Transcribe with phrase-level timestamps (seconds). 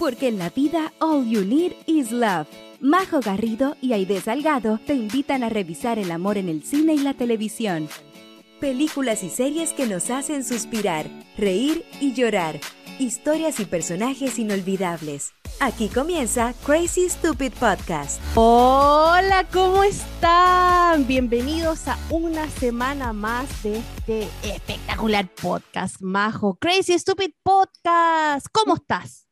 [0.00, 2.46] porque en la vida all you need is love.
[2.80, 6.98] Majo Garrido y Aide Salgado te invitan a revisar el amor en el cine y
[7.00, 7.86] la televisión.
[8.60, 12.58] Películas y series que nos hacen suspirar, reír y llorar.
[12.98, 15.34] Historias y personajes inolvidables.
[15.60, 18.22] Aquí comienza Crazy Stupid Podcast.
[18.36, 21.06] Hola, ¿cómo están?
[21.06, 26.56] Bienvenidos a una semana más de este espectacular podcast, Majo.
[26.58, 28.46] Crazy Stupid Podcast.
[28.50, 29.29] ¿Cómo estás?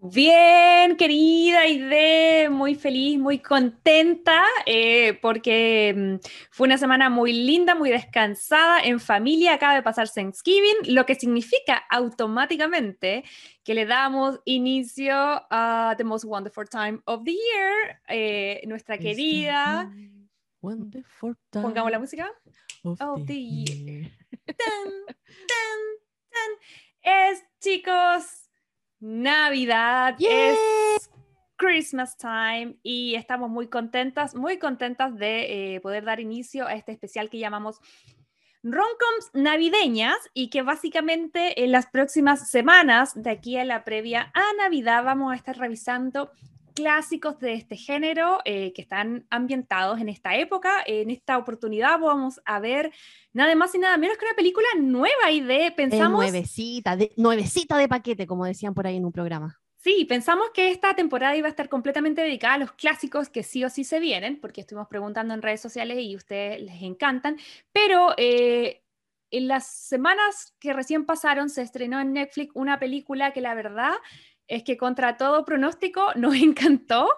[0.00, 7.74] Bien, querida Ide, muy feliz, muy contenta, eh, porque mm, fue una semana muy linda,
[7.74, 13.24] muy descansada, en familia, acaba de pasar Thanksgiving, lo que significa automáticamente
[13.62, 19.92] que le damos inicio a The Most Wonderful Time of the Year, eh, nuestra querida...
[20.60, 22.32] Wonderful Pongamos la música.
[22.82, 24.12] Of, of the the year.
[24.46, 24.90] Tan,
[25.46, 25.78] tan,
[26.30, 26.50] tan.
[27.02, 28.50] Es, chicos,
[29.00, 31.10] Navidad, es
[31.56, 36.92] Christmas time y estamos muy contentas, muy contentas de eh, poder dar inicio a este
[36.92, 37.80] especial que llamamos
[38.62, 44.52] Romcoms navideñas y que básicamente en las próximas semanas, de aquí a la previa a
[44.56, 46.32] Navidad, vamos a estar revisando
[46.78, 50.82] clásicos de este género eh, que están ambientados en esta época.
[50.86, 52.92] En esta oportunidad vamos a ver
[53.32, 57.12] nada más y nada menos que una película nueva y de Eh, pensamos nuevecita, de,
[57.16, 59.60] nuevecita de paquete, como decían por ahí en un programa.
[59.76, 63.64] Sí, pensamos que esta temporada iba a estar completamente dedicada a los clásicos que sí
[63.64, 67.36] o sí se vienen, porque estuvimos preguntando en redes sociales y a ustedes les encantan,
[67.72, 68.82] pero eh,
[69.30, 73.92] en las semanas que recién pasaron se estrenó en Netflix una película que la verdad
[74.48, 77.08] es que contra todo pronóstico nos encantó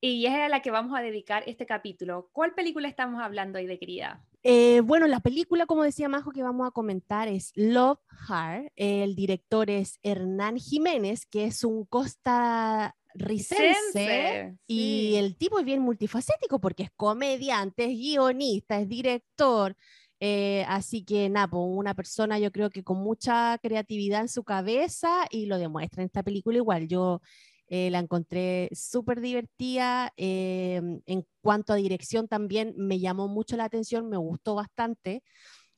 [0.00, 2.28] y es a la que vamos a dedicar este capítulo.
[2.32, 4.22] ¿Cuál película estamos hablando hoy de querida?
[4.42, 8.72] Eh, bueno, la película, como decía Majo, que vamos a comentar es Love Hard.
[8.74, 14.56] El director es Hernán Jiménez, que es un costarricense.
[14.66, 15.16] Y sí.
[15.16, 19.76] el tipo es bien multifacético porque es comediante, es guionista, es director.
[20.20, 24.44] Eh, así que, nada, pues, una persona yo creo que con mucha creatividad en su
[24.44, 26.88] cabeza y lo demuestra en esta película igual.
[26.88, 27.22] Yo
[27.68, 30.12] eh, la encontré súper divertida.
[30.16, 35.22] eh, en cuanto a dirección también me llamó mucho la atención, me gustó bastante.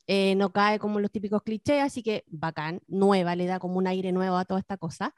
[0.07, 3.87] eh, no cae como los típicos clichés, así que bacán, nueva, le da como un
[3.87, 5.15] aire nuevo a toda esta cosa.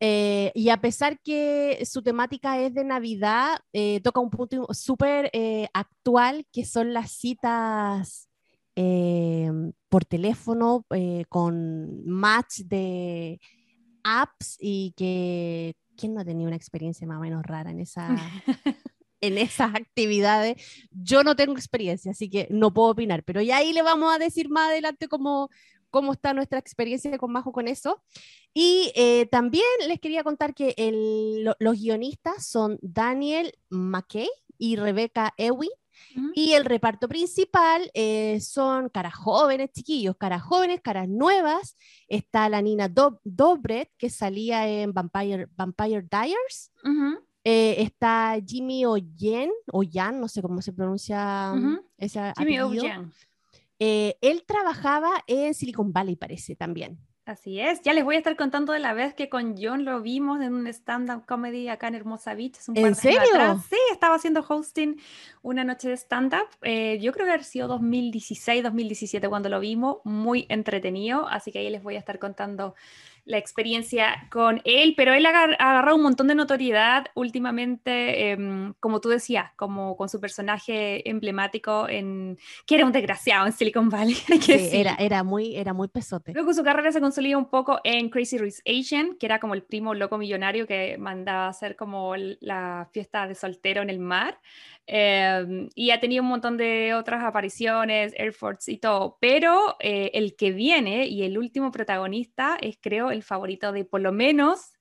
[0.00, 3.58] Y a pesar que su temática es de Navidad,
[4.02, 5.30] toca un punto súper
[5.74, 8.28] actual, que son las citas
[8.76, 9.50] eh,
[9.88, 13.40] por teléfono eh, con match de
[14.04, 18.08] apps y que ¿quién no ha tenido una experiencia más o menos rara en esa
[19.20, 20.60] en esas actividades.
[20.90, 24.18] Yo no tengo experiencia, así que no puedo opinar, pero ya ahí le vamos a
[24.18, 25.48] decir más adelante cómo,
[25.90, 28.02] cómo está nuestra experiencia con Majo con eso.
[28.52, 34.28] Y eh, también les quería contar que el- lo- los guionistas son Daniel McKay
[34.58, 35.32] y Rebecca
[36.34, 41.76] Y el reparto principal eh, son caras jóvenes, chiquillos, caras jóvenes, caras nuevas.
[42.08, 46.72] Está la Nina Do- Dobret, que salía en Vampire, Vampire Diaries.
[47.44, 51.84] Eh, está Jimmy Oyen, Oyan, no sé cómo se pronuncia um, Ujú.
[51.98, 52.66] ese Jimmy O.
[52.66, 52.84] apellido.
[52.84, 53.12] Yang.
[53.80, 56.98] Eh, él trabajaba en Silicon Valley, parece, también.
[57.24, 60.02] Así es, ya les voy a estar contando de la vez que con John lo
[60.02, 62.56] vimos en un stand-up comedy acá en Hermosa Beach.
[62.66, 63.20] un ¿En serio?
[63.20, 63.64] atrás.
[63.70, 65.00] Sí, estaba haciendo hosting
[65.40, 66.48] una noche de stand-up.
[66.62, 71.60] eh, yo creo que ha sido 2016, 2017 cuando lo vimos, muy entretenido, así que
[71.60, 72.74] ahí les voy a estar contando
[73.24, 78.30] la experiencia con él, pero él ha agar- ha agarrado un montón de notoriedad últimamente,
[78.32, 83.52] em, como tú decías, como con su personaje emblemático en que era un desgraciado en
[83.52, 84.16] Silicon Valley.
[84.46, 86.32] que Sí, era, muy, era muy pesote.
[86.32, 89.62] Luego su carrera se consolida un poco en Crazy Rich Asian, que era como el
[89.62, 94.40] primo loco millonario que mandaba a hacer como la fiesta de soltero en el mar.
[94.86, 99.16] Eh, y ha tenido un montón de otras apariciones, Air Force y todo.
[99.20, 104.00] Pero eh, el que viene y el último protagonista es, creo, el favorito de por
[104.00, 104.72] lo menos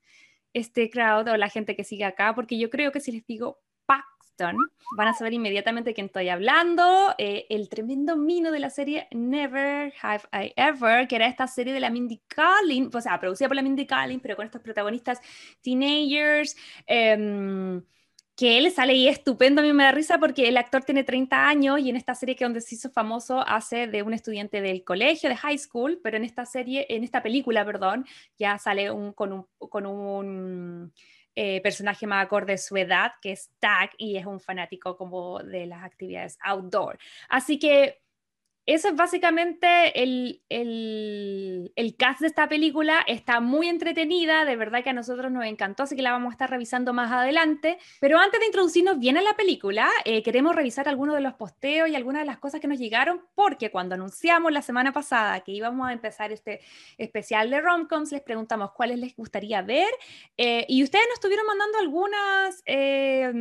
[0.54, 3.60] este crowd o la gente que sigue acá, porque yo creo que si les digo
[3.86, 4.58] Paxton,
[4.98, 7.14] van a saber inmediatamente de quién estoy hablando.
[7.18, 11.74] Eh, el tremendo mino de la serie Never Have I Ever, que era esta serie
[11.74, 15.20] de la Mindy Kaling, o sea, producida por la Mindy Kaling, pero con estos protagonistas
[15.62, 16.56] teenagers.
[16.86, 17.82] em,
[18.42, 21.04] que él sale y es estupendo, a mí me da risa porque el actor tiene
[21.04, 24.62] 30 años y en esta serie que donde se hizo famoso hace de un estudiante
[24.62, 28.04] del colegio, de high school, pero en esta serie, en esta película, perdón,
[28.40, 30.92] ya sale un, con un, con un
[31.36, 35.38] eh, personaje más acorde a su edad, que es Tag, y es un fanático como
[35.44, 36.98] de las actividades outdoor.
[37.30, 38.01] Así que
[38.66, 43.04] eso es básicamente el, el, el, cast de esta película.
[43.08, 46.34] Está muy entretenida, de verdad que a nosotros nos encantó, así que la vamos a
[46.34, 47.80] estar revisando más adelante.
[48.00, 51.90] Pero antes de introducirnos bien en la película, eh, queremos revisar algunos de los posteos
[51.90, 55.52] y algunas de las cosas que nos llegaron, porque cuando anunciamos la semana pasada que
[55.52, 56.62] íbamos a empezar este
[56.98, 59.90] especial de romcoms, les preguntamos cuáles les gustaría ver
[60.38, 62.62] eh, y ustedes nos estuvieron mandando algunas...
[62.66, 63.32] Eh,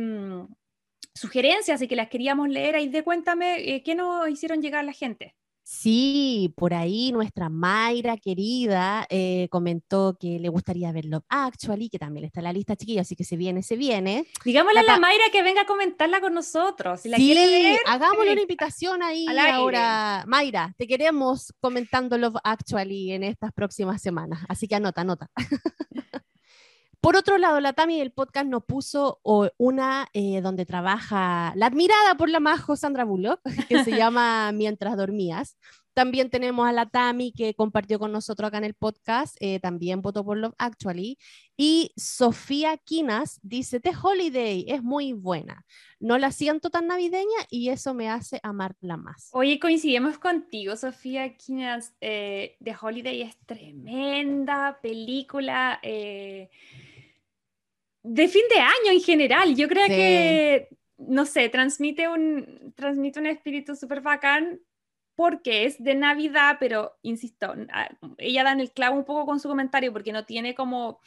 [1.13, 2.75] sugerencias y que las queríamos leer.
[2.75, 5.35] Ahí de cuéntame eh, qué nos hicieron llegar la gente.
[5.63, 11.99] Sí, por ahí nuestra Mayra querida eh, comentó que le gustaría ver Love Actually, que
[11.99, 14.25] también está en la lista chiquilla, así que se viene, se viene.
[14.43, 17.01] Digámosle a la Mayra que venga a comentarla con nosotros.
[17.01, 20.25] Si la quiere ver, hagámosle una invitación ahí ahora.
[20.27, 25.29] Mayra, te queremos comentando Love Actually en estas próximas semanas, así que anota, anota.
[27.01, 29.19] Por otro lado, la Tami del podcast nos puso
[29.57, 34.95] una eh, donde trabaja la admirada por la Majo Sandra Bullock, que se llama Mientras
[34.95, 35.57] dormías.
[35.95, 40.03] También tenemos a la Tami que compartió con nosotros acá en el podcast, eh, también
[40.03, 41.17] votó por Love Actually.
[41.57, 45.65] Y Sofía Quinas dice, The Holiday es muy buena.
[45.99, 49.29] No la siento tan navideña y eso me hace amarla más.
[49.33, 51.93] Oye, coincidimos contigo, Sofía Quinas.
[51.99, 55.79] Eh, The Holiday es tremenda película
[58.03, 59.55] de fin de año en general.
[59.55, 64.59] Yo creo que, no sé, transmite un, transmite un espíritu súper bacán
[65.15, 67.53] porque es de Navidad, pero insisto,
[68.17, 70.99] ella da en el clavo un poco con su comentario porque no tiene como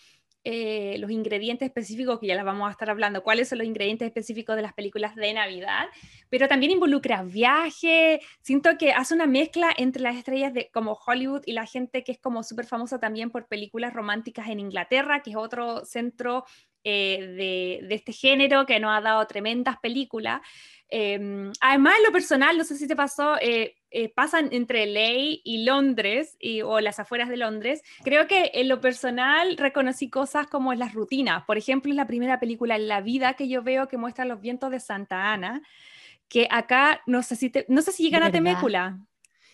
[0.46, 4.06] eh, los ingredientes específicos, que ya las vamos a estar hablando, cuáles son los ingredientes
[4.06, 5.86] específicos de las películas de Navidad,
[6.28, 11.42] pero también involucra viaje, siento que hace una mezcla entre las estrellas de como Hollywood
[11.46, 15.30] y la gente que es como súper famosa también por películas románticas en Inglaterra, que
[15.30, 16.44] es otro centro
[16.84, 20.42] eh, de, este género que nos ha dado tremendas películas.
[20.88, 25.40] Em, además, en lo personal, no sé si te pasó, eh, eh, pasan entre Ley
[25.44, 27.82] y Londres o las afueras de Londres.
[28.04, 31.44] Creo que en lo personal reconocí cosas como las rutinas.
[31.44, 34.40] Por ejemplo, es la primera película en la vida que yo veo que muestra los
[34.40, 35.62] vientos de Santa Ana,
[36.28, 38.98] que acá no sé si, no sé si llegan a Temécula.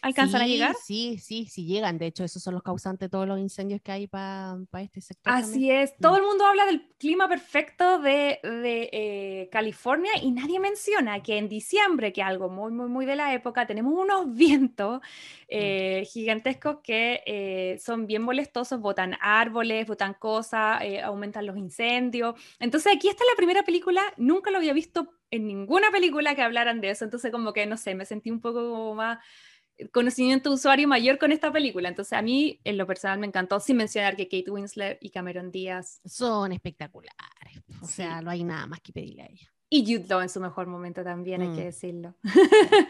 [0.03, 0.75] ¿Alcanzan a llegar?
[0.83, 1.99] Sí, sí, sí llegan.
[1.99, 5.33] De hecho, esos son los causantes de todos los incendios que hay para este sector.
[5.33, 5.97] Así es.
[5.99, 6.17] Todo mm.
[6.17, 11.49] el mundo habla del clima perfecto de, de eh, California y nadie menciona que en
[11.49, 15.01] diciembre, que algo muy, muy, muy de la época, tenemos unos vientos
[15.49, 16.11] eh, mm.
[16.11, 22.35] gigantescos que eh, son bien molestosos, botan árboles, botan cosas, aumentan los incendios.
[22.59, 26.81] Entonces, aquí está la primera película, nunca lo había visto en ninguna película que hablaran
[26.81, 27.05] de eso.
[27.05, 29.19] Entonces, como que, no sé, me sentí un poco más
[29.93, 31.89] conocimiento de usuario mayor con esta película.
[31.89, 35.51] Entonces, a mí, en lo personal, me encantó, sin mencionar que Kate Winslet y Cameron
[35.51, 37.17] Díaz son espectaculares.
[37.83, 39.51] O sea, no hay nada más que pedirle a ella.
[39.73, 41.65] Y Jude Law en su mejor momento también, hay que mm.
[41.65, 42.15] decirlo.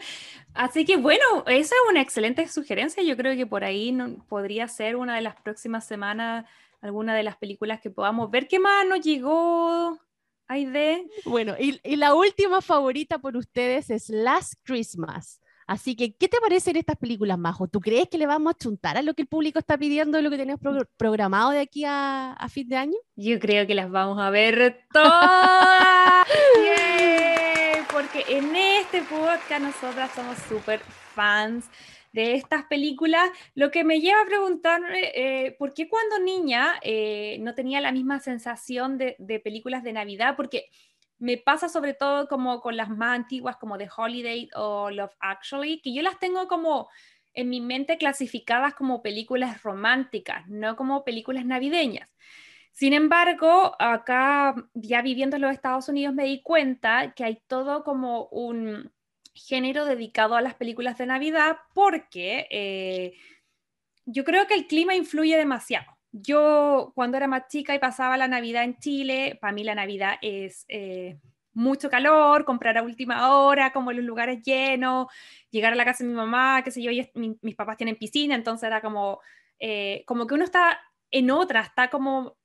[0.55, 3.03] Así que bueno, esa es una excelente sugerencia.
[3.03, 6.45] Yo creo que por ahí no, podría ser una de las próximas semanas
[6.81, 8.47] alguna de las películas que podamos ver.
[8.47, 9.99] ¿Qué más nos llegó?
[10.47, 11.07] Aide?
[11.23, 15.39] Bueno, y, y la última favorita por ustedes es Last Christmas.
[15.67, 17.67] Así que, ¿qué te parecen estas películas, Majo?
[17.67, 20.21] ¿Tú crees que le vamos a chuntar a lo que el público está pidiendo y
[20.21, 20.59] lo que tenemos
[20.97, 22.97] programado de aquí a, fin de año?
[23.15, 26.27] Yo creo que las vamos a ver todas.
[27.91, 30.79] Porque en este podcast nosotras somos súper
[31.13, 31.69] fans
[32.13, 37.37] de estas películas, lo que me lleva a preguntarme eh, por qué cuando niña eh,
[37.39, 40.69] no tenía la misma sensación de, de películas de Navidad, porque
[41.21, 45.79] me pasa sobre todo como con las más antiguas como The Holiday o Love Actually,
[45.79, 46.89] que yo las tengo como
[47.33, 52.09] en mi mente clasificadas como películas románticas, no como películas navideñas.
[52.71, 57.83] Sin embargo, acá ya viviendo en los Estados Unidos me di cuenta que hay todo
[57.83, 58.91] como un
[59.35, 63.13] género dedicado a las películas de Navidad porque eh,
[64.05, 68.27] yo creo que el clima influye demasiado yo cuando era más chica y pasaba la
[68.27, 71.17] Navidad en Chile, para mí la Navidad es eh,
[71.53, 75.07] mucho calor, comprar a última hora, como los lugares llenos,
[75.49, 77.09] llegar a la casa de mi mamá, qué sé yo, y
[77.41, 79.21] mis papás tienen piscina, entonces era como,
[79.59, 80.79] eh, como que uno está
[81.11, 82.37] en otra, está como,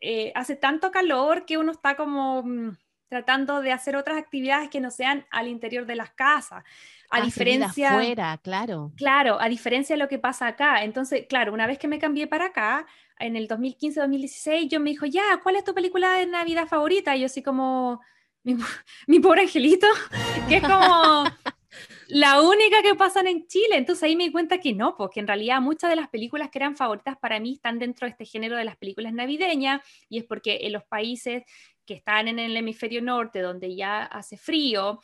[0.00, 2.76] eh, hace tanto calor que uno está como mm,
[3.12, 6.64] tratando de hacer otras actividades que no sean al interior de las casas.
[7.10, 7.92] A diferencia.
[7.92, 8.90] Fuera, claro.
[8.96, 10.82] Claro, a diferencia de lo que pasa acá.
[10.82, 12.86] Entonces, claro, una vez que me cambié para acá,
[13.18, 17.14] en el 2015-2016, yo me dijo, ya, ¿cuál es tu película de Navidad favorita?
[17.14, 18.00] Y yo así como,
[18.44, 18.56] mi,
[19.20, 19.88] pobre angelito,
[20.48, 21.24] que es como
[22.08, 23.76] la única que pasan en Chile.
[23.76, 26.60] Entonces ahí me di cuenta que no, porque en realidad muchas de las películas que
[26.60, 30.24] eran favoritas para mí están dentro de este género de las películas navideñas, y es
[30.24, 31.42] porque en los países
[31.86, 35.00] que están en el hemisferio norte, donde ya hace frío,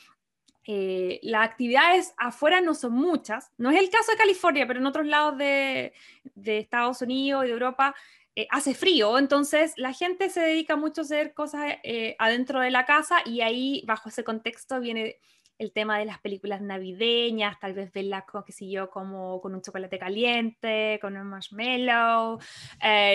[0.71, 3.53] eh, las actividades afuera no son muchas.
[3.57, 5.95] No es el caso de California, pero en otros lados de,
[6.45, 7.95] Estados Unidos y de Europa
[8.37, 12.71] eh, hace frío, entonces la gente se dedica mucho a hacer cosas eh, adentro de
[12.71, 15.17] la casa y ahí bajo ese contexto viene
[15.59, 19.55] el tema de las películas navideñas, tal vez verlas con, qué sé yo, como con
[19.55, 22.39] un chocolate caliente, con un marshmallow,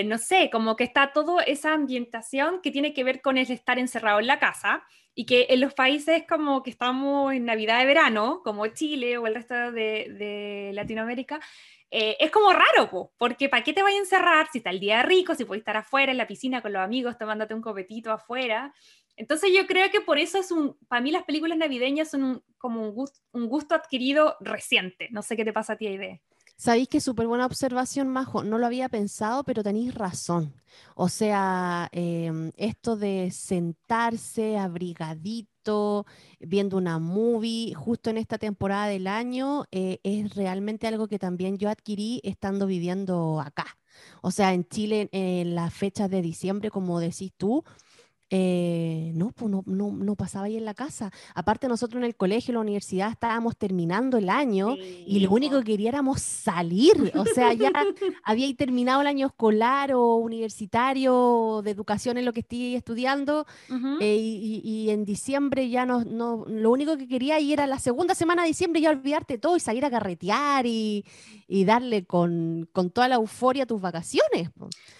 [0.05, 3.79] no sé, como que está toda esa ambientación que tiene que ver con el estar
[3.79, 4.83] encerrado en la casa
[5.15, 9.27] y que en los países como que estamos en Navidad de verano, como Chile o
[9.27, 11.39] el resto de, Latinoamérica,
[11.91, 15.03] eh, es como raro, porque ¿para qué te voy a encerrar si está el día
[15.03, 18.73] rico, si puedes estar afuera en la piscina con los amigos tomándote un copetito afuera?
[19.15, 22.81] Entonces yo creo que por eso es un, para mí las películas navideñas son como
[22.81, 25.07] un gusto, un gusto adquirido reciente.
[25.11, 26.21] No sé qué te pasa a ti, Aide.
[26.55, 28.43] Sabéis que súper buena observación, Majo.
[28.43, 30.53] No lo había pensado, pero tenéis razón.
[30.95, 36.05] O sea, em, esto de sentarse abrigadito,
[36.39, 41.57] viendo una movie justo en esta temporada del año, eh, es realmente algo que también
[41.57, 43.77] yo adquirí estando viviendo acá.
[44.21, 47.63] O sea, en Chile, en las fechas de diciembre, como decís tú,
[48.35, 51.11] eh, no, pues no, no, pasaba ahí en la casa.
[51.35, 55.59] Aparte nosotros en el colegio, en la universidad, estábamos terminando el año y lo único
[55.59, 57.11] que queríamos salir.
[57.13, 57.71] O sea, ya
[58.23, 63.45] había terminado el año escolar o universitario de educación en lo que estoy estudiando
[64.01, 68.15] eh, y, en diciembre ya no, no, lo único que quería ir era la segunda
[68.15, 71.05] semana de diciembre ya olvidarte todo y salir a carretear y,
[71.67, 74.49] darle con, toda la euforia a tus vacaciones.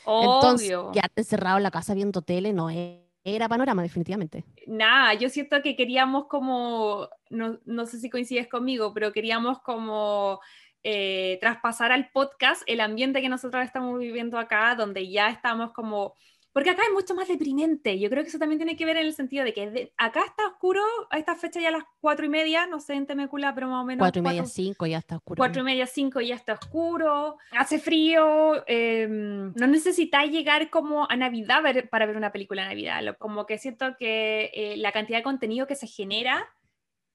[0.05, 0.35] Obvio.
[0.35, 4.43] Entonces, quedarte encerrado en la casa viendo tele no es era panorama, definitivamente.
[4.67, 10.39] Nada, yo siento que queríamos como, no, no sé si coincides conmigo, pero queríamos como
[10.83, 16.15] eh, traspasar al podcast el ambiente que nosotros estamos viviendo acá, donde ya estamos como
[16.53, 18.00] porque acá es mucho más deprimente.
[18.00, 20.48] Yo creo que eso también tiene que ver en el sentido de que acá está
[20.48, 23.67] oscuro a esta fecha ya a las cuatro y media, no sé en Temecula, pero
[23.67, 24.00] más o menos.
[24.00, 25.38] Cuatro y media, cinco ya está oscuro.
[25.38, 27.38] Cuatro y media, cinco ya está oscuro.
[27.51, 28.63] Hace frío.
[28.67, 33.17] Em, no necesitáis llegar como a Navidad para ver una película de Navidad.
[33.17, 36.48] Como que siento que eh, la cantidad de contenido que se genera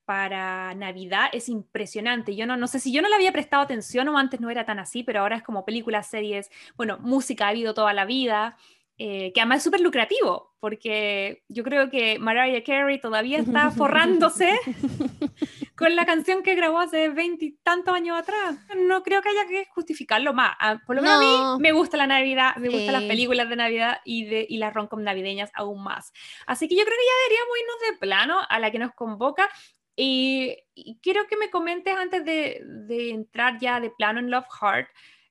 [0.08, 2.34] para Navidad es impresionante.
[2.34, 4.64] Yo no, no sé si yo no le había prestado atención o antes no era
[4.64, 8.56] tan así, pero ahora es como películas, series, bueno, música ha habido toda la vida.
[9.00, 14.58] Eh, que además es súper lucrativo, porque yo creo que Mariah Carey todavía está forrándose
[15.76, 18.56] con la canción que grabó hace veintitantos años atrás.
[18.76, 20.56] No creo que haya que justificarlo más.
[20.58, 23.54] Ah, por lo menos a mí me gusta la Navidad, me gustan las películas de
[23.54, 26.12] Navidad y, de, y las roncom navideñas aún más.
[26.44, 29.48] Así que yo creo que ya deberíamos irnos de plano a la que nos convoca.
[29.94, 30.56] Y,
[31.02, 34.88] quiero que me comentes antes de, de entrar ya de plano en Love Heart.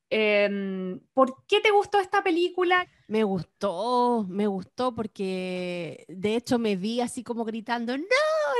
[0.09, 2.87] Em, ¿Por qué te gustó esta película?
[3.09, 8.03] Me gustó, me gustó porque de hecho me vi así como gritando, no,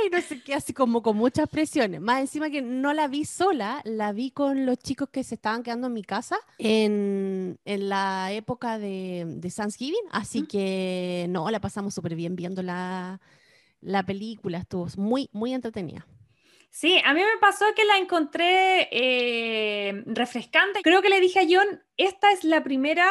[0.06, 2.00] y no sé qué, así como con muchas presiones.
[2.00, 5.62] Más encima que no la vi sola, la vi con los chicos que se estaban
[5.62, 11.60] quedando en mi casa en, en la época de, de Thanksgiving, así que no, la
[11.60, 13.20] pasamos súper bien viendo la,
[13.82, 16.06] la película, estuvo muy, muy entretenida.
[16.70, 20.80] Sí, a mí me pasó que la encontré eh, refrescante.
[20.82, 23.10] Creo que le dije a John, esta es la primera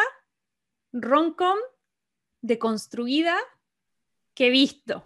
[0.92, 1.58] roncom
[2.42, 3.36] deconstruida
[4.34, 5.04] que he visto.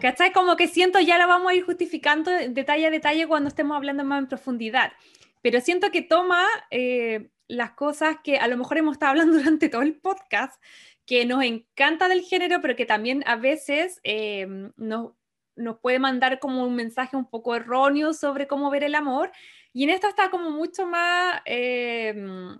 [0.00, 0.32] ¿Cachai?
[0.32, 4.04] Como que siento, ya lo vamos a ir justificando detalle a detalle cuando estemos hablando
[4.04, 4.92] más en profundidad.
[5.40, 9.68] Pero siento que toma eh, las cosas que a lo mejor hemos estado hablando durante
[9.68, 10.62] todo el podcast,
[11.06, 14.46] que nos encanta del género, pero que también a veces eh,
[14.76, 19.32] nos puede mandar como un mensaje un poco erróneo sobre cómo ver el amor.
[19.72, 22.58] Y en esto está como mucho más, em,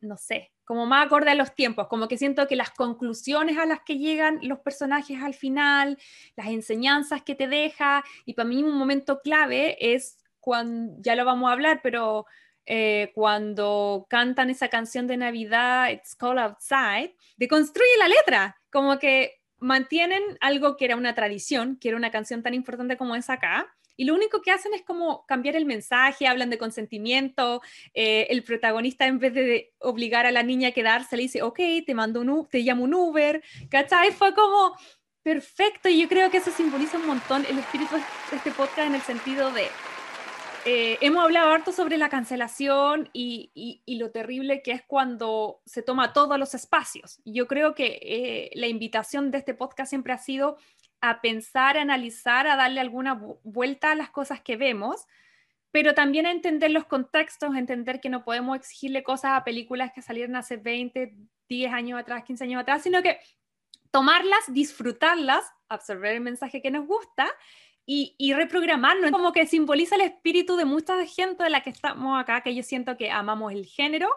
[0.00, 3.66] no sé, como más acorde a los tiempos, como que siento que las conclusiones a
[3.66, 5.98] las que llegan los personajes al final,
[6.36, 11.24] las enseñanzas que te deja, y para mí un momento clave es cuando, ya lo
[11.24, 12.26] vamos a hablar, pero
[12.66, 19.40] eh, cuando cantan esa canción de Navidad, It's Cold Outside, deconstruye la letra, como que
[19.58, 23.74] mantienen algo que era una tradición, que era una canción tan importante como es acá,
[23.98, 27.60] y lo único que hacen es como cambiar el mensaje, hablan de consentimiento,
[27.94, 31.58] eh, el protagonista en vez de obligar a la niña a quedarse, le dice, ok,
[31.84, 34.12] te mando un, te llamo un Uber, ¿cachai?
[34.12, 34.76] Fue como
[35.24, 38.94] perfecto y yo creo que eso simboliza un montón el espíritu de este podcast en
[38.94, 39.66] el sentido de
[40.64, 46.12] eh, hemos hablado harto sobre la cancelación y, lo terrible que es cuando se toma
[46.12, 47.20] todos los espacios.
[47.24, 50.58] Yo creo que eh, la invitación de este podcast siempre ha sido
[51.00, 55.06] a pensar, a analizar, a darle alguna vuelta a las cosas que vemos,
[55.70, 59.92] pero también a entender los contextos, a entender que no podemos exigirle cosas a películas
[59.94, 61.14] que salieron hace 20,
[61.48, 63.18] 10 años atrás, 15 años atrás, sino que
[63.90, 67.28] tomarlas, disfrutarlas, absorber el mensaje que nos gusta
[67.86, 72.20] y, y reprogramarnos, como que simboliza el espíritu de mucha gente de la que estamos
[72.20, 74.08] acá, que yo siento que amamos el género,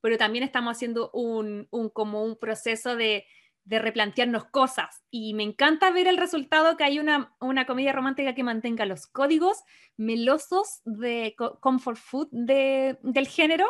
[0.00, 3.26] pero también estamos haciendo un, un como un proceso de,
[3.66, 5.02] de replantearnos cosas.
[5.10, 9.06] Y me encanta ver el resultado que hay una, una comedia romántica que mantenga los
[9.08, 9.58] códigos
[9.96, 13.66] melosos de comfort food de, del género,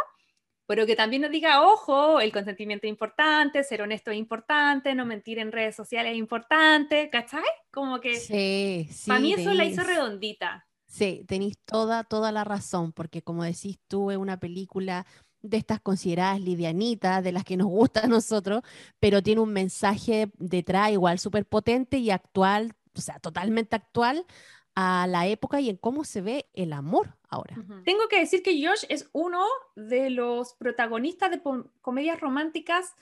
[0.66, 5.06] pero que también nos diga, ojo, el consentimiento es importante, ser honesto es importante, no
[5.06, 7.44] mentir en redes sociales es importante, ¿cachai?
[7.70, 9.08] Como que Sí, sí.
[9.08, 10.66] para mí eso la hizo redondita.
[10.88, 15.06] Sí, tenéis toda, toda la razón, porque como decís tú, es una película
[15.48, 18.62] de estas consideradas livianitas, de las que nos gusta a nosotros,
[19.00, 24.26] pero tiene un mensaje detrás igual súper potente y actual, o sea, totalmente actual
[24.74, 27.56] a la época y en cómo se ve el amor ahora.
[27.84, 31.40] Tengo que decir que Josh es uno de los protagonistas de
[31.80, 32.94] comedias románticas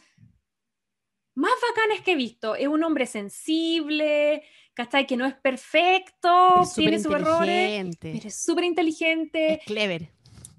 [1.35, 2.55] más bacanes que he visto.
[2.55, 5.07] Es un hombre sensible, ¿cachai?
[5.07, 9.55] Que no es perfecto, Es tiene sus errores, pero es súper inteligente.
[9.55, 10.14] es clever.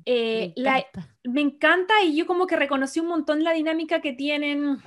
[0.05, 1.15] Eh, me la- encanta.
[1.23, 4.77] me encanta y yo como que reconocí un montón la dinámica que tienen,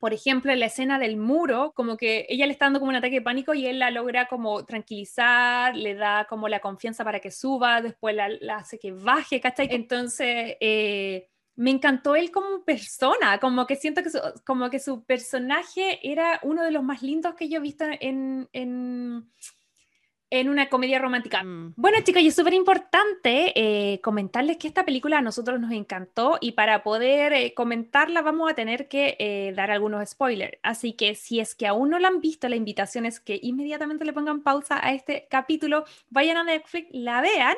[0.00, 2.96] por ejemplo, en la escena del muro, como que ella le está dando como un
[2.96, 7.20] ataque de pánico y él la logra como tranquilizar, le da como la confianza para
[7.20, 9.68] que suba, después la, la hace que baje, ¿cachai?
[9.70, 15.04] Entonces, eh, me encantó él como persona, como que siento que su, como que su
[15.04, 19.30] personaje era uno de los más lindos que yo he visto en, en,
[20.30, 21.44] en una comedia romántica.
[21.44, 21.74] Mm.
[21.76, 23.52] Bueno, chicos, y es súper importante
[23.94, 28.50] eh, comentarles que esta película a nosotros nos encantó y para poder eh, comentarla vamos
[28.50, 30.58] a tener que eh, dar algunos spoilers.
[30.62, 34.04] Así que si es que aún no la han visto, la invitación es que inmediatamente
[34.04, 37.56] le pongan pausa a este capítulo, vayan a Netflix, la vean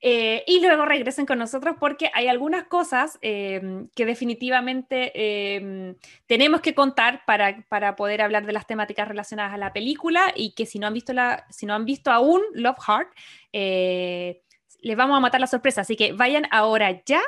[0.00, 6.60] eh, y luego regresen con nosotros porque hay algunas cosas eh, que definitivamente eh, tenemos
[6.60, 10.66] que contar para, para poder hablar de las temáticas relacionadas a la película y que
[10.66, 13.08] si no han visto, la, si no han visto aún Love Heart,
[13.52, 14.42] eh,
[14.80, 15.80] les vamos a matar la sorpresa.
[15.82, 17.20] Así que vayan ahora ya.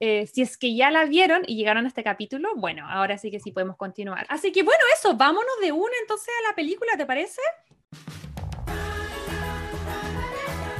[0.00, 3.30] Eh, si es que ya la vieron y llegaron a este capítulo, bueno, ahora sí
[3.30, 4.26] que sí podemos continuar.
[4.28, 7.40] Así que bueno, eso, vámonos de una entonces a la película, ¿te parece?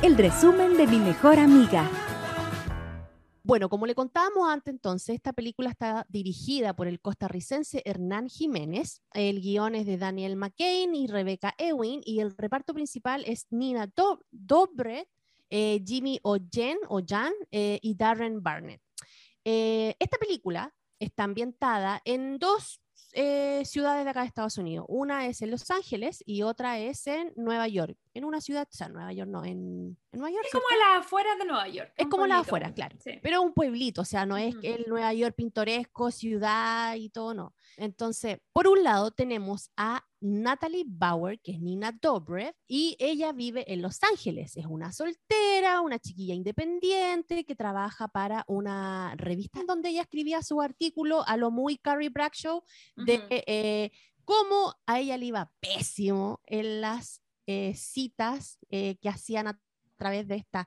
[0.03, 1.89] El resumen de mi mejor amiga.
[3.43, 9.03] Bueno, como le contábamos antes, entonces, esta película está dirigida por el costarricense Hernán Jiménez.
[9.15, 13.87] El guion es de Daniel McCain y Rebecca Ewing, y el reparto principal es Nina
[13.95, 15.09] Do- Dobret,
[15.51, 18.81] eh, Jimmy Ojen, Ojan eh, y Darren Barnett.
[19.45, 22.81] Eh, esta película está ambientada en dos
[23.65, 24.85] ciudades de acá de Estados Unidos.
[24.91, 27.97] Una es en Los Ángeles y otra es en Nueva York.
[28.17, 30.47] En una ciudad, o sea, Nueva York no, en, en Nueva York.
[30.47, 30.85] Es como ¿cierto?
[30.85, 31.93] a las afueras de Nueva York.
[31.97, 32.97] Es como las afueras, claro.
[32.99, 33.19] Sí.
[33.23, 37.35] Pero un pueblito, o sea, no es que el Nueva York pintoresco, ciudad y todo,
[37.35, 37.55] no.
[37.77, 43.71] Entonces, por un lado tenemos a Natalie Bauer, que es Nina Dobrev, y ella vive
[43.71, 44.57] en Los Ángeles.
[44.57, 50.43] Es una soltera, una chiquilla independiente que trabaja para una revista en donde ella escribía
[50.43, 52.63] su artículo a lo muy Carrie Bradshaw
[52.97, 53.91] de eh,
[54.25, 59.61] cómo a ella le iba pésimo en las eh, citas eh, que hacían a
[59.97, 60.67] través de estas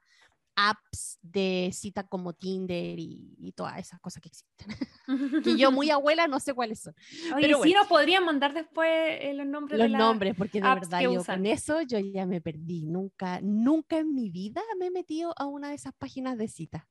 [0.56, 4.68] apps de cita como Tinder y, y todas esas cosas que existen.
[5.44, 6.94] que yo muy abuela no sé cuáles son.
[7.34, 7.80] Oye, pero sí bueno.
[7.80, 11.12] nos podrían mandar después eh, los nombres de Los las- nombres, porque de verdad yo
[11.14, 11.38] usan.
[11.38, 12.86] con eso yo ya me perdí.
[12.88, 16.90] Nunca, nunca en mi vida me he metido a una de esas páginas de cita.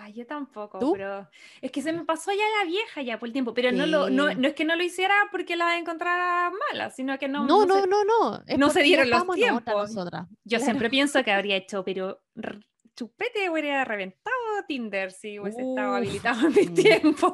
[0.00, 0.92] Ay, yo tampoco, ¿Tú?
[0.92, 1.28] pero
[1.60, 4.08] es que se me pasó ya la vieja ya por el tiempo, pero no, lo,
[4.10, 7.66] no, no es que no lo hiciera porque la encontrara mala, sino que no, No,
[7.66, 8.70] no, no, no.
[8.70, 9.94] se dieron los tiempos.
[9.94, 10.26] nosotras.
[10.44, 10.64] Yo Claro.
[10.64, 12.20] siempre pienso que habría hecho, pero
[12.96, 14.34] chupete hubiera reventado
[14.66, 16.74] Tinder si hubiese estado habilitado en mis mm.
[16.74, 17.32] tiempos.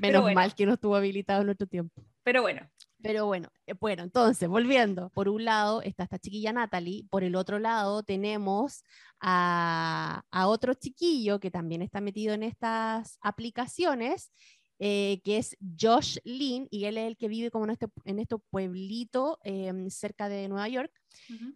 [0.00, 0.34] Menos bueno.
[0.34, 2.02] mal que no estuvo habilitado en nuestro tiempo.
[2.22, 2.68] Pero bueno,
[3.02, 5.10] Pero bueno, eh, bueno, entonces, volviendo.
[5.10, 8.84] Por un lado está esta chiquilla Natalie, por el otro lado tenemos
[9.20, 14.30] a, a otro chiquillo que también está metido en estas aplicaciones,
[14.78, 18.18] eh, que es Josh Lynn, y él es el que vive como en este, en
[18.18, 20.92] este pueblito em, cerca de Nueva York.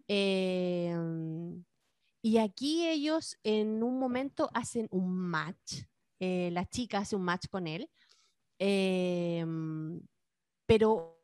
[0.07, 1.63] Em,
[2.21, 5.83] y aquí ellos en un momento hacen un match.
[6.19, 7.89] eh, la chica hace un match con él.
[8.59, 9.99] em,
[10.67, 11.14] pero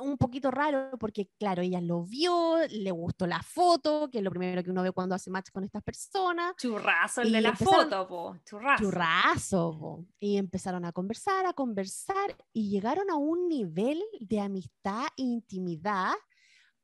[0.00, 4.30] un poquito raro porque, claro, ella lo vio, le gustó la foto, que es lo
[4.30, 6.54] primero que uno ve cuando hace match con estas personas.
[6.56, 8.36] churrazo el Y de la foto, po.
[8.44, 8.84] churrazo.
[8.84, 9.78] Churrazo.
[9.78, 10.06] po.
[10.20, 16.12] Y empezaron a conversar, a conversar, y llegaron a un nivel de amistad e intimidad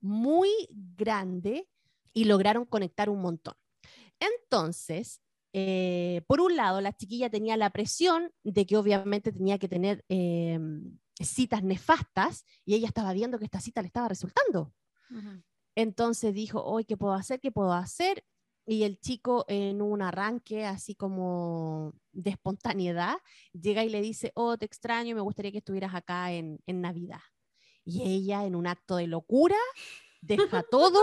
[0.01, 1.69] muy grande
[2.13, 3.55] y lograron conectar un montón.
[4.21, 5.21] Entonces,
[5.53, 10.05] eh, por un lado, la chiquilla tenía la presión de que obviamente tenía que tener
[10.09, 14.73] em, citas nefastas y ella estaba viendo que esta cita le estaba resultando.
[15.77, 17.41] Entonces dijo, hoy, ¿qué puedo hacer?
[17.41, 18.25] ¿Qué puedo hacer?
[18.67, 23.17] Y el chico en un arranque así como de espontaneidad
[23.53, 27.21] llega y le dice, oh, te extraño, me gustaría que estuvieras acá en, en Navidad.
[27.85, 29.59] Y ella en un acto de locura
[30.23, 30.99] deja todo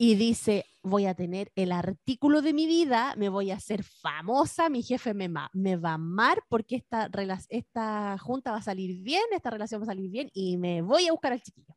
[0.00, 4.68] y dice, voy a tener el artículo de mi vida, me voy a hacer famosa,
[4.68, 7.10] mi jefe me, me va a amar porque esta,
[7.48, 11.08] esta junta va a salir bien, esta relación va a salir bien y me voy
[11.08, 11.74] a buscar al chiquillo.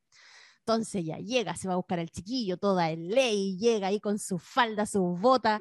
[0.60, 4.20] Entonces ya llega, se va a buscar al chiquillo, toda en ley, llega ahí con
[4.20, 5.60] su falda, sus botas.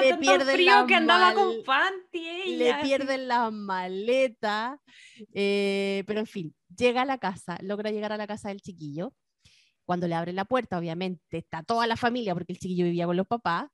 [0.00, 2.56] le pierden frío que andaba con panty.
[2.56, 4.80] le pierden la maleta.
[5.34, 9.12] Eh, pero en fin, llega a la casa, logra llegar a la casa del chiquillo.
[9.84, 13.16] Cuando le abre la puerta, obviamente está toda la familia, porque el chiquillo vivía con
[13.16, 13.66] los papás.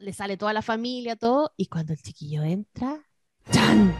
[0.00, 1.52] le sale toda la familia, todo.
[1.56, 3.04] Y cuando el chiquillo entra,
[3.50, 3.94] ¡chan!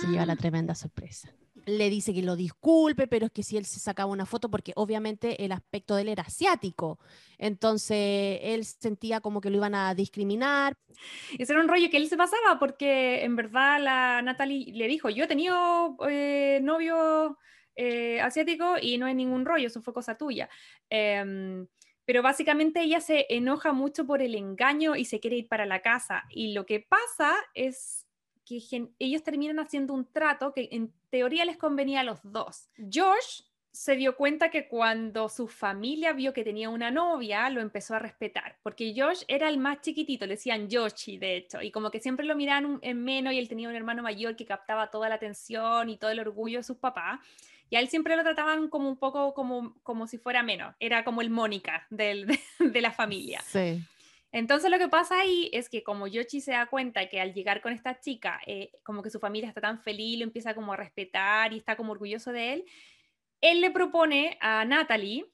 [0.00, 1.34] Se lleva la tremenda sorpresa
[1.66, 4.72] le dice que lo disculpe, pero es que si él se sacaba una foto, porque
[4.76, 6.98] obviamente el aspecto de él era asiático,
[7.38, 10.74] entonces él sentía como que lo iban a discriminar.
[11.38, 15.10] Ese era un rollo que él se pasaba, porque en verdad la Natalie le dijo,
[15.10, 17.38] yo he tenido eh, novio
[17.76, 20.48] eh, asiático y no hay ningún rollo, eso fue cosa tuya.
[20.90, 21.66] Em,
[22.04, 25.80] pero básicamente ella se enoja mucho por el engaño y se quiere ir para la
[25.80, 26.24] casa.
[26.30, 28.06] Y lo que pasa es
[28.44, 32.68] que ellos terminan haciendo un trato que en teoría les convenía a los dos.
[32.92, 37.94] Josh se dio cuenta que cuando su familia vio que tenía una novia, lo empezó
[37.94, 41.90] a respetar, porque Josh era el más chiquitito, le decían Yoshi, de hecho, y como
[41.90, 45.08] que siempre lo miraban en menos y él tenía un hermano mayor que captaba toda
[45.08, 47.20] la atención y todo el orgullo de sus papás,
[47.72, 51.04] y a él siempre lo trataban como un poco como, como si fuera menos, era
[51.04, 53.40] como el Mónica de, de la familia.
[53.46, 53.82] Sí.
[54.30, 57.62] Entonces lo que pasa ahí es que como Yoshi se da cuenta que al llegar
[57.62, 60.76] con esta chica, eh, como que su familia está tan feliz, lo empieza como a
[60.76, 62.64] respetar y está como orgulloso de él,
[63.40, 65.24] él le propone a Natalie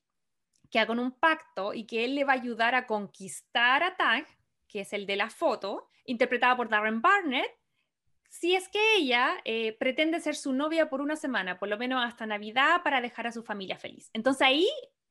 [0.70, 4.28] que hagan un pacto y que él le va a ayudar a conquistar a Tag,
[4.68, 7.50] que es el de la foto, interpretada por Darren Barnett,
[8.28, 12.04] si es que ella eh, pretende ser su novia por una semana, por lo menos
[12.04, 14.10] hasta Navidad, para dejar a su familia feliz.
[14.12, 14.68] Entonces ahí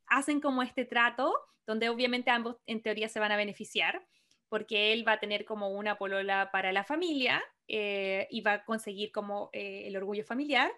[0.07, 1.33] hacen como este trato
[1.67, 4.07] donde obviamente ambos en teoría se van a beneficiar,
[4.49, 8.65] porque él va a tener como una polola para la familia eh, y va a
[8.65, 10.71] conseguir como eh, el orgullo familiar,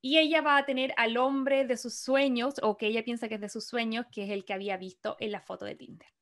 [0.00, 3.34] y ella va a tener al hombre de sus sueños, o que ella piensa que
[3.34, 6.13] es de sus sueños, que es el que había visto en la foto de Tinder.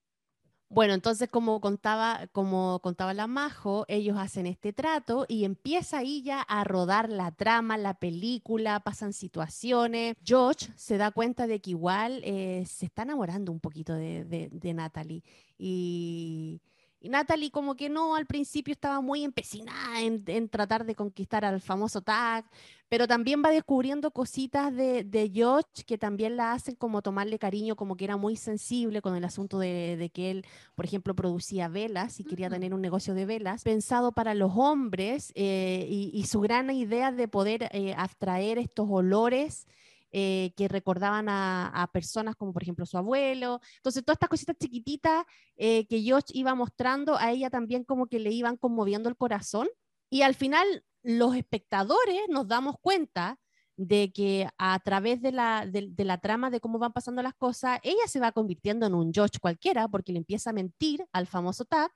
[0.75, 6.23] Bueno, entonces como contaba, como contaba la Majo, ellos hacen este trato y empieza ahí
[6.23, 10.17] ya a rodar la trama, la película, pasan situaciones.
[10.25, 14.75] George se da cuenta de que igual eh, se está enamorando un poquito de, de
[14.75, 15.23] Natalie
[15.59, 16.63] y
[17.03, 21.61] y Natalie como que no, al principio estaba muy empecinada en, tratar de conquistar al
[21.61, 22.45] famoso Tag,
[22.89, 27.75] pero también va descubriendo cositas de, de Josh que también la hacen como tomarle cariño,
[27.75, 32.21] como que era muy sensible con el asunto de, que él, por ejemplo, producía velas
[32.21, 36.71] y quería tener un negocio de velas, pensado para los hombres eh, y, su gran
[36.71, 39.67] idea de poder eh, abstraer estos olores
[40.13, 43.61] eh, que recordaban a, personas como por ejemplo su abuelo.
[43.77, 45.25] Entonces, todas estas cositas chiquititas
[45.57, 49.69] eh, que Josh iba mostrando, a ella también como que le iban conmoviendo el corazón.
[50.11, 53.39] Y al final, los espectadores nos damos cuenta
[53.77, 57.81] de que a través de la, de, la trama de cómo van pasando las cosas,
[57.83, 61.65] ella se va convirtiendo en un Josh cualquiera porque le empieza a mentir al famoso
[61.65, 61.91] Tag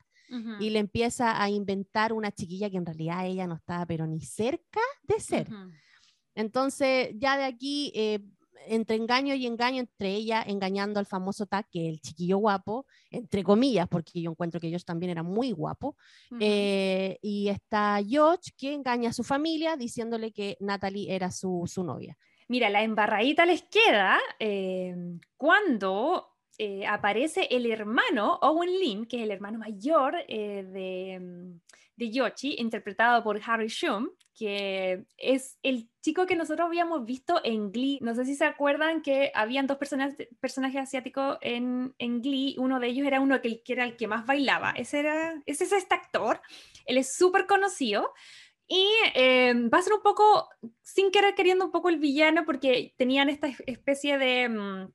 [0.59, 4.21] y le empieza a inventar una chiquilla que en realidad ella no estaba pero ni
[4.21, 5.49] cerca de ser.
[6.37, 8.21] Entonces, ya de aquí, eh,
[8.69, 13.43] entre engaño y engaño, entre ella engañando al famoso Tac, que el chiquillo guapo, entre
[13.43, 15.95] comillas, porque yo encuentro que ellos también eran muy guapos,
[16.39, 22.19] eh, y está George, que engaña a su familia diciéndole que Natalie era su, novia.
[22.49, 24.95] Mira, la embarradita les queda eh,
[25.37, 26.33] cuando
[26.89, 31.61] aparece el hermano Owen Lin, que es el hermano mayor de, mm,
[31.97, 37.73] de Yoshi, interpretado por Harry Shum, que es el chico que nosotros habíamos visto en
[37.73, 37.99] Glee.
[38.03, 40.29] No sé si se acuerdan que habían dos personajes,
[40.77, 42.55] asiáticos en, en, Glee.
[42.59, 44.73] Uno de ellos era uno que, era el que más bailaba.
[44.73, 46.43] Ese, era, ese es este actor.
[46.85, 48.13] Él es súper conocido.
[48.69, 50.49] Y eh, va a ser un poco,
[50.83, 54.49] sin querer queriendo, un poco el villano, porque tenían esta especie de...
[54.49, 54.93] Mm,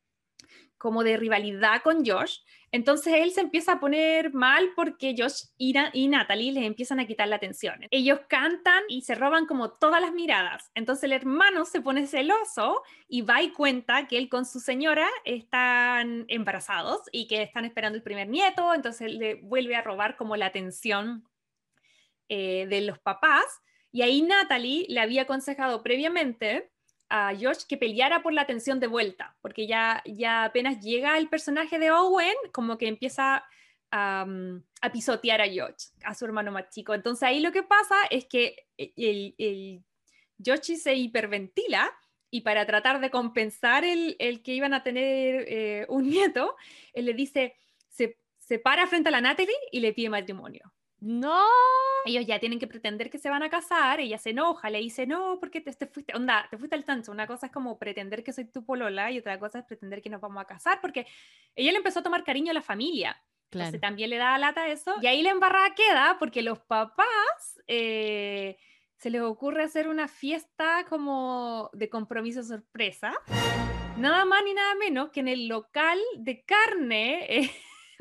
[0.81, 2.39] como de rivalidad con Josh.
[2.73, 7.05] Entonces él se empieza a poner mal porque Josh y, y Natalie le empiezan a
[7.05, 7.85] quitar la atención.
[7.91, 10.71] Ellos cantan y se roban como todas las miradas.
[10.73, 15.09] Entonces el hermano se pone celoso y va y cuenta que él con su señora
[15.25, 18.73] están embarazados y que están esperando el primer nieto.
[18.73, 21.27] Entonces le vuelve a robar como la atención
[22.29, 23.43] eh, de los papás.
[23.91, 26.71] Y ahí Natalie le había aconsejado previamente
[27.11, 31.27] a George que peleara por la atención de vuelta, porque ya, ya apenas llega el
[31.27, 33.43] personaje de Owen, como que empieza
[33.91, 34.25] a,
[34.93, 36.93] pisotear a George, a su hermano más chico.
[36.93, 39.83] Entonces ahí lo que pasa es que el, el
[40.41, 41.91] George se hiperventila
[42.29, 46.55] y para tratar de compensar el, el que iban a tener eh, un nieto,
[46.93, 47.55] él le dice,
[47.89, 50.71] se, se para frente a la Natalie y le pide matrimonio.
[51.01, 51.47] No.
[52.05, 55.07] Ellos ya tienen que pretender que se van a casar, ella se enoja, le dice,
[55.07, 57.11] no, porque te, te fuiste, onda, te fuiste al tancho.
[57.11, 60.09] Una cosa es como pretender que soy tu polola y otra cosa es pretender que
[60.09, 61.07] nos vamos a casar, porque
[61.55, 63.19] ella le empezó a tomar cariño a la familia.
[63.49, 63.65] Claro.
[63.65, 64.95] Entonces también le da lata eso.
[65.01, 68.57] Y ahí la embarrada queda porque los papás eh,
[68.95, 73.11] se les ocurre hacer una fiesta como de compromiso sorpresa.
[73.97, 77.25] Nada más ni nada menos que en el local de carne.
[77.39, 77.51] eh,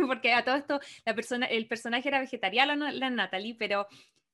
[0.08, 3.86] porque a todo esto la persona, el personaje era vegetariano, la, la Natalie, pero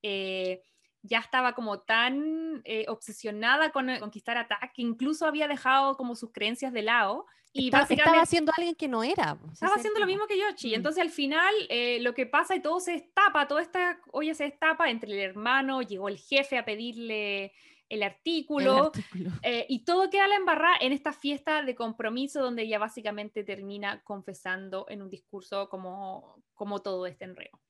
[0.02, 0.62] eh,
[1.07, 5.96] ya estaba como tan eh, obsesionada con eh, conquistar a Tak que incluso había dejado
[5.96, 7.26] como sus creencias de lado.
[7.52, 9.38] Y Estaba, básicamente estaba haciendo alguien que no era.
[9.38, 10.72] pues, estaba haciendo lo mismo que Yoshi.
[10.72, 10.74] Mm.
[10.74, 14.44] Entonces al final eh, lo que pasa y todo se destapa, toda esta olla se
[14.44, 17.52] destapa entre el hermano, llegó el jefe a pedirle
[17.88, 18.92] el El artículo.
[19.42, 24.03] Eh, y todo queda la embarrada en esta fiesta de compromiso donde ella básicamente termina
[24.03, 27.61] confesando en un discurso como, como todo este enredo.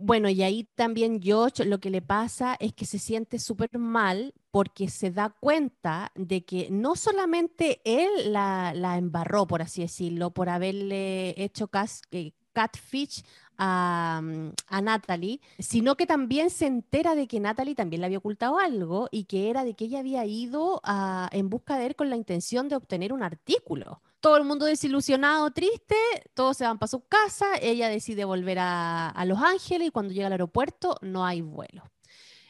[0.00, 4.32] Bueno, y ahí también George lo que le pasa es que se siente súper mal
[4.52, 10.30] porque se da cuenta de que no solamente él la, la embarró, por así decirlo,
[10.30, 13.22] por haberle hecho cas- eh, catfish
[13.56, 18.18] a, mm, a Natalie, sino que también se entera de que Natalie también le había
[18.18, 21.94] ocultado algo y que era de que ella había ido a- en busca de él
[21.96, 24.02] con la intención de obtener un artículo.
[24.20, 25.94] Todo el mundo desilusionado, triste,
[26.34, 30.26] todos se van para su casa, ella decide volver a, Los Ángeles y cuando llega
[30.26, 31.84] al aeropuerto no hay vuelo.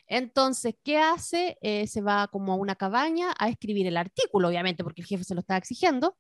[0.07, 1.59] Entonces, ¿qué hace?
[1.61, 5.25] Eh, se va como a una cabaña a escribir el artículo, obviamente, porque el jefe
[5.25, 6.17] se lo estaba exigiendo.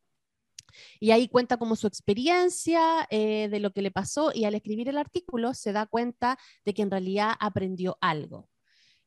[1.00, 4.88] Y ahí cuenta como su experiencia eh, de lo que le pasó y al escribir
[4.88, 8.48] el artículo se da cuenta de que en realidad aprendió algo.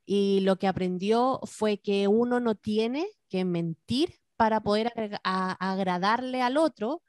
[0.06, 4.92] Y lo que aprendió fue que uno no tiene que mentir para poder
[5.24, 7.04] a- agradarle al otro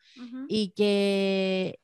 [0.48, 1.80] y que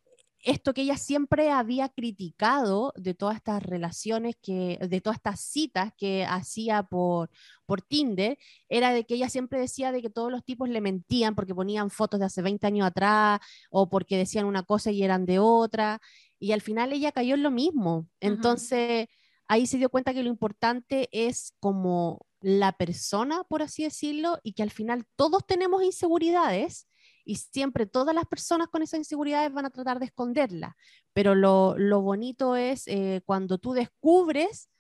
[0.49, 5.93] esto que ella siempre había criticado de todas estas relaciones que, de todas estas citas
[5.95, 7.29] que hacía por,
[7.67, 8.39] por Tinder,
[8.71, 11.91] era de que ella siempre decía de que todos los tipos le mentían porque ponían
[11.91, 16.01] fotos de hace 20 años atrás o porque decían una cosa y eran de otra,
[16.39, 18.09] y al final ella cayó en lo mismo.
[18.21, 19.09] Entonces,
[19.49, 24.55] ahí se dio cuenta que lo importante es como la persona, por así decirlo, y
[24.55, 26.88] que al final todos tenemos inseguridades
[27.29, 30.79] y siempre todas las personas con esas inseguridades van a tratar de esconderla.
[31.13, 34.71] Pero lo, lo bonito es eh, cuando tú descubres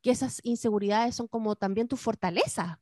[0.00, 2.80] que esas inseguridades son como también tu fortaleza.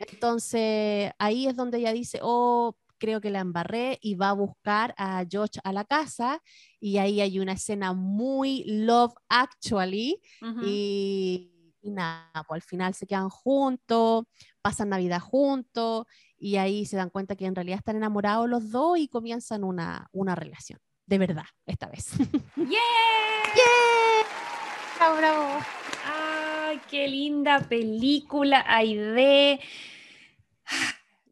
[0.00, 4.92] Entonces ahí es donde ella dice, oh, creo que la embarré y va a buscar
[4.98, 6.42] a George a la casa
[6.80, 10.62] y ahí hay una escena muy love actually Ujú.
[10.64, 14.24] y, y nada, pues al final se quedan juntos,
[14.60, 16.06] pasan Navidad juntos
[16.38, 20.08] y ahí se dan cuenta que en realidad están enamorados los dos y comienzan una,
[20.12, 20.78] una relación.
[21.06, 22.10] De verdad, esta vez.
[22.56, 22.78] ¡Yeah!
[24.98, 25.48] Bravo, bravo.
[26.06, 29.60] ¡Ay, qué linda película, Aide!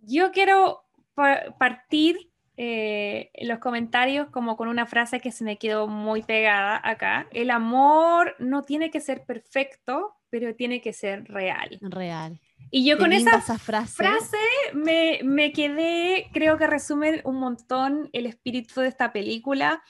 [0.02, 5.88] Yo quiero pa- partir eh, los comentarios como con una frase que se me quedó
[5.88, 7.26] muy pegada acá.
[7.32, 11.78] El amor no tiene que ser perfecto, pero tiene que ser real.
[11.80, 12.40] Real.
[12.70, 13.94] Y yo Qué con esa frase.
[13.94, 14.36] frase
[14.74, 19.82] me, me quedé, creo que resume un montón el espíritu de esta película.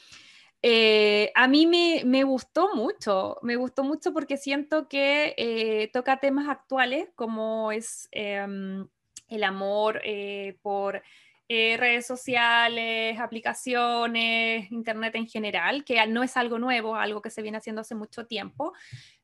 [0.63, 6.19] Eh, a mí me, me gustó mucho, me gustó mucho porque siento que eh, toca
[6.19, 8.87] temas actuales como es em,
[9.29, 11.03] el amor eh, por
[11.49, 17.43] eh, redes sociales, aplicaciones, internet en general, que no es algo nuevo, algo que se
[17.43, 18.73] viene haciendo hace mucho tiempo,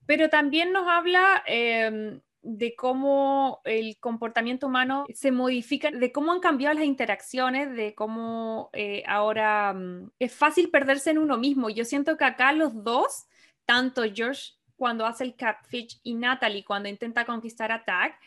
[0.07, 6.41] pero también nos habla em, de cómo el comportamiento humano se modifica, de cómo han
[6.41, 11.71] cambiado las interacciones, de cómo eh, ahora mm, es fácil perderse en uno mismo.
[11.71, 13.27] Yo siento que acá los dos,
[13.65, 18.19] tanto George cuando hace el catfish y Natalie cuando intenta conquistar a Tag,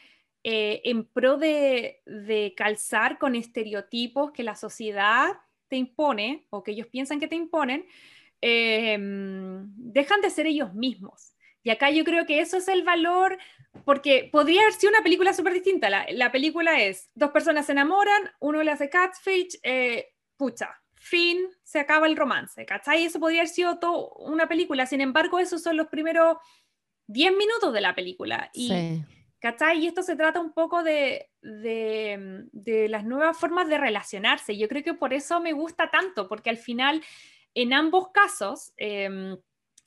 [0.48, 6.86] eh, en pro de, calzar con estereotipos que la sociedad te impone o que ellos
[6.86, 7.88] piensan que te imponen,
[8.44, 11.34] mm, dejan de ser ellos mismos.
[11.64, 13.40] Y acá yo creo que eso es el valor,
[13.86, 15.90] porque podría haber sido una película súper distinta.
[15.90, 21.40] La, la película es, dos personas se enamoran, uno le hace catfish, eh, pucha, fin,
[21.64, 23.06] se acaba el romance, ¿cachai?
[23.06, 24.86] Eso podría haber sido todo una película.
[24.86, 26.38] Sin embargo, esos son los primeros
[27.08, 28.52] 10 minutos de la película.
[28.54, 29.04] Sí.
[29.46, 29.78] ¿Cachai?
[29.78, 34.58] Y esto se trata un poco de, las nuevas formas de relacionarse.
[34.58, 37.04] Yo creo que por eso me gusta tanto, porque al final,
[37.54, 39.38] en ambos casos, em,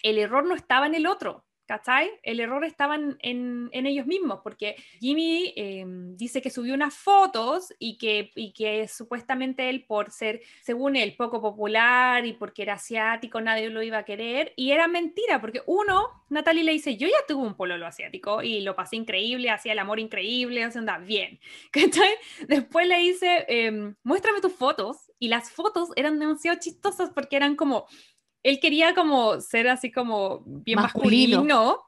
[0.04, 2.10] el error no estaba en el otro, ¿cachai?
[2.22, 7.98] El error estaba en, ellos mismos, porque Jimmy em, dice que subió unas fotos y
[7.98, 8.52] que, y
[8.88, 13.98] supuestamente él, por ser, según él, poco popular y porque era asiático, nadie lo iba
[13.98, 17.86] a querer, y era mentira, porque uno, Natalie le dice, yo ya tuve un pololo
[17.86, 21.38] asiático y lo pasé increíble, hacía el amor increíble, o sea, anda bien,
[21.70, 22.14] ¿cachai?
[22.48, 27.56] Después le dice, em, muéstrame tus fotos, y las fotos eran demasiado chistosas porque eran
[27.56, 27.86] como
[28.42, 31.84] él quería como ser así como bien masculino.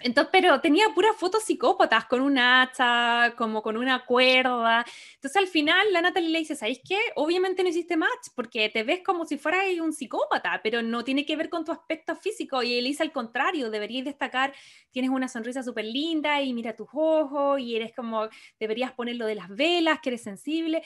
[0.00, 4.84] Entonces, pero tenía puras fotos psicópatas, con un hacha, como con una cuerda.
[5.14, 6.98] Entonces, al final, la Natalie le dice, ¿sabes qué?
[7.14, 11.24] Obviamente no hiciste match, porque te ves como si fueras un psicópata, pero no tiene
[11.24, 12.62] que ver con tu aspecto físico.
[12.62, 14.52] Y él dice al contrario, deberías destacar,
[14.90, 18.28] tienes una sonrisa súper linda y mira tus ojos, y eres como,
[18.60, 20.82] deberías poner lo de las velas, que eres sensible,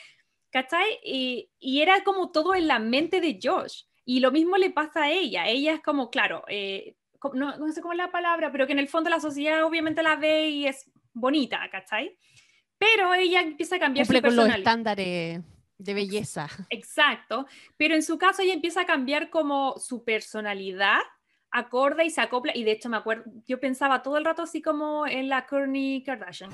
[0.50, 1.00] ¿cachai?
[1.04, 3.82] Y, y era como todo en la mente de Josh.
[4.04, 5.46] Y lo mismo le pasa a ella.
[5.46, 6.96] Ella es como, claro, eh,
[7.34, 10.16] no, sé cómo es la palabra, pero que en el fondo la sociedad obviamente la
[10.16, 12.16] ve y es bonita, ¿cachai?
[12.78, 15.40] Pero ella empieza a cambiar Cumple su con los estándares
[15.76, 16.48] de belleza.
[16.70, 21.00] Exacto, pero en su caso ella empieza a cambiar como su personalidad
[21.50, 24.62] acorde y se acopla, y de hecho me acuerdo, yo pensaba todo el rato así
[24.62, 26.50] como en la Kourtney Kardashian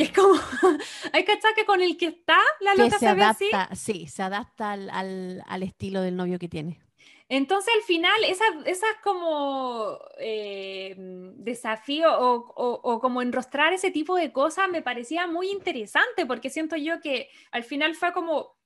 [0.00, 0.34] que es como,
[1.12, 5.42] hay que que con el que está, la loca se, adapta, Sí, se adapta al,
[5.46, 6.80] al, estilo del novio que tiene.
[7.28, 10.94] Entonces al final esas esa como eh,
[11.36, 16.50] desafío o, o, o, como enrostrar ese tipo de cosas me parecía muy interesante porque
[16.50, 18.56] siento yo que al final fue como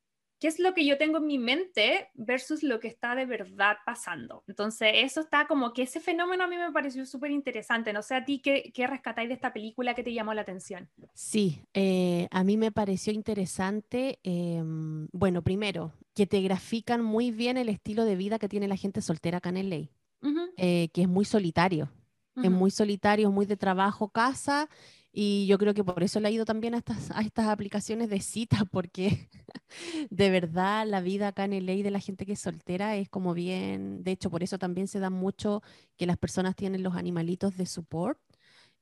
[0.45, 3.79] qué es lo que yo tengo en mi mente versus lo que está de verdad
[3.87, 4.45] pasando.
[4.47, 7.95] Entonces, eso está como que ese fenómeno a mí me pareció súper interesante.
[7.95, 10.91] No sé a ti qué, qué, rescatáis de esta película que te llamó la atención.
[11.15, 14.19] Sí, eh, a mí me pareció interesante.
[14.23, 18.77] Em, bueno, primero, que te grafican muy bien el estilo de vida que tiene la
[18.77, 19.89] gente soltera acá en LA,
[20.59, 21.89] eh, que es muy solitario.
[22.37, 24.69] Es muy solitario, muy de trabajo, casa
[25.17, 28.11] y yo creo que por eso le ha ido también a estas, a estas aplicaciones
[28.11, 29.31] de cita, porque
[30.11, 33.09] de verdad la vida acá en el ley de la gente que es soltera es
[33.09, 35.63] como bien, de hecho por eso también se da mucho
[35.97, 38.19] que las personas tienen los animalitos de support,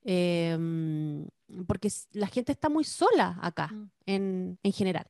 [0.04, 1.28] em,
[1.66, 3.90] porque la gente está muy sola acá mm.
[4.06, 5.06] en, en general.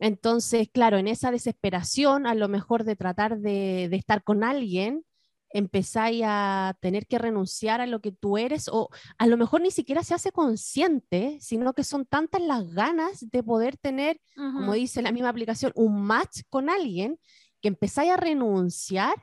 [0.00, 5.05] Entonces, claro, en esa desesperación, a lo mejor de tratar de, de estar con alguien,
[5.50, 9.70] empezáis a tener que renunciar a lo que tú eres o a lo mejor ni
[9.70, 15.02] siquiera se hace consciente, sino que son tantas las ganas de poder tener, como dice
[15.02, 17.18] la misma aplicación, un match con alguien
[17.60, 19.14] que empezáis a renunciar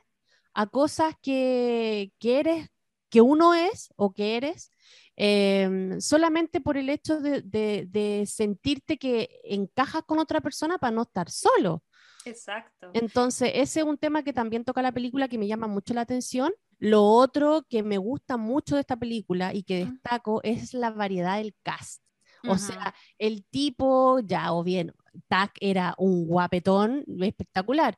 [0.54, 2.68] a cosas que, que eres,
[3.10, 4.70] que uno es o que eres,
[5.16, 11.02] em, solamente por el hecho de, de sentirte que encajas con otra persona para no
[11.02, 11.82] estar solo.
[12.24, 12.90] Exacto.
[12.94, 16.02] Entonces, ese es un tema que también toca la película que me llama mucho la
[16.02, 16.52] atención.
[16.78, 21.38] Lo otro que me gusta mucho de esta película y que destaco es la variedad
[21.38, 22.02] del cast.
[22.46, 24.92] O sea, el tipo, ya o bien,
[25.28, 27.96] Tack era un guapetón espectacular,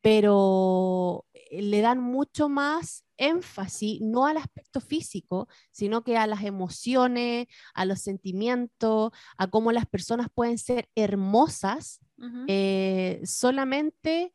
[0.00, 7.46] pero le dan mucho más énfasis, no al aspecto físico, sino que a las emociones,
[7.74, 12.00] a los sentimientos, a cómo las personas pueden ser hermosas
[12.46, 14.32] eh, solamente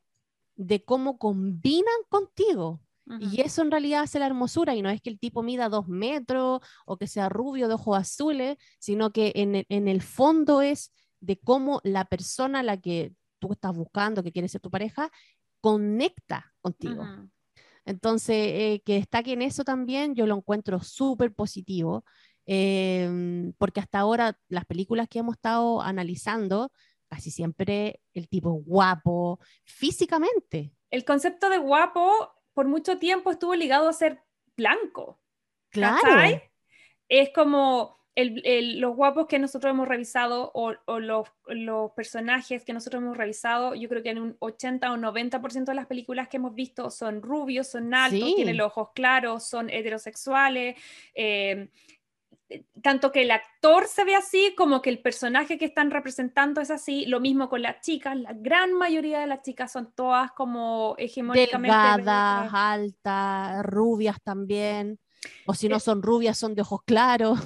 [0.56, 2.82] de cómo combinan contigo.
[3.20, 5.88] Y eso en realidad hace la hermosura y no es que el tipo mida dos
[5.88, 11.40] metros o que sea rubio de ojos azules, sino que en el, fondo es de
[11.40, 15.10] cómo la persona a la que tú estás buscando, que quiere ser tu pareja,
[15.60, 17.04] conecta contigo.
[17.90, 22.06] Entonces, eh, que destaque en eso también, yo lo encuentro súper positivo,
[22.46, 26.72] em, porque hasta ahora las películas que hemos estado analizando
[27.08, 30.72] casi siempre el tipo guapo físicamente.
[30.92, 34.22] El concepto de guapo por mucho tiempo estuvo ligado a ser
[34.56, 35.20] blanco.
[35.70, 36.40] Claro.
[37.08, 41.28] Es como los guapos que nosotros hemos revisado o, los,
[41.96, 45.88] personajes que nosotros hemos revisado, yo creo que en un 80 o 90% de las
[45.88, 50.76] películas que hemos visto son rubios, son altos, tienen los ojos claros, son heterosexuales.
[51.14, 51.70] Eh,
[52.82, 56.72] tanto que el actor se ve así como que el personaje que están representando es
[56.72, 60.96] así, lo mismo con las chicas, la gran mayoría de las chicas son todas como
[60.98, 65.00] hegemónicamente delgadas, altas, rubias también,
[65.46, 67.40] o si no eh, son rubias son de ojos claros.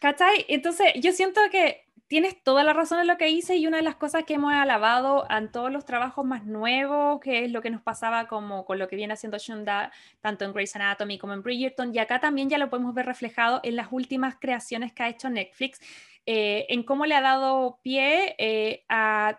[0.00, 0.46] ¿Cachai?
[0.48, 3.84] Entonces yo siento que tienes toda la razón en lo que hice y una de
[3.84, 7.70] las cosas que hemos alabado en todos los trabajos más nuevos, que es lo que
[7.70, 11.42] nos pasaba como con lo que viene haciendo Shonda, tanto en Grey's Anatomy como en
[11.42, 15.08] Bridgerton, y acá también ya lo podemos ver reflejado en las últimas creaciones que ha
[15.08, 15.80] hecho Netflix,
[16.26, 19.38] eh, en cómo le ha dado pie eh, a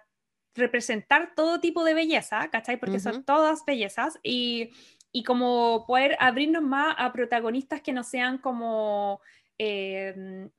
[0.56, 2.78] representar todo tipo de belleza, ¿cachai?
[2.78, 4.70] Porque son todas bellezas y,
[5.12, 9.20] y, como poder abrirnos más a protagonistas que no sean como
[9.64, 10.50] eh,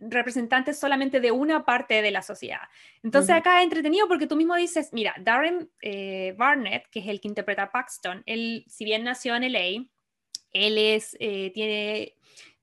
[0.00, 2.62] representantes solamente de una parte de la sociedad.
[3.02, 7.20] Entonces acá es entretenido porque tú mismo dices, mira, Darren eh, Barnett, que es el
[7.20, 9.84] que interpreta a Paxton, él, si bien nació en LA,
[10.52, 12.14] él es, eh, tiene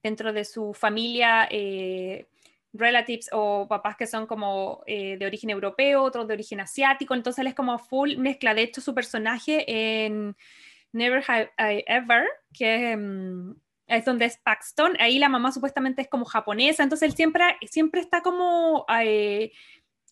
[0.02, 2.26] dentro de su familia eh,
[2.72, 7.48] relatives o papás que son como de origen europeo, otros de origen asiático, entonces él
[7.48, 8.54] es como full mezcla.
[8.54, 9.64] De hecho, su personaje
[10.04, 10.34] en
[10.92, 13.54] Never Have I Ever, que mm,
[13.96, 18.00] es donde es Paxton, ahí la mamá supuestamente es como japonesa, entonces él siempre, siempre
[18.00, 19.52] está como eh,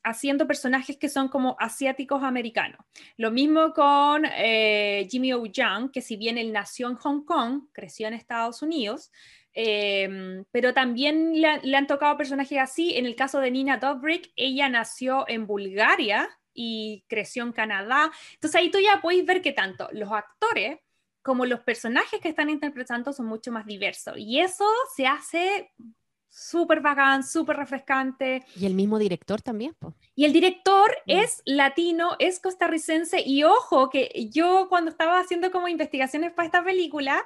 [0.03, 2.81] haciendo personajes que son como asiáticos americanos.
[3.17, 5.47] Lo mismo con eh, Jimmy O.
[5.47, 9.11] Young, que si bien él nació en Hong Kong, creció en Estados Unidos,
[9.53, 12.97] em, pero también le, han tocado personajes así.
[12.97, 18.11] En el caso de Nina Dobrik, ella nació en Bulgaria y creció en Canadá.
[18.35, 20.79] Entonces ahí tú ya puedes ver que tanto los actores
[21.23, 24.15] como los personajes que están interpretando son mucho más diversos.
[24.17, 24.65] Y eso
[24.95, 25.71] se hace
[26.31, 28.45] súper bacán, súper refrescante.
[28.57, 29.77] Y el mismo director también.
[30.15, 31.11] Y el director mm.
[31.11, 33.23] es latino, es costarricense.
[33.25, 37.25] Y ojo, que yo cuando estaba haciendo como investigaciones para esta película,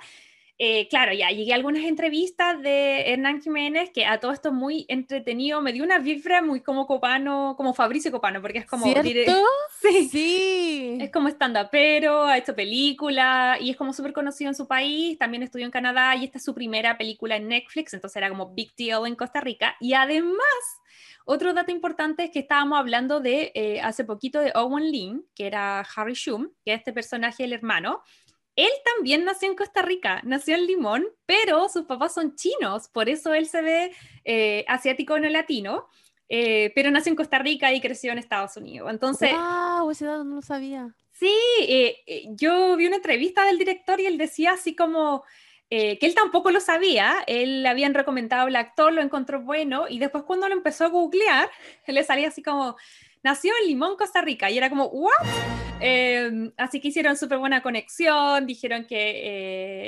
[0.57, 4.87] eh, claro, ya llegué a algunas entrevistas de Hernán Jiménez, que a todo esto muy
[4.89, 8.85] entretenido, me dio una vibra muy como Copano, como Fabricio Copano, porque es como...
[8.85, 9.33] ¿Cierto?
[9.81, 10.09] Sí.
[10.09, 10.99] sí.
[11.01, 15.19] Es como stand pero ha hecho película y es como súper conocido en su país,
[15.19, 18.55] también estudió en Canadá y esta es su primera película en Netflix, entonces era como
[18.55, 19.77] big deal en Costa Rica.
[19.81, 20.39] Y además,
[21.27, 25.47] otro dato importante es que estábamos hablando de eh, hace poquito de Owen Lin, que
[25.47, 28.03] era Harry Shum, que es este personaje, el hermano,
[28.57, 33.09] él también nació en Costa Rica, nació en Limón, pero sus papás son chinos, por
[33.09, 33.93] eso él se ve
[34.25, 35.89] eh, asiático no latino,
[36.29, 38.91] eh, pero nació en Costa Rica y creció en Estados Unidos.
[38.91, 40.95] Entonces, wow, ese dato no lo sabía.
[41.11, 45.25] Sí, eh, yo vi una entrevista del director y él decía así como
[45.71, 49.99] que él tampoco lo sabía, él le habían recomendado al actor, lo encontró bueno y
[49.99, 51.51] después cuando lo empezó a googlear,
[51.89, 52.77] le salía así como
[53.25, 55.64] nació en Limón, Costa Rica, y era como, ¿what?
[55.81, 58.97] Em, así que hicieron súper buena conexión, dijeron que,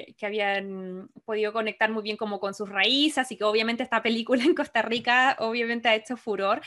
[0.08, 4.02] eh, que, habían podido conectar muy bien como con sus raíces, así que obviamente esta
[4.02, 6.60] película en Costa Rica obviamente ha hecho furor,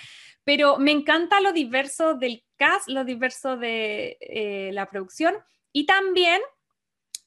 [0.43, 5.35] pero me encanta lo diverso del cast, lo diverso de eh, la producción
[5.73, 6.41] y también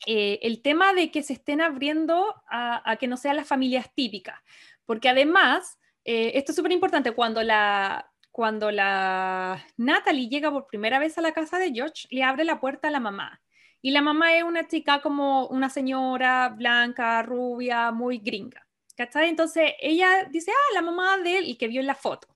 [0.06, 3.92] eh, el tema de que se estén abriendo a, a, que no sean las familias
[3.94, 4.40] típicas,
[4.84, 11.18] porque además, esto es súper importante, cuando la, cuando la Natalie llega por primera vez
[11.18, 13.40] a la casa de George, le abre la puerta a la mamá.
[13.82, 18.66] Y la mamá es una chica como una señora blanca, rubia, muy gringa.
[18.96, 19.28] ¿Cachai?
[19.28, 22.28] Entonces ella dice, ah, la mamá de él y que vio en la foto.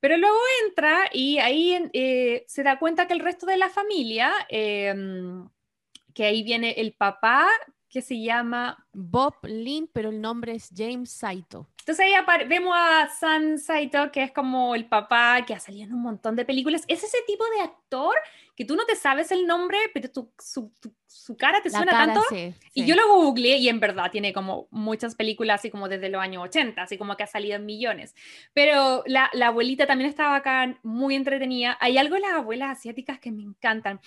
[0.00, 0.36] Pero luego
[0.66, 5.48] entra y ahí eh, se da cuenta que el resto de la familia, em,
[6.14, 7.48] que ahí viene el papá,
[7.94, 11.68] que se llama Bob Lynn, pero el nombre es James Saito.
[11.78, 15.94] Entonces ahí vemos a San Saito, que es como el papá que ha salido en
[15.94, 16.82] un montón de películas.
[16.88, 18.16] Es ese tipo de actor
[18.56, 20.72] que tú no te sabes el nombre, pero tu, su,
[21.06, 22.20] su, cara te suena tanto.
[22.72, 26.20] Y yo lo googleé y en verdad tiene como muchas películas así como desde los
[26.20, 28.16] años 80, así como que ha salido en millones.
[28.54, 31.78] Pero la, la abuelita también estaba acá, muy entretenida.
[31.80, 34.00] Hay algo en las abuelas asiáticas que me encantan,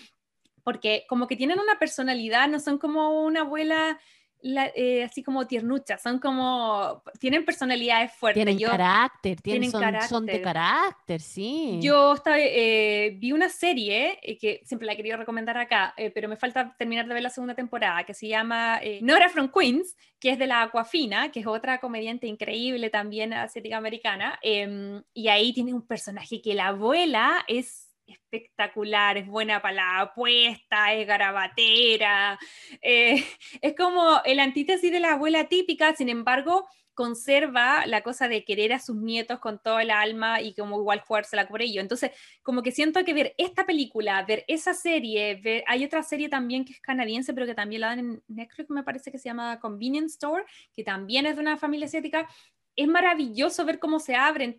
[0.68, 3.97] porque como que tienen una personalidad, no son como una abuela
[4.43, 8.43] eh, así como tiernuchas, son como, tienen personalidades fuertes.
[8.43, 11.80] Tienen carácter, tienen, son, de carácter, sí.
[11.82, 16.28] Yo estaba, eh, vi una serie eh, que siempre la he querido recomendar acá, pero
[16.28, 20.32] me falta terminar de ver la segunda temporada, que se llama Nora from Queens, que
[20.32, 25.53] es de la Aquafina, que es otra comediante increíble también asiática americana, em, y ahí
[25.53, 32.39] tiene un personaje que la abuela es espectacular, es buena para la apuesta, es garabatera,
[32.81, 33.23] eh,
[33.61, 38.73] es como el antítesis de la abuela típica, sin embargo, conserva la cosa de querer
[38.73, 41.79] a sus nietos con todo el alma y como igual jugársela por ello.
[41.79, 42.09] Entonces,
[42.41, 46.73] como que siento que ver esta película, ver esa serie, hay otra serie también que
[46.73, 50.13] es canadiense, pero que también la dan en Netflix, me parece que se llama Convenience
[50.13, 50.43] Store,
[50.75, 52.27] que también es de una familia asiática.
[52.75, 54.57] Es maravilloso ver cómo se abren,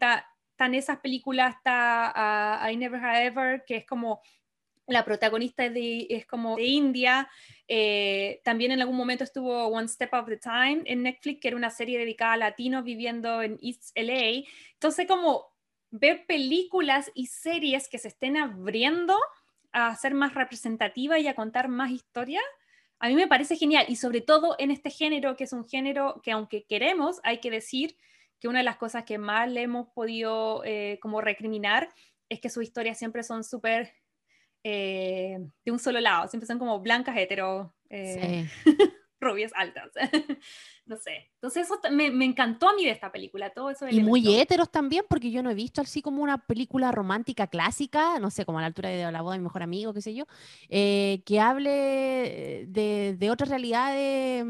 [0.58, 4.20] están esas películas, está uh, I Never Have Ever, que es como
[4.88, 7.28] la protagonista es, de, es como de India.
[7.68, 11.56] Eh, también en algún momento estuvo One Step of the Time en Netflix, que era
[11.56, 14.48] una serie dedicada a latinos viviendo en East LA.
[14.72, 15.46] Entonces, como
[15.92, 19.16] ver películas y series que se estén abriendo
[19.70, 22.42] a ser más representativa y a contar más historias,
[22.98, 23.86] a mí me parece genial.
[23.88, 27.52] Y sobre todo en este género, que es un género que aunque queremos, hay que
[27.52, 27.96] decir
[28.40, 31.88] que una de las cosas que más le hemos podido eh, como recriminar
[32.28, 33.92] es que sus historias siempre son súper
[34.64, 38.48] eh, de un solo lado, siempre son como blancas, hetero, eh,
[39.20, 39.90] rubias, altas.
[40.86, 41.30] no sé.
[41.34, 43.88] Entonces eso me, me, encantó a mí de esta película, todo eso.
[43.88, 48.18] Y muy heteros también, porque yo no he visto así como una película romántica clásica,
[48.18, 50.14] no sé, como a la altura de la boda de mi mejor amigo, qué sé
[50.14, 50.26] yo,
[50.68, 54.44] eh, que hable de, de otras realidades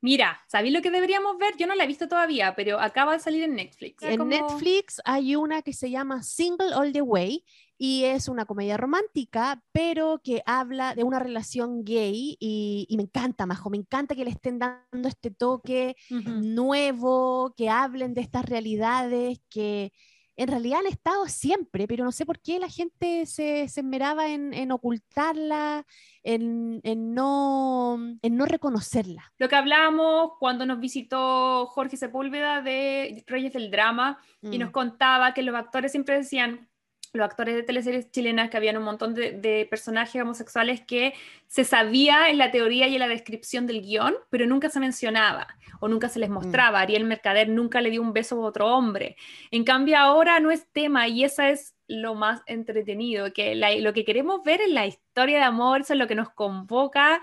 [0.00, 1.56] Mira, ¿sabéis lo que deberíamos ver?
[1.56, 4.02] Yo no la he visto todavía, pero acaba de salir en Netflix.
[4.02, 7.44] En Netflix hay una que se llama Single All the Way
[7.78, 13.46] y es una comedia romántica, pero que habla de una relación gay y, me encanta,
[13.46, 19.40] Majo, me encanta que le estén dando este toque nuevo, que hablen de estas realidades
[19.50, 19.92] que
[20.36, 24.28] en realidad han estado siempre, pero no sé por qué la gente se, se esmeraba
[24.28, 25.86] en, ocultarla,
[26.22, 26.80] en,
[27.14, 29.32] no, en no reconocerla.
[29.38, 34.72] Lo que hablábamos cuando nos visitó Jorge Sepúlveda de Reyes del Drama y nos mm.
[34.72, 36.68] contaba que los actores siempre decían,
[37.16, 41.14] los actores de teleseries chilenas que habían un montón de, personajes homosexuales que
[41.46, 45.48] se sabía en la teoría y en la descripción del guion, pero nunca se mencionaba
[45.80, 46.32] o nunca se les mm.
[46.32, 46.80] mostraba.
[46.80, 49.16] Ariel Mercader nunca le dio un beso a otro hombre.
[49.50, 54.04] En cambio ahora no es tema y esa es lo más entretenido, que lo que
[54.04, 57.20] queremos ver en la historia de amor, eso es lo que nos convoca.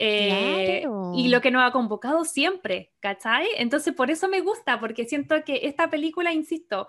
[0.00, 0.84] Eh,
[1.14, 3.46] y lo que nos ha convocado siempre, ¿cachai?
[3.58, 6.88] Entonces por eso me gusta, porque siento que esta película, insisto,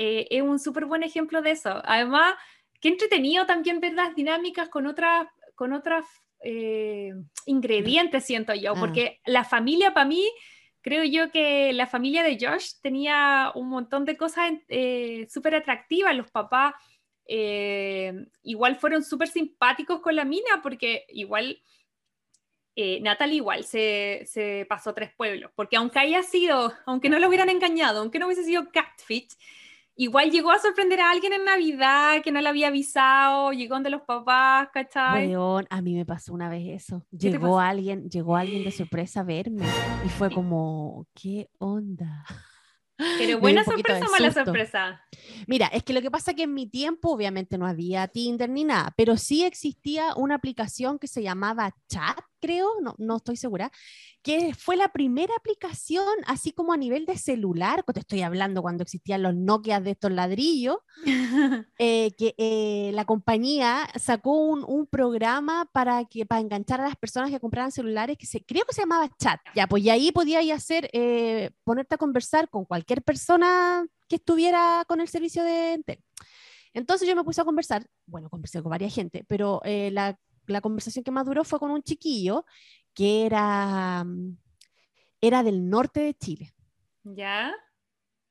[0.00, 1.82] eh, es un súper buen ejemplo de eso.
[1.84, 2.34] Además,
[2.80, 5.26] qué entretenido también ver las dinámicas con otras,
[5.56, 6.04] con otras
[6.44, 7.12] eh,
[7.46, 8.76] ingredientes, siento yo, ah.
[8.78, 10.24] porque la familia para mí,
[10.82, 16.16] creo yo que la familia de Josh tenía un montón de cosas eh, súper atractivas,
[16.16, 16.74] los papás
[18.42, 21.60] igual fueron súper simpáticos con la mina, porque igual...
[23.00, 27.48] Natalie igual se, se, pasó tres pueblos, porque aunque haya sido, aunque no lo hubieran
[27.48, 29.36] engañado, aunque no hubiese sido catfish,
[29.98, 33.90] igual llegó a sorprender a alguien en Navidad que no le había avisado, llegó donde
[33.90, 35.34] los papás, ¿cachai?
[35.34, 37.04] a mí me pasó una vez eso.
[37.10, 39.66] Llegó alguien, llegó alguien de sorpresa a verme
[40.06, 42.24] y fue como, ¿qué onda?
[43.18, 45.02] Pero buena sorpresa o mala sorpresa.
[45.46, 48.50] Mira, es que lo que pasa es que en mi tiempo obviamente no había Tinder
[48.50, 53.36] ni nada, pero sí existía una aplicación que se llamaba Chat, creo, no, no estoy
[53.36, 53.70] segura,
[54.22, 58.82] que fue la primera aplicación, así como a nivel de celular, te estoy hablando cuando
[58.82, 60.78] existían los Nokia de estos ladrillos,
[61.78, 66.96] eh, que eh, la compañía sacó un, un, programa para, que, para enganchar a las
[66.96, 70.12] personas que compraran celulares, que se, creo que se llamaba Chat, ya, pues y ahí
[70.12, 75.74] podías hacer, eh, ponerte a conversar con cualquier persona que estuviera con el servicio de
[75.74, 76.02] Entel.
[76.74, 80.18] Entonces yo me puse a conversar, bueno, conversé con varias gente, pero la,
[80.48, 82.44] la conversación que más duró fue con un chiquillo
[82.94, 84.36] que era, mm,
[85.20, 86.54] era del norte de Chile.
[87.04, 87.54] ¿Ya?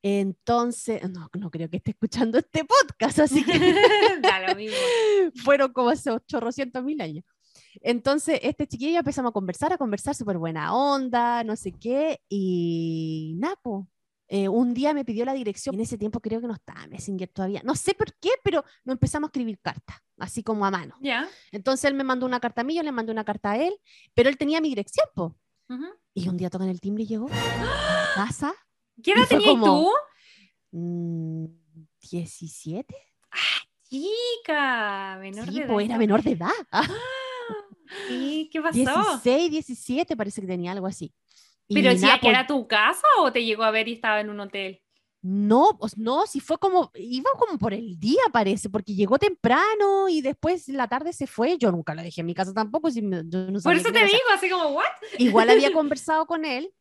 [0.03, 3.51] Entonces, no, no creo que esté escuchando este podcast, así que
[4.21, 4.77] da lo mismo.
[5.43, 7.25] fueron como hace 800 mil años.
[7.81, 13.35] Entonces, este chiquillo empezamos a conversar, a conversar súper buena onda, no sé qué, y
[13.37, 13.87] Napo,
[14.29, 17.29] eh, un día me pidió la dirección, en ese tiempo creo que no estaba Messenger
[17.29, 20.95] todavía, no sé por qué, pero nos empezamos a escribir cartas, así como a mano.
[21.01, 21.27] Ya.
[21.51, 23.73] Entonces él me mandó una carta a mí, yo le mandé una carta a él,
[24.13, 25.37] pero él tenía mi dirección, po.
[26.13, 27.29] Y un día tocan el timbre y llegó a
[28.15, 28.53] casa.
[29.03, 29.91] ¿Qué edad tenías tú?
[30.71, 32.93] 17.
[32.93, 32.97] Mm,
[33.31, 35.17] ¡Ah, chica!
[35.19, 35.79] Menor de edad.
[35.81, 36.51] era menor de edad.
[38.09, 38.73] ¿Y qué pasó?
[38.73, 41.13] 16, 17, parece que tenía algo así.
[41.69, 44.39] ¿Pero decía que era tu casa o te llegó a ver y estaba en un
[44.39, 44.81] hotel?
[45.21, 50.07] No, pues no, si fue como, iba como por el día parece, porque llegó temprano
[50.07, 51.57] y después la tarde se fue.
[51.57, 52.89] Yo nunca la dejé en mi casa tampoco.
[52.91, 53.23] Si no
[53.63, 54.85] por eso te digo, así como, ¿what?
[55.17, 56.71] Igual había conversado con él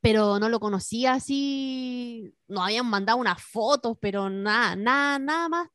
[0.00, 5.68] pero no lo conocía así, no habían mandado unas fotos, pero nada, nada, nada más.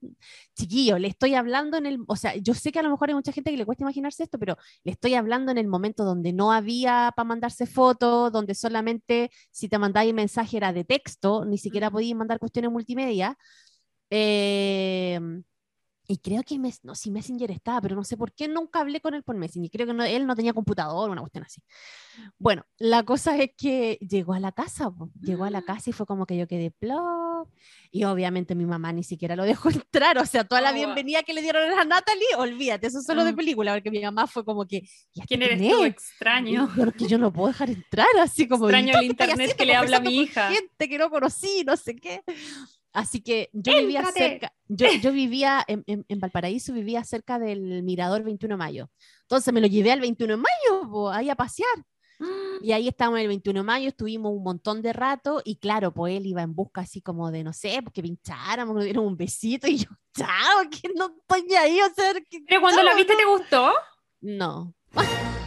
[0.55, 3.15] Chiquillo, le estoy hablando en el, o sea, yo sé que a lo mejor hay
[3.15, 6.33] mucha gente que le cuesta imaginarse esto, pero le estoy hablando en el momento donde
[6.33, 11.57] no había para mandarse fotos, donde solamente si te mandáis mensaje era de texto, ni
[11.57, 13.37] siquiera podías mandar cuestiones multimedia.
[14.09, 15.19] Eh,
[16.07, 19.13] y creo que no, si Messenger estaba, pero no sé por qué nunca hablé con
[19.13, 19.71] él por Messenger.
[19.71, 21.61] Creo que él no tenía computador, una cuestión así.
[22.37, 24.91] Bueno, la cosa es que llegó a la casa,
[25.21, 27.49] llegó a la casa y fue como que yo quedé plop.
[27.91, 30.17] Y obviamente mi mamá ni siquiera lo dejó entrar.
[30.17, 30.75] O sea, toda la oh.
[30.75, 33.35] bienvenida que le dieron a Natalie, olvídate, eso es solo de mm.
[33.35, 34.83] película, porque mi mamá fue como que.
[35.27, 35.83] ¿Quién eres tú?
[35.83, 36.69] Extraño.
[36.75, 38.65] Porque yo no puedo dejar entrar, así como.
[38.65, 40.51] Extraño el internet que le habla a mi hija.
[40.51, 42.21] Gente que no conocí, no sé qué.
[42.95, 48.23] Así que yo vivía cerca, yo, yo vivía en, en, Valparaíso, vivía cerca del Mirador
[48.23, 48.89] 21 de Mayo.
[49.21, 51.85] Entonces me lo llevé al 21 de Mayo, ahí a pasear.
[52.61, 56.15] Y ahí estábamos el 21 de mayo, estuvimos un montón de rato y claro, pues
[56.15, 59.67] él iba en busca así como de, no sé, porque pincháramos, nos dieron un besito
[59.67, 63.25] y yo, chao, que no estoy ahí, o sea, que, Pero cuando la viste, ¿te
[63.25, 63.73] gustó?
[64.21, 64.73] No,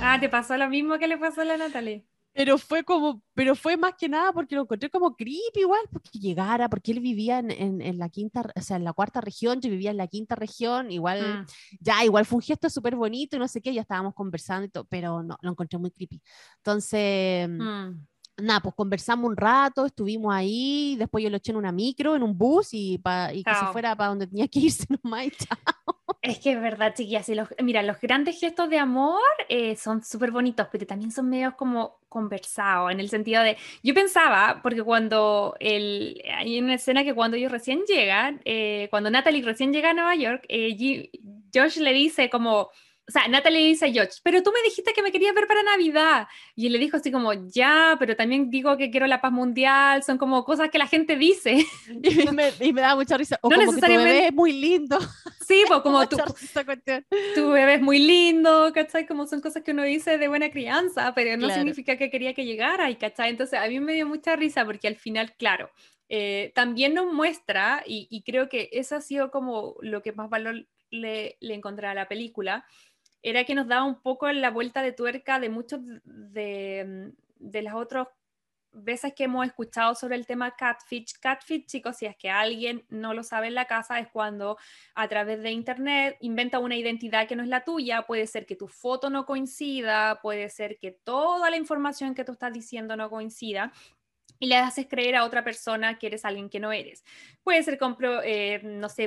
[0.00, 2.04] Ah, ¿te pasó lo mismo que le pasó a la Natalie?
[2.32, 6.18] Pero fue como, pero fue más que nada porque lo encontré como creepy igual, porque
[6.20, 9.60] llegara, porque él vivía en, en, en la quinta, o sea, en la cuarta región,
[9.60, 11.46] yo vivía en la quinta región, igual, Mm.
[11.80, 14.68] ya, igual fue un gesto súper bonito y no sé qué, ya estábamos conversando y
[14.68, 16.22] todo, pero no, lo encontré muy creepy.
[16.58, 18.06] Entonces, Mm.
[18.36, 22.22] nada, pues conversamos un rato, estuvimos ahí, después yo lo eché en una micro, en
[22.22, 25.30] un bus y, pa- y que se fuera para donde tenía que irse nomás y
[25.32, 25.58] chao.
[26.22, 27.28] Es que es verdad, chiquillas.
[27.28, 31.54] los, mira, los grandes gestos de amor eh, son súper bonitos, pero también son medios
[31.54, 37.14] como conversados, en el sentido de, yo pensaba, porque cuando el, hay una escena que
[37.14, 41.10] cuando ellos recién llegan, eh, cuando Natalie recién llega a Nueva York, eh,
[41.54, 42.70] Josh le dice como,
[43.08, 45.62] o sea, Natalie dice a Josh, pero tú me dijiste que me querías ver para
[45.62, 46.28] Navidad.
[46.54, 50.02] Y él le dijo así como, ya, pero también digo que quiero la paz mundial,
[50.02, 51.64] son como cosas que la gente dice.
[52.02, 53.38] Y me, y me daba mucha risa.
[53.40, 54.98] O No como que tu necesariamente- bebé es muy lindo.
[55.46, 56.28] Sí, pues como cuestión.
[57.34, 59.06] tu bebé es muy lindo, ¿cachai?
[59.06, 61.54] Como son cosas que uno dice de buena crianza, pero no Claro.
[61.60, 63.30] significa que quería que llegara, y ¿cachai?
[63.30, 65.70] Entonces a mí me dio mucha risa porque al final, claro,
[66.10, 70.28] eh, también nos muestra, y, y creo que eso ha sido como lo que más
[70.28, 72.64] valor le, le encontré a la película,
[73.22, 77.74] era que nos daba un poco la vuelta de tuerca de muchos de, de las
[77.74, 78.08] otras
[78.72, 81.18] veces que hemos escuchado sobre el tema catfish.
[81.20, 84.58] Catfish, chicos, si es que alguien no lo sabe en la casa, es cuando
[84.94, 88.56] a través de internet inventa una identidad que no es la tuya, puede ser que
[88.56, 93.10] tu foto no coincida, puede ser que toda la información que tú estás diciendo no
[93.10, 93.72] coincida
[94.38, 97.04] y le haces creer a otra persona que eres alguien que no eres.
[97.42, 98.60] Puede ser, con, eh,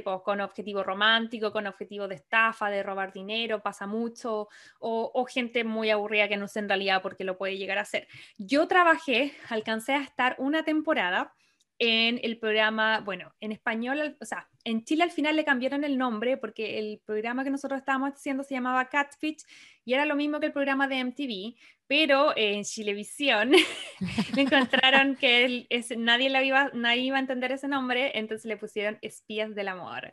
[0.04, 5.26] pues, con objetivo romántico, con objetivo de estafa, de robar dinero, pasa mucho, o, o
[5.26, 8.08] gente muy aburrida que no sé en realidad por qué lo puede llegar a hacer.
[8.38, 11.34] Yo trabajé, alcancé a estar una temporada
[11.80, 15.98] en el programa, bueno, en español, o sea, en Chile al final le cambiaron el
[15.98, 19.44] nombre porque el programa que nosotros estábamos haciendo se llamaba Catfish
[19.86, 21.56] y era lo mismo que el programa de MTV,
[21.88, 23.52] pero en Chilevisión
[24.36, 28.46] le encontraron que el- ese- nadie, la iba, nadie iba a entender ese nombre, entonces
[28.46, 30.12] le pusieron Espías del Amor.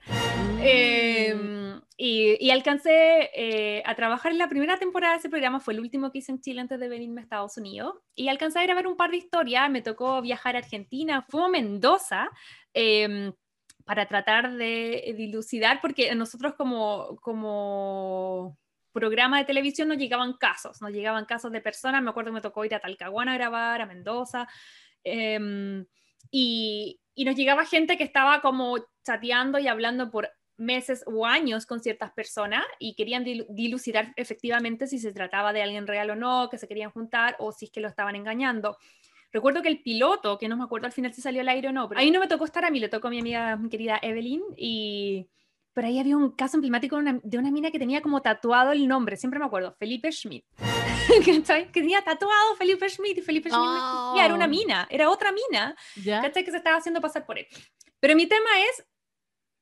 [0.61, 5.74] Eh, y, y alcancé eh, a trabajar en la primera temporada de ese programa, fue
[5.74, 8.62] el último que hice en Chile antes de venirme a Estados Unidos, y alcancé a
[8.64, 12.28] grabar un par de historias, me tocó viajar a Argentina, fue a Mendoza.
[13.89, 18.59] Para tratar de dilucidar, porque nosotros como, como
[18.93, 22.41] programa de televisión nos llegaban casos, nos llegaban casos de personas, me acuerdo que me
[22.43, 24.47] tocó ir a Talcahuana a grabar, a Mendoza,
[25.05, 25.86] em,
[26.30, 28.76] y, y nos llegaba gente que estaba como
[29.07, 30.28] chateando y hablando por
[30.59, 35.62] meses o años con ciertas personas y querían dilu- dilucidar efectivamente si se trataba de
[35.62, 38.76] alguien real o no, que se querían juntar o si es que lo estaban engañando.
[39.33, 41.72] Recuerdo que el piloto, que no me acuerdo al final si salió al aire o
[41.72, 43.68] no, pero ahí no me tocó estar a mí, le tocó a mi amiga, mi
[43.68, 45.29] querida Evelyn, y
[45.74, 48.72] pero ahí había un caso emblemático de una, de una mina que tenía como tatuado
[48.72, 50.45] el nombre, siempre me acuerdo, Felipe Schmidt.
[51.24, 51.70] ¿Cachai?
[51.70, 53.76] Que tenía tatuado Felipe Schmidt y Felipe Schmidt no
[54.09, 54.49] existía, era una Oh.
[54.49, 56.20] mina, era otra mina, ¿Ya?
[56.22, 56.45] ¿cachai?
[56.45, 57.47] Que se estaba haciendo pasar por él.
[58.01, 58.85] Pero mi tema es,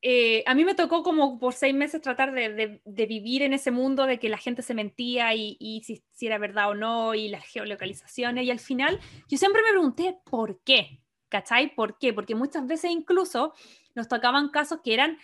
[0.01, 3.53] eh, a mí me tocó como por seis meses tratar de, de- de vivir en
[3.53, 6.75] ese mundo de que la gente se mentía y, y si, si era verdad o
[6.75, 11.73] no y las geolocalizaciones y al final yo siempre me pregunté por qué, ¿cachai?
[11.75, 12.13] ¿Por qué?
[12.13, 13.53] Porque muchas veces incluso
[13.95, 15.17] nos tocaban casos que eran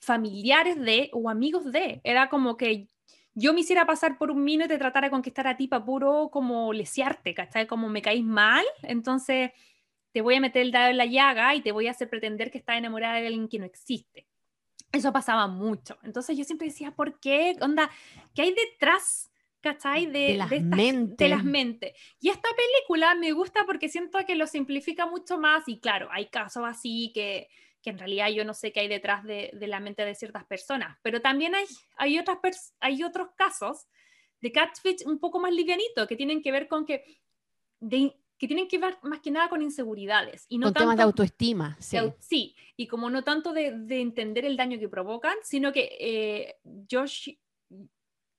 [0.00, 2.88] familiares de o amigos de, era como que
[3.34, 5.84] yo me hiciera pasar por un mino y te tratara de conquistar a ti para
[5.84, 7.66] puro como lesearte, ¿cachai?
[7.66, 9.52] Como me caís mal, entonces
[10.12, 12.50] te voy a meter el dedo en la llaga y te voy a hacer pretender
[12.50, 14.26] que estás enamorada de alguien que no existe.
[14.92, 15.98] Eso pasaba mucho.
[16.02, 17.56] Entonces yo siempre decía, ¿por qué?
[17.60, 17.90] Onda,
[18.34, 19.30] ¿qué hay detrás?
[19.62, 20.06] ¿Cachai?
[20.06, 21.16] De, De las esta- mentes.
[21.16, 21.92] de las mentes.
[22.20, 26.26] Y esta película me gusta porque siento que lo simplifica mucho más y claro, hay
[26.26, 27.48] casos así que,
[27.80, 30.44] que en realidad yo no sé qué hay detrás de, de la mente de ciertas
[30.44, 31.64] personas, pero también hay,
[31.96, 33.86] hay, otras hay otros casos
[34.40, 37.04] de catfish un poco más livianito que tienen que ver con que,
[37.78, 41.02] de- que tienen que ver más que nada con inseguridades y no Con temas de
[41.02, 41.96] tanto- autoestima, sí.
[41.96, 45.96] de sí, y como no tanto de, de entender el daño que provocan, sino que
[46.00, 46.56] eh,
[46.90, 47.30] Josh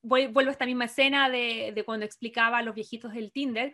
[0.04, 3.74] vuel- vuelvo a esta misma escena de, de cuando explicaba a los viejitos del Tinder,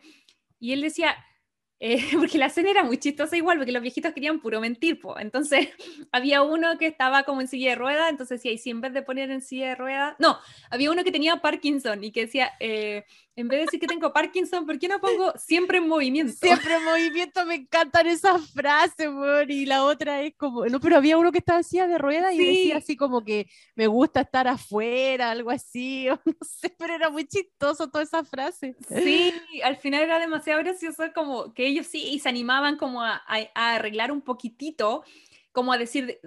[0.60, 1.16] y él decía,
[1.82, 5.18] eh, porque la escena era muy chistosa igual, porque los viejitos querían puro mentir, po.
[5.18, 5.70] entonces
[6.12, 8.94] había uno que estaba como en silla de ruedas, entonces decía, y si en vez
[8.94, 10.38] de poner en silla de ruedas, no,
[10.70, 13.06] había uno que tenía Parkinson y que decía, eh,
[13.40, 16.34] En vez de decir que tengo Parkinson, ¿por qué no pongo siempre en movimiento?
[16.34, 19.50] Siempre en movimiento, me encantan esas frases, amor.
[19.50, 22.38] Y la otra es como, no, pero había uno que estaba así de rueda y
[22.38, 27.10] decía así como que me gusta estar afuera, algo así, o no sé, pero era
[27.10, 28.76] muy chistoso toda esa frase.
[28.90, 29.34] Sí,
[29.64, 34.12] al final era demasiado gracioso, como que ellos sí se animaban como a, a arreglar
[34.12, 35.06] un poquitito,
[35.54, 36.20] como a decir,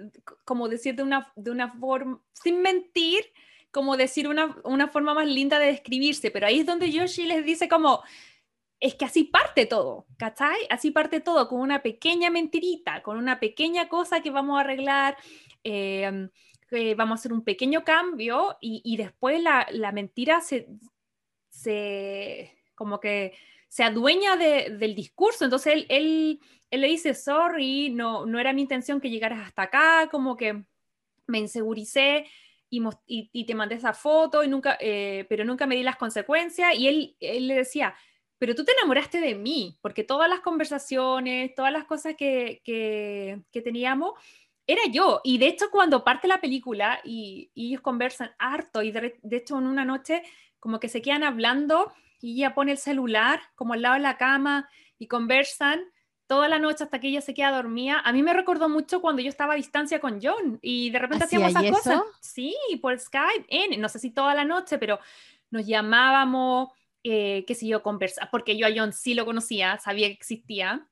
[0.45, 3.23] como decir de una, de una forma, sin mentir,
[3.73, 7.43] como decir una, una forma más linda de describirse, pero ahí es donde Yoshi les
[7.43, 8.03] dice como,
[8.79, 10.67] es que así parte todo, ¿cachai?
[10.69, 15.17] Así parte todo, con una pequeña mentirita, con una pequeña cosa que vamos a arreglar,
[15.63, 16.29] em,
[16.95, 20.67] vamos a hacer un pequeño cambio y, y después la, la, mentira se,
[21.49, 23.33] se, como que
[23.69, 28.53] se adueña de, del discurso, entonces él, él, él, le dice, sorry, no, no era
[28.53, 30.63] mi intención que llegaras hasta acá, como que
[31.25, 32.27] me inseguricé,
[33.05, 36.75] y, te mandé esa foto, y nunca, eh, pero nunca me di las consecuencias.
[36.75, 37.95] Y él, él le decía,
[38.37, 43.61] pero tú te enamoraste de mí, porque todas las conversaciones, todas las cosas que, que,
[43.61, 44.13] teníamos,
[44.67, 45.21] era yo.
[45.23, 49.57] Y de hecho, cuando parte la película y, ellos conversan harto, y de, de, hecho
[49.57, 50.23] en una noche
[50.59, 54.17] como que se quedan hablando y ella pone el celular como al lado de la
[54.17, 55.81] cama y conversan,
[56.33, 57.99] toda la noche hasta que ella se queda dormida.
[58.03, 61.25] A mí me recordó mucho cuando yo estaba a distancia con John y de repente
[61.25, 62.01] hacíamos esas cosas.
[62.21, 64.97] Sí, por Skype, en, no sé si toda la noche, pero
[65.51, 66.69] nos llamábamos,
[67.03, 70.87] eh, qué sé yo, conversar, porque yo a John sí lo conocía, sabía que existía,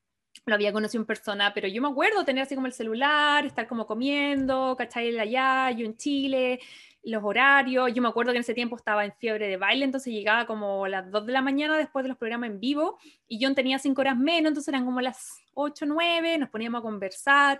[0.45, 3.67] lo había conocido en persona, pero yo me acuerdo tener así como el celular, estar
[3.67, 5.17] como comiendo, ¿cachai?
[5.17, 6.59] allá, yo en Chile,
[7.03, 7.93] los horarios.
[7.93, 10.87] Yo me acuerdo que en ese tiempo estaba en fiebre de baile, entonces llegaba como
[10.87, 12.97] las 2 de la mañana después de los programas en vivo
[13.27, 16.83] y John tenía 5 horas menos, entonces eran como las 8, 9, nos poníamos a
[16.83, 17.59] conversar.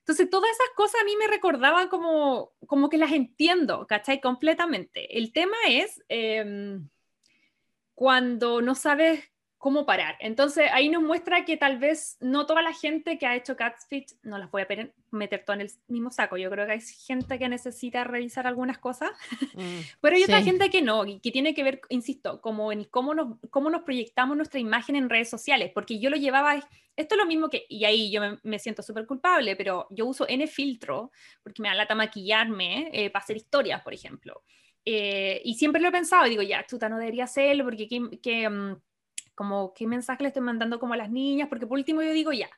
[0.00, 4.22] Entonces, todas esas cosas a mí me recordaban como, como que las entiendo, ¿cachai?
[4.22, 5.18] Completamente.
[5.18, 6.88] El tema es em,
[7.94, 9.22] cuando no sabes
[9.58, 10.16] cómo parar.
[10.20, 14.14] Entonces ahí nos muestra que tal vez no toda la gente que ha hecho Catfish,
[14.22, 14.66] no las voy a
[15.10, 18.78] meter todo en el mismo saco, yo creo que hay gente que necesita revisar algunas
[18.78, 19.10] cosas,
[19.54, 22.84] mm, pero hay otra gente que no, y que tiene que ver, insisto, como en
[22.84, 26.54] cómo nos, cómo nos proyectamos nuestra imagen en redes sociales, porque yo lo llevaba,
[26.94, 30.24] esto es lo mismo que, y ahí yo me, siento súper culpable, pero yo uso
[30.28, 31.10] N filtro,
[31.42, 34.42] porque me da lata maquillarme eh, para hacer historias, por ejemplo.
[34.84, 38.76] Eh, y siempre lo he pensado, y digo, ya, chuta, no debería hacerlo, porque que,
[39.38, 42.32] como qué mensaje le estoy mandando como a las niñas, porque por último yo digo
[42.32, 42.50] ya,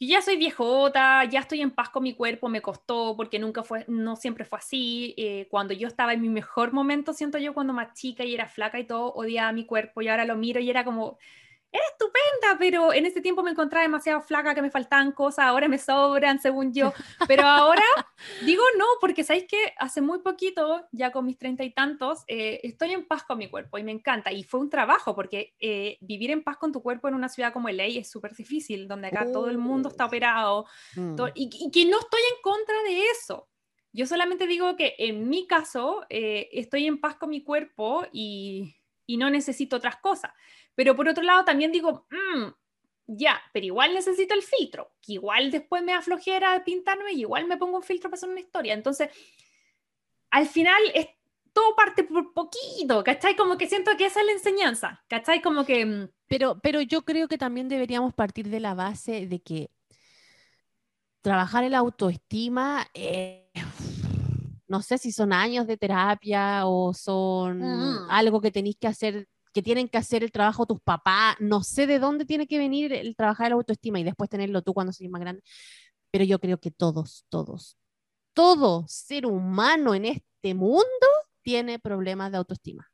[0.00, 3.62] yo ya soy viejota, ya estoy en paz con mi cuerpo, me costó porque nunca
[3.62, 5.14] fue, no siempre fue así.
[5.18, 8.48] Eh, cuando yo estaba en mi mejor momento, siento yo cuando más chica y era
[8.48, 11.18] flaca y todo, odiaba mi cuerpo y ahora lo miro y era como,
[11.72, 15.68] era estupenda, pero en ese tiempo me encontraba demasiado flaca, que me faltaban cosas, ahora
[15.68, 16.92] me sobran, según yo.
[17.26, 17.82] Pero ahora
[18.44, 22.60] digo no, porque sabéis que hace muy poquito, ya con mis treinta y tantos, eh,
[22.62, 24.32] estoy en paz con mi cuerpo y me encanta.
[24.32, 27.52] Y fue un trabajo, porque eh, vivir en paz con tu cuerpo en una ciudad
[27.52, 31.16] como LA es súper difícil, donde acá todo el mundo está operado, mm.
[31.34, 33.48] y, que no estoy en contra de eso.
[33.92, 38.76] Yo solamente digo que en mi caso eh, estoy en paz con mi cuerpo y,
[39.06, 40.32] y no necesito otras cosas.
[40.76, 42.52] Pero por otro lado también digo, mm,
[43.08, 47.56] ya, pero igual necesito el filtro, que igual después me aflojera pintarme y igual me
[47.56, 48.74] pongo un filtro para hacer una historia.
[48.74, 49.10] Entonces,
[50.30, 51.08] al final es
[51.52, 53.34] todo parte por poquito, ¿cachai?
[53.34, 55.40] Como que siento que esa es la enseñanza, ¿cachai?
[55.40, 55.86] Como que...
[55.86, 59.70] Mm, pero, pero yo creo que también deberíamos partir de la base de que
[61.22, 63.50] trabajar en la autoestima, eh,
[64.68, 68.10] no sé si son años de terapia o son mm.
[68.10, 71.86] algo que tenéis que hacer que tienen que hacer el trabajo tus papás, no sé
[71.86, 75.10] de dónde tiene que venir el trabajar la autoestima y después tenerlo tú cuando seas
[75.10, 75.42] más grande,
[76.10, 77.78] pero yo creo que todos, todos,
[78.34, 80.84] todo ser humano en este mundo
[81.40, 82.86] tiene problemas de autoestima.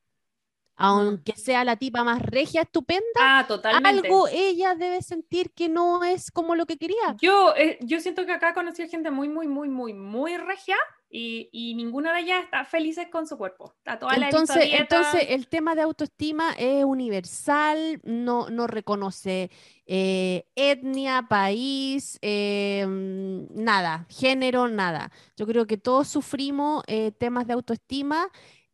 [0.77, 3.45] Aunque sea la tipa más regia, estupenda, ah,
[3.83, 7.17] algo ella debe sentir que no es como lo que quería.
[7.21, 10.77] Yo, eh, yo siento que acá conocí a gente muy, muy, muy, muy, muy regia
[11.15, 13.75] y, ninguna de ellas está felices con su cuerpo.
[13.77, 19.51] Está toda entonces, entonces, el tema de autoestima es universal, no, no reconoce
[19.85, 25.13] eh, etnia, país, eh, nada, género, nada.
[25.37, 28.31] Yo creo que todos sufrimos eh, temas de autoestima.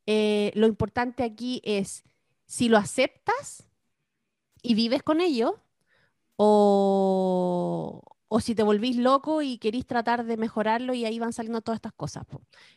[0.06, 2.04] lo importante aquí es
[2.46, 3.66] si lo aceptas
[4.62, 5.60] y vives con ello
[6.36, 11.60] o, o si te volvís loco y querís tratar de mejorarlo y ahí van saliendo
[11.60, 12.24] todas estas cosas.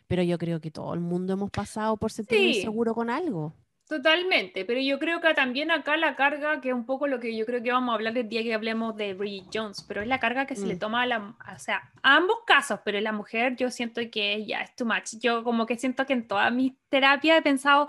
[0.06, 3.54] Pero yo creo que todo el mundo hemos pasado por sentirnos sí, inseguro con algo.
[3.86, 7.36] Totalmente, pero yo creo que también acá la carga, que es un poco lo que
[7.36, 10.08] yo creo que vamos a hablar el día que hablemos de Bridget Jones, pero es
[10.08, 10.78] la carga que se le mm.
[10.78, 14.46] toma a la, o sea, a ambos casos, pero en la mujer yo siento que
[14.46, 15.16] ya es too much.
[15.20, 17.88] Yo como que siento que en toda mi terapia he pensado,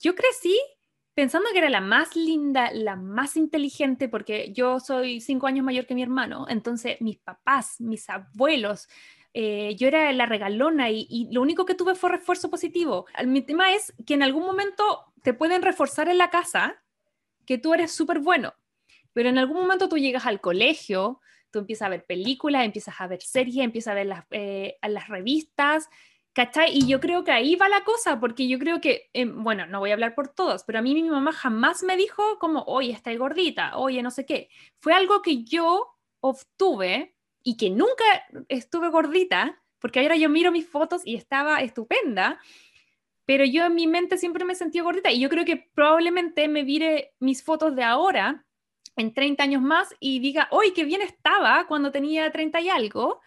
[0.00, 0.58] yo crecí
[1.18, 5.84] pensando que era la más linda, la más inteligente, porque yo soy cinco años mayor
[5.84, 8.86] que mi hermano, entonces mis papás, mis abuelos,
[9.34, 13.06] eh, yo era la regalona y, lo único que tuve fue refuerzo positivo.
[13.26, 16.80] Mi tema es que en algún momento te pueden reforzar en la casa
[17.44, 18.54] que tú eres súper bueno,
[19.12, 23.08] pero en algún momento tú llegas al colegio, tú empiezas a ver películas, empiezas a
[23.08, 25.90] ver series, empiezas a ver las, eh, las revistas,
[26.38, 26.70] ¿cachai?
[26.72, 29.80] Y yo creo que ahí va la cosa, porque yo creo que, eh, bueno, no
[29.80, 32.92] voy a hablar por todos, pero a mí mi mamá jamás me dijo como, oye,
[32.92, 34.48] está gordita, oye, no sé qué.
[34.78, 38.04] Fue algo que yo obtuve y que nunca
[38.46, 42.38] estuve gordita, porque ahora yo miro mis fotos y estaba estupenda,
[43.24, 46.62] pero yo en mi mente siempre me sentí gordita y yo creo que probablemente me
[46.62, 48.46] vire mis fotos de ahora
[48.94, 53.22] en 30 años más y diga, ¡oye, qué bien estaba cuando tenía 30 y algo!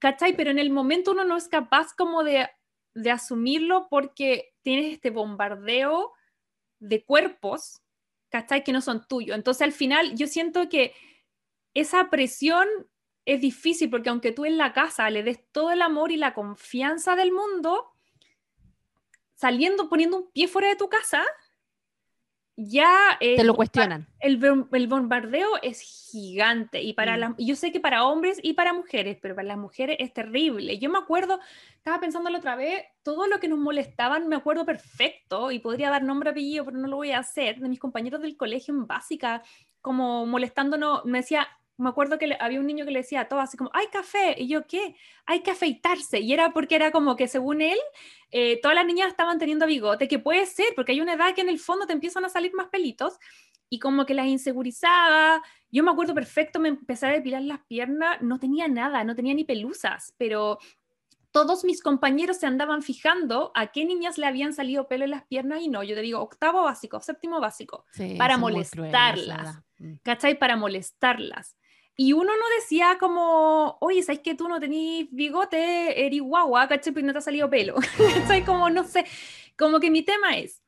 [0.00, 0.36] ¿Cachai?
[0.36, 2.48] Pero en el momento uno no es capaz como de,
[2.94, 6.12] de asumirlo porque tienes este bombardeo
[6.78, 7.82] de cuerpos,
[8.30, 8.64] ¿cachai?
[8.64, 9.36] Que no son tuyos.
[9.36, 10.94] Entonces al final yo siento que
[11.74, 12.66] esa presión
[13.26, 16.32] es difícil porque aunque tú en la casa le des todo el amor y la
[16.32, 17.92] confianza del mundo,
[19.34, 21.22] saliendo, poniendo un pie fuera de tu casa,
[22.56, 23.18] ya...
[23.20, 24.08] Te lo cuestionan.
[24.18, 24.42] El,
[24.72, 25.80] el, bombardeo es
[26.10, 27.36] gigante y para mm.
[27.38, 30.78] yo sé que para hombres y para mujeres, pero para las mujeres es terrible.
[30.78, 31.38] Yo me acuerdo,
[31.76, 35.90] estaba pensando la otra vez, todo lo que nos molestaban, me acuerdo perfecto y podría
[35.90, 38.86] dar nombre, apellido, pero no lo voy a hacer, de mis compañeros del colegio en
[38.86, 39.42] básica,
[39.80, 41.46] como molestándonos, me decía,
[41.78, 44.34] me acuerdo que había un niño que le decía a todo así como, hay café,
[44.38, 44.96] y yo, ¿qué?
[45.26, 47.78] Hay que afeitarse, y era porque era como que según él,
[48.30, 51.42] eh, todas las niñas estaban teniendo bigote, que puede ser, porque hay una edad que
[51.42, 53.18] en el fondo te empiezan a salir más pelitos,
[53.68, 58.22] y como que las insegurizaba, yo me acuerdo perfecto, me empecé a depilar las piernas,
[58.22, 60.58] no tenía nada, no tenía ni pelusas, pero
[61.36, 65.24] todos mis compañeros se andaban fijando a qué niñas le habían salido pelo en las
[65.24, 67.84] piernas y no, yo te digo octavo básico, séptimo básico,
[68.16, 69.96] para molestarlas, mm.
[70.02, 70.38] ¿cachai?
[70.38, 71.56] Para molestarlas.
[71.96, 76.92] Y uno no decía como, oye, ¿sabes que tú no tenés bigote, eres guagua, ¿cachai?
[76.92, 77.74] Pero no te ha salido pelo.
[78.14, 78.44] ¿Cachai?
[78.44, 79.06] Como, no sé,
[79.56, 80.62] como que mi tema es,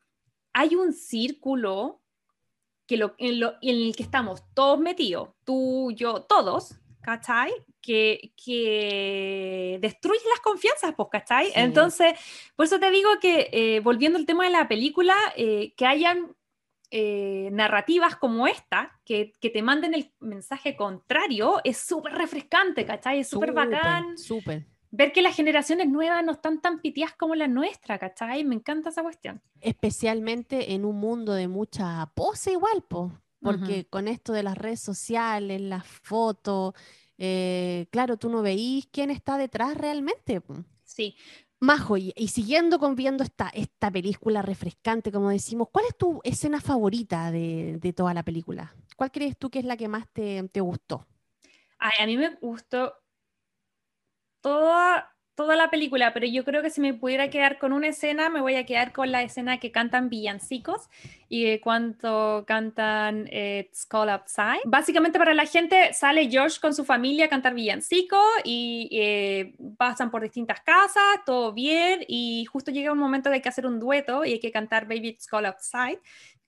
[0.55, 2.01] hay un círculo
[2.87, 7.53] que lo, en, lo, en el que estamos todos metidos, tú, yo, todos, ¿cachai?
[7.83, 11.53] Que, que destruye las confianzas, pues, ¿cachai?
[11.55, 12.15] Entonces,
[12.57, 16.35] por eso te digo que, eh, volviendo al tema de la película, eh, que hayan
[16.91, 23.21] eh, narrativas como esta, que, que, te manden el mensaje contrario, es súper refrescante, ¿cachai?
[23.21, 24.17] Es súper bacán.
[24.17, 24.67] Súper.
[24.91, 28.43] Ver que las generaciones nuevas no están tan pitias como la nuestra, ¿cachai?
[28.45, 29.43] Me encanta esa cuestión.
[29.61, 33.13] Especialmente en un mundo de mucha pose igual, po,
[33.43, 36.73] porque con esto de las redes sociales, las fotos,
[37.19, 40.41] eh, claro, tú no veís quién está detrás realmente.
[40.85, 41.17] Sí,
[41.61, 46.61] Majo, y, siguiendo con viendo esta, esta película refrescante, como decimos, ¿cuál es tu escena
[46.61, 48.75] favorita de, toda la película?
[48.97, 51.07] ¿Cuál crees tú que es la que más te, te gustó?
[51.81, 52.95] a mí me gustó
[54.41, 58.29] toda toda la película, pero yo creo que si me pudiera quedar con una escena,
[58.29, 60.89] me voy a quedar con la escena que cantan villancicos
[61.29, 64.63] y cuando cantan It's Call Outside.
[64.65, 70.11] Básicamente para la gente sale George con su familia a cantar villancicos y eh, pasan
[70.11, 73.79] por distintas casas, todo bien, y justo llega un momento de hay que hacer un
[73.79, 76.01] dueto y hay que cantar Baby It's Call Outside.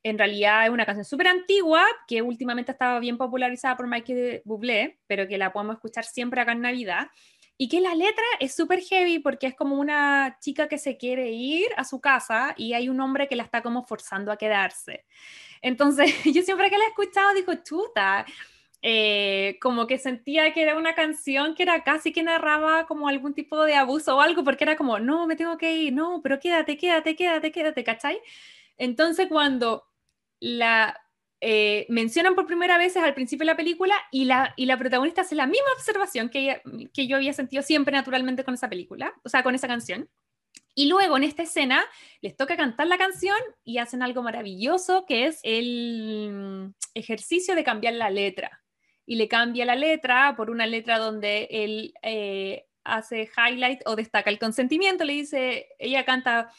[0.02, 4.98] En realidad es una canción súper antigua que últimamente estaba bien popularizada por Michael Bublé,
[5.06, 7.06] pero que la podemos escuchar siempre acá en Navidad.
[7.62, 11.30] Y que la letra es súper heavy porque es como una chica que se quiere
[11.32, 15.04] ir a su casa y hay un hombre que la está como forzando a quedarse.
[15.60, 18.24] Entonces, yo siempre que la he escuchado digo, chuta,
[18.80, 23.34] eh, como que sentía que era una canción que era casi que narraba como algún
[23.34, 26.40] tipo de abuso o algo, porque era como, no, me tengo que ir, no, pero
[26.40, 28.22] quédate, quédate, quédate, quédate, ¿cachai?
[28.78, 29.84] Entonces, cuando
[30.38, 30.98] la
[31.40, 35.22] eh, mencionan por primera vez al principio de la película y la, y la protagonista
[35.22, 36.60] hace la misma observación que,
[36.92, 40.08] que yo había sentido siempre naturalmente con esa película, o sea, con esa canción.
[40.74, 41.84] Y luego en esta escena
[42.20, 47.94] les toca cantar la canción y hacen algo maravilloso que es el ejercicio de cambiar
[47.94, 48.62] la letra.
[49.06, 54.30] Y le cambia la letra por una letra donde él eh, hace highlight o destaca
[54.30, 55.04] el consentimiento.
[55.04, 56.50] Le dice, ella canta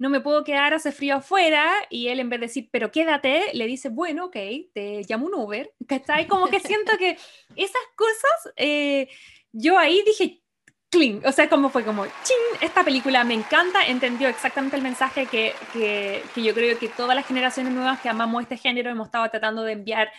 [0.00, 3.50] no me puedo quedar, hace frío afuera, y él en vez de decir, pero quédate,
[3.52, 4.36] le dice, bueno, ok,
[4.72, 6.26] te llamo un Uber, ¿cachai?
[6.26, 7.18] Como que siento que
[7.54, 9.08] esas cosas, eh,
[9.52, 10.42] yo ahí dije,
[10.88, 15.26] cling, o sea, como fue como, ching, esta película me encanta, entendió exactamente el mensaje
[15.26, 19.08] que, que, que yo creo que todas las generaciones nuevas que amamos este género hemos
[19.08, 20.10] estado tratando de enviar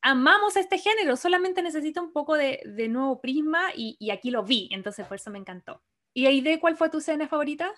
[0.00, 4.42] amamos este género, solamente necesita un poco de, de nuevo prisma y, y, aquí lo
[4.42, 5.82] vi, entonces por eso me encantó.
[6.14, 7.74] ¿Y Aide, cuál fue tu escena favorita?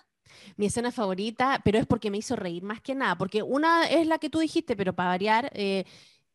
[0.57, 4.07] Mi escena favorita, pero es porque me hizo reír más que nada, porque una es
[4.07, 5.85] la que tú dijiste, pero para variar, eh,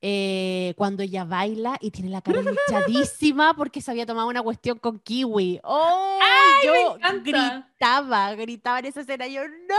[0.03, 4.79] eh, cuando ella baila y tiene la cara hinchadísima porque se había tomado una cuestión
[4.79, 5.61] con Kiwi.
[5.65, 6.19] ¡Oh!
[6.65, 9.75] yo gritaba, gritaba en esa escena, yo ¡no!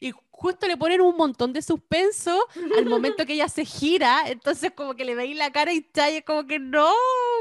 [0.00, 2.46] Y justo le ponen un montón de suspenso
[2.76, 6.16] al momento que ella se gira, entonces como que le veis la cara hinchada y
[6.16, 6.92] es como que ¡no!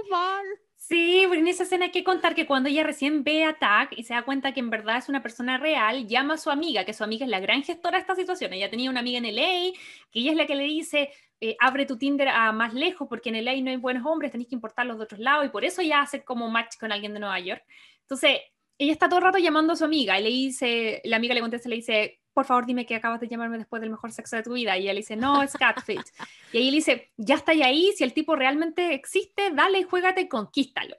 [0.09, 0.45] Mal.
[0.93, 4.03] Sí, en esa escena hay que contar que cuando ella recién ve a Tack y
[4.03, 6.93] se da cuenta que en verdad es una persona real, llama a su amiga, que
[6.93, 8.53] su amiga es la gran gestora de esta situación.
[8.53, 9.73] Ella tenía una amiga en LA,
[10.11, 11.09] que ella es la que le dice,
[11.41, 14.45] eh, abre tu Tinder a más lejos, porque en LA no hay buenos hombres, tenés
[14.47, 17.21] que importarlos de otros lados, y por eso ya hace como match con alguien de
[17.21, 17.63] Nueva York.
[18.01, 18.41] Entonces,
[18.77, 21.41] ella está todo el rato llamando a su amiga, y le dice, la amiga le
[21.41, 24.43] contesta, le dice, por favor dime que acabas de llamarme después del mejor sexo de
[24.43, 24.77] tu vida.
[24.77, 26.03] Y ella le dice, no, es catfish.
[26.51, 30.97] y ahí le dice, ya está ahí, si el tipo realmente existe, dale, juégate, conquístalo.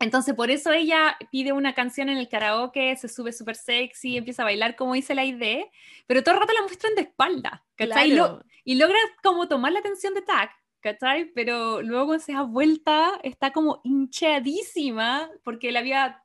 [0.00, 4.42] Entonces, por eso ella pide una canción en el karaoke, se sube súper sexy, empieza
[4.42, 5.66] a bailar como dice la idea,
[6.06, 8.16] pero todo el rato la muestran de espalda, ¿cachai?
[8.64, 11.32] Y, logra como tomar la atención de Tac, ¿cachai?
[11.34, 16.22] Pero luego se da vuelta, está como hinchadísima, porque la había...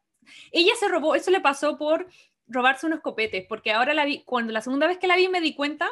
[0.51, 2.07] Ella se robó, eso le pasó por
[2.53, 5.41] robarse unos copetes, porque ahora la vi, cuando la segunda vez que la vi me
[5.41, 5.89] di cuenta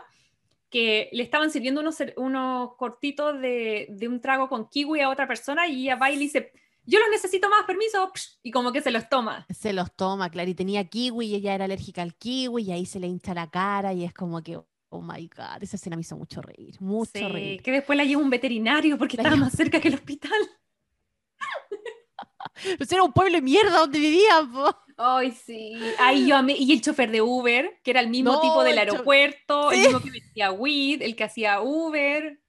[0.69, 5.27] que le estaban sirviendo unos, unos cortitos de, de un trago con kiwi a otra
[5.27, 6.53] persona y ella va y le dice
[6.85, 9.45] yo los necesito más, permiso, y como que se los toma.
[9.49, 12.85] Se los toma, claro, y tenía kiwi y ella era alérgica al kiwi y ahí
[12.85, 14.57] se le hincha la cara y es como que,
[14.89, 17.61] oh my god, esa escena me hizo mucho reír, mucho sí, reír.
[17.61, 20.31] Que después la lleva un veterinario porque estaba más cerca que el hospital.
[22.77, 24.51] Pues era un pueblo de mierda donde vivían,
[24.97, 25.81] Ay, sí.
[25.99, 29.79] Ay, yo Y el chofer de Uber, que era el mismo tipo del aeropuerto, el
[29.79, 32.39] mismo que metía weed, el que hacía Uber.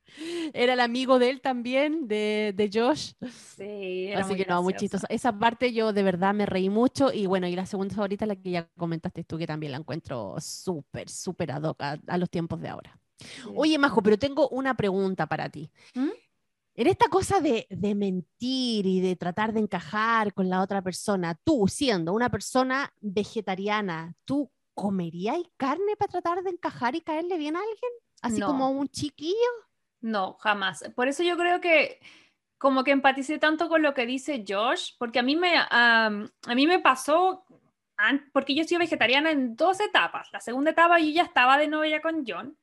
[0.52, 3.12] Era el amigo de él también, de, de Josh.
[3.56, 5.06] Sí, era Así que no, muy chistoso.
[5.08, 7.12] Esa parte yo de verdad me reí mucho.
[7.12, 10.36] Y bueno, y la segunda favorita, la que ya comentaste tú, que también la encuentro
[10.38, 12.98] súper, súper ad hoc a, los tiempos de ahora.
[13.54, 15.70] Oye, Majo, pero tengo una pregunta para ti.
[15.94, 16.10] ¿Mm?
[16.74, 21.38] En esta cosa de, de, mentir y de tratar de encajar con la otra persona,
[21.44, 27.56] tú siendo una persona vegetariana, ¿tú comerías carne para tratar de encajar y caerle bien
[27.56, 27.92] a alguien?
[28.22, 29.34] Así como un chiquillo.
[30.00, 30.84] No, jamás.
[30.94, 32.00] Por eso yo creo que
[32.58, 36.10] como que empaticé tanto con lo que dice Josh, porque a mí me, a
[36.54, 37.44] mí me pasó,
[38.32, 40.28] porque yo soy vegetariana en dos etapas.
[40.32, 42.56] La segunda etapa yo ya estaba de novia con John,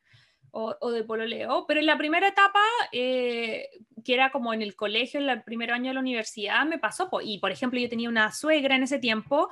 [0.52, 3.70] o, o de pololeo, pero en la primera etapa, eh,
[4.04, 7.10] que era como en el colegio, en el primer año de la universidad, me pasó,
[7.22, 9.50] y por ejemplo yo tenía una suegra en ese tiempo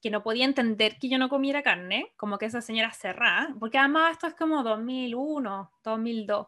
[0.00, 3.78] que no podía entender que yo no comiera carne, como que esa señora cerrada, porque
[3.78, 6.46] además esto es como 2001, 2002.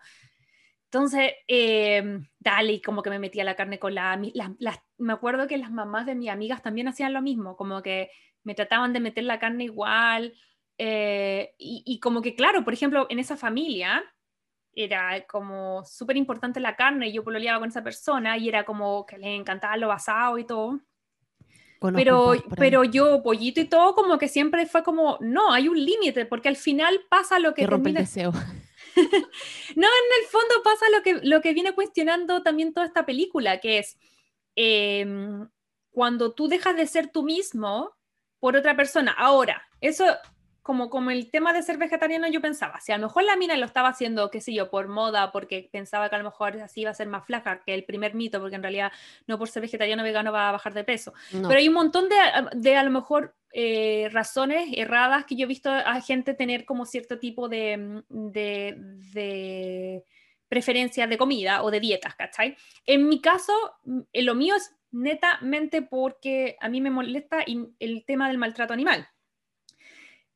[0.92, 4.20] Entonces, eh, dale, como que me metía la carne con la,
[4.98, 8.10] Me acuerdo que las mamás de mis amigas también hacían lo mismo, como que
[8.44, 10.34] me trataban de meter la carne igual.
[10.84, 14.02] Eh, y, como que, claro, por ejemplo, en esa familia
[14.74, 19.06] era como súper importante la carne y yo pololeaba con esa persona y era como
[19.06, 20.80] que le encantaba lo basado y todo.
[21.94, 26.26] pero, pero yo, pollito y todo, como que siempre fue como, no, hay un límite,
[26.26, 27.64] porque al final pasa lo que...
[27.64, 28.32] rompe el deseo.
[28.96, 33.60] no, en el fondo pasa lo que, lo que viene cuestionando también toda esta película,
[33.60, 34.00] que es
[34.56, 35.48] em,
[35.92, 37.94] cuando tú dejas de ser tú mismo
[38.40, 39.12] por otra persona.
[39.12, 40.04] Ahora, eso
[40.62, 43.56] como, como el tema de ser vegetariano, yo pensaba, si a lo mejor la mina
[43.56, 46.82] lo estaba haciendo, qué sé yo, por moda, porque pensaba que a lo mejor así
[46.82, 48.92] iba a ser más flaca que el primer mito, porque en realidad
[49.26, 51.12] no por ser vegetariano o vegano va a bajar de peso.
[51.30, 52.16] Pero hay un montón de,
[52.54, 56.86] de a lo mejor eh, razones erradas que yo he visto a gente tener como
[56.86, 58.74] cierto tipo de, de,
[59.12, 60.04] de
[60.48, 62.56] preferencias de comida o de dietas, ¿cachai?
[62.86, 63.52] En mi caso,
[64.12, 67.38] lo mío es netamente porque a mí me molesta
[67.78, 69.08] el tema del maltrato animal.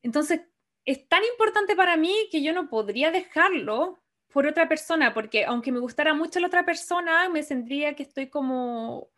[0.01, 0.41] Entonces,
[0.85, 3.99] es tan importante para mí que yo no podría dejarlo
[4.31, 8.29] por otra persona, porque aunque me gustara mucho la otra persona, me sentiría que estoy
[8.29, 9.09] como,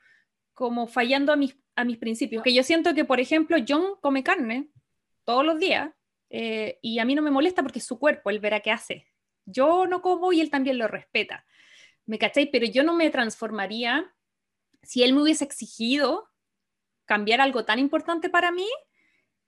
[0.54, 2.44] como fallando a mis, a mis principios.
[2.44, 4.70] Que yo siento que, por ejemplo, John come carne
[5.24, 5.92] todos los días
[6.30, 9.08] eh, y a mí no me molesta porque es su cuerpo, él verá qué hace.
[9.46, 11.46] Yo no como y él también lo respeta.
[12.06, 12.50] ¿Me cacháis?
[12.52, 14.14] Pero yo no me transformaría
[14.82, 16.30] si él me hubiese exigido
[17.06, 18.68] cambiar algo tan importante para mí,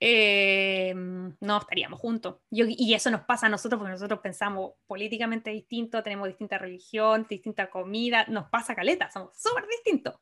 [0.04, 2.38] eh, no estaríamos juntos.
[2.50, 7.70] y eso nos pasa a nosotros porque nosotros pensamos políticamente distinto, tenemos distinta religión, distinta
[7.70, 10.16] comida, nos pasa caleta, somos súper distintos.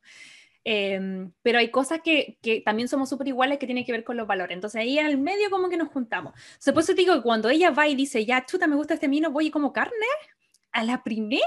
[0.65, 4.17] Em, pero hay cosas que, que también somos súper iguales que tienen que ver con
[4.17, 4.53] los valores.
[4.53, 6.33] Entonces ahí al medio como que nos juntamos.
[6.65, 9.07] por eso te digo que cuando ella va y dice, ya, chuta, me gusta este
[9.07, 9.93] vino, voy y como carne,
[10.71, 11.43] a la primera,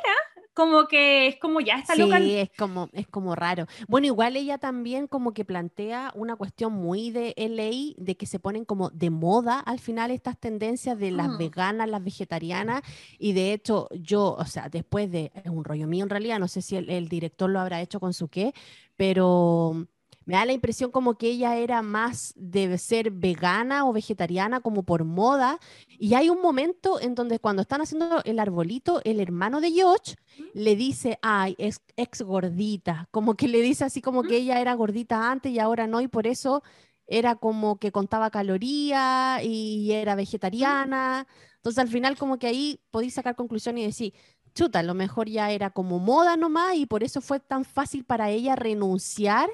[0.55, 2.19] como que es como ya está sí, loca.
[2.19, 3.67] es como, es como raro.
[3.89, 8.39] Bueno, igual ella también como que plantea una cuestión muy de LA, de que se
[8.39, 11.39] ponen como de moda al final estas tendencias de las Mm.
[11.39, 12.83] veganas, las vegetarianas,
[13.19, 16.49] y de hecho yo, o sea, después de, es un rollo mío en realidad, no
[16.49, 18.53] sé si el, el director lo habrá hecho con su qué,
[18.97, 19.87] pero
[20.25, 24.83] me da la impresión como que ella era más de ser vegana o vegetariana como
[24.83, 25.59] por moda,
[25.89, 30.17] y hay un momento en donde cuando están haciendo el arbolito, el hermano de George
[30.55, 34.75] le dice, ay, es ex gordita, como que le dice así como que ella era
[34.75, 36.63] gordita antes y ahora no, y por eso
[37.07, 41.27] era como que contaba calorías y era vegetariana.
[41.57, 44.15] Entonces al final como que ahí podéis sacar conclusión y decir,
[44.55, 48.05] chuta, a lo mejor ya era como moda nomás y por eso fue tan fácil
[48.05, 49.49] para ella renunciar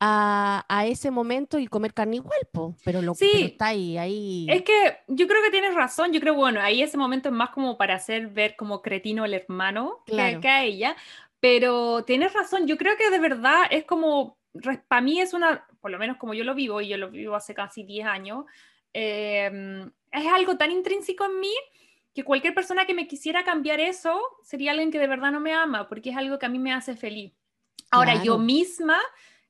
[0.00, 2.76] a, a ese momento y comer carne igual, po.
[2.84, 3.30] Pero lo Sí.
[3.32, 4.46] pero está ahí, ahí.
[4.50, 7.50] Es que yo creo que tienes razón, yo creo, bueno, ahí ese momento es más
[7.50, 10.40] como para hacer ver como cretino el hermano que- Claro.
[10.40, 10.96] que, a ella,
[11.40, 14.36] pero tienes razón, yo creo que de verdad es como,
[14.88, 17.34] para mí es una, por lo menos como yo lo vivo, y yo lo vivo
[17.34, 18.44] hace casi 10 años,
[18.92, 21.54] eh, es algo tan intrínseco en mí
[22.14, 25.52] que cualquier persona que me quisiera cambiar eso sería alguien que de verdad no me
[25.52, 27.32] ama, porque es algo que a mí me hace feliz.
[27.90, 28.38] Ahora, yo Claro.
[28.38, 28.98] misma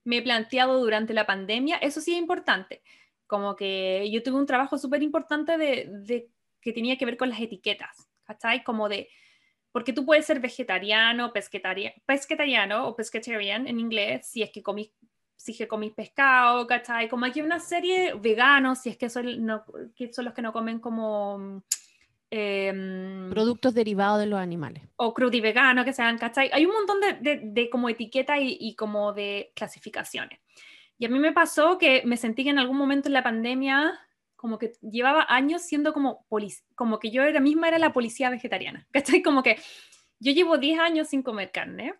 [0.06, 2.82] me he planteado durante la pandemia, eso sí es importante,
[3.26, 6.30] como que yo tuve un trabajo súper importante de, de-
[6.60, 8.64] que tenía que ver con las etiquetas, ¿cachai?
[8.64, 9.08] Como de,
[9.72, 14.92] porque tú puedes ser vegetariano, pesquetaria- pesquetariano o pescatarian en inglés, si es que comís,
[15.36, 17.08] si es que comís pescado, ¿cachai?
[17.08, 20.42] Como aquí hay una serie veganos, si es que son, no- que son los que
[20.42, 21.62] no comen como...
[22.30, 24.82] em, Productos derivados de los animales.
[24.96, 26.50] o crudi vegano que sean, ¿cachai?
[26.52, 30.40] Hay un montón de, de, de como etiquetas y, y como de clasificaciones.
[30.98, 33.98] Y a mí me pasó que me sentí que en algún momento en la pandemia
[34.36, 36.26] como que llevaba años siendo como
[36.74, 39.22] como que yo era misma era la policía vegetariana, ¿cachai?
[39.22, 39.58] Como que
[40.20, 41.94] yo llevo 10 años sin comer carne,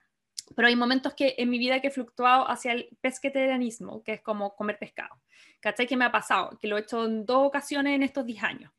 [0.55, 4.21] pero hay momentos que en mi vida que he fluctuado hacia el pesquetarianismo, que es
[4.23, 5.21] como comer pescado,
[5.61, 5.87] ¿cachai?
[5.87, 8.73] Que me ha pasado, que lo he hecho en dos ocasiones en estos 10 años.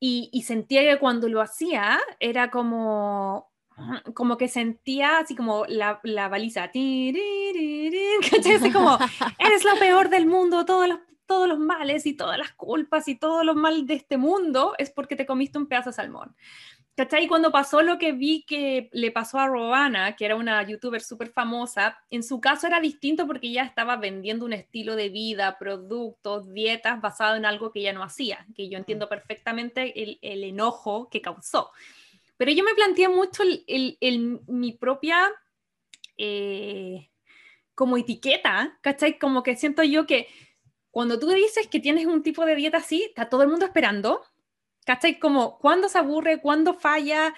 [0.00, 3.50] Y, y sentía que cuando lo hacía era como,
[4.14, 6.64] como que sentía así como la, la baliza.
[8.54, 8.98] Así como,
[9.38, 13.16] eres lo peor del mundo, todos los, todos los males y todas las culpas y
[13.16, 16.34] todos los mal de este mundo es porque te comiste un pedazo de salmón.
[16.98, 17.28] ¿Cachai?
[17.28, 21.30] Cuando pasó lo que vi que le pasó a Robana, que era una youtuber súper
[21.30, 26.52] famosa, en su caso era distinto porque ella estaba vendiendo un estilo de vida, productos,
[26.52, 31.08] dietas basado en algo que ella no hacía, que yo entiendo perfectamente el, el enojo
[31.08, 31.70] que causó.
[32.36, 35.30] Pero yo me planteé mucho el, el- el- mi propia
[36.16, 37.10] eh,
[37.74, 39.18] como etiqueta, ¿cachai?
[39.18, 40.28] Como que siento yo que
[40.90, 44.22] cuando tú dices que tienes un tipo de dieta así, está todo el mundo esperando,
[44.88, 45.18] ¿cachai?
[45.18, 47.34] Como cuándo se aburre, cuándo falla,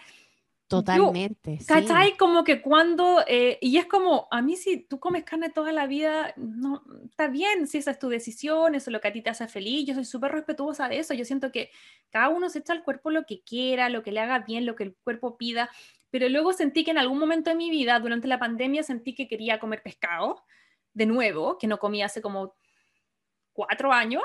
[0.68, 1.58] Totalmente.
[1.58, 1.66] sí.
[1.66, 2.16] ¿Cachai?
[2.16, 5.88] Como que cuando, eh, y es como, a mí si tú comes carne toda la
[5.88, 9.20] vida, no, está bien, si esa es tu decisión, eso es lo que a ti
[9.20, 11.72] te hace feliz, yo soy súper respetuosa de eso, yo siento que
[12.10, 14.76] cada uno se echa al cuerpo lo que quiera, lo que le haga bien, lo
[14.76, 15.70] que el cuerpo pida,
[16.10, 19.26] pero luego sentí que en algún momento de mi vida, durante la pandemia, sentí que
[19.26, 20.44] quería comer pescado,
[20.94, 22.54] de nuevo, que no comía hace como
[23.52, 24.22] cuatro años,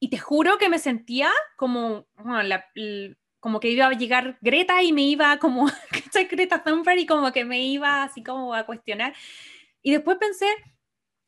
[0.00, 4.38] y te juro que me sentía como, bueno, la- l- como que iba a llegar
[4.42, 5.66] Greta y me iba como.
[6.30, 9.14] Greta Thunberg y como que me iba así como a cuestionar.
[9.82, 10.46] Y después pensé,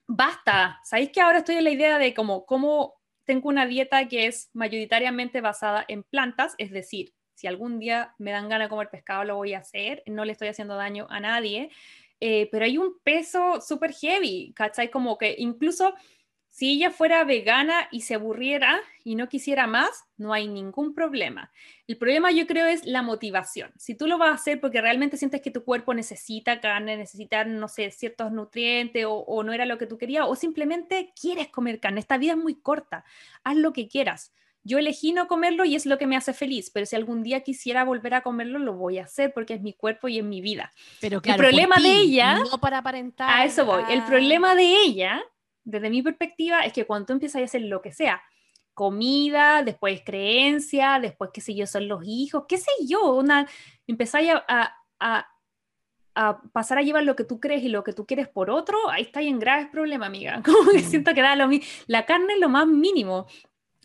[0.07, 2.95] basta, ¿sabéis que ahora estoy en la idea de como, cómo
[3.25, 8.31] tengo una dieta que es mayoritariamente basada en plantas, es decir, si algún día me
[8.33, 11.21] dan ganas de comer pescado, lo voy a hacer, no le estoy haciendo daño a
[11.21, 11.71] nadie,
[12.21, 14.91] eh, pero hay un peso súper heavy, ¿cachai?
[14.91, 15.95] Como que incluso
[16.55, 21.51] si ella fuera vegana y se aburriera y no quisiera más, no hay ningún problema.
[21.89, 23.73] El problema yo creo es la motivación.
[23.79, 27.45] Si tú lo vas a hacer porque realmente sientes que tu cuerpo necesita carne, necesita,
[27.47, 31.49] no sé, ciertos nutrientes o, o no era lo que tú querías, o simplemente quieres
[31.49, 33.03] comer carne, esta vida es muy corta,
[33.45, 34.35] haz lo que quieras.
[34.63, 37.41] Yo elegí no comerlo y es lo que me hace feliz, pero si algún día
[37.41, 40.41] quisiera volver a comerlo, lo voy a hacer porque es mi cuerpo y es mi
[40.43, 40.71] vida.
[41.01, 43.41] Pero claro, problema por de ti, ella- No para aparentar.
[43.41, 43.83] A eso voy.
[43.91, 45.21] El a- problema de ella,
[45.65, 48.23] desde mi perspectiva, es que cuando tú empiezas a hacer lo que sea,
[48.75, 53.47] comida, después creencia, después qué sé yo, son los hijos, qué sé yo, una,
[53.87, 55.29] empezáis a, a, a-
[56.15, 58.77] a pasar a llevar lo que tú crees y lo que tú quieres por otro,
[58.91, 60.43] ahí está en graves problemas, amiga.
[60.45, 60.85] Como que Mm.
[60.85, 61.65] siento que da lo mismo.
[61.87, 63.27] La carne es lo más mínimo.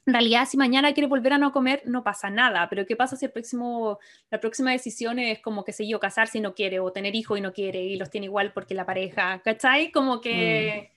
[0.06, 2.68] En realidad, si mañana quieres volver a no comer, no pasa nada.
[2.70, 4.00] Pero ¿qué pasa si el próximo,
[4.30, 7.38] la próxima decisión es como, qué sé yo, casarse y no quiere, o tener hijos
[7.38, 9.92] y no quiere, y los tiene igual porque la pareja, ¿cachai?
[9.92, 10.92] Como que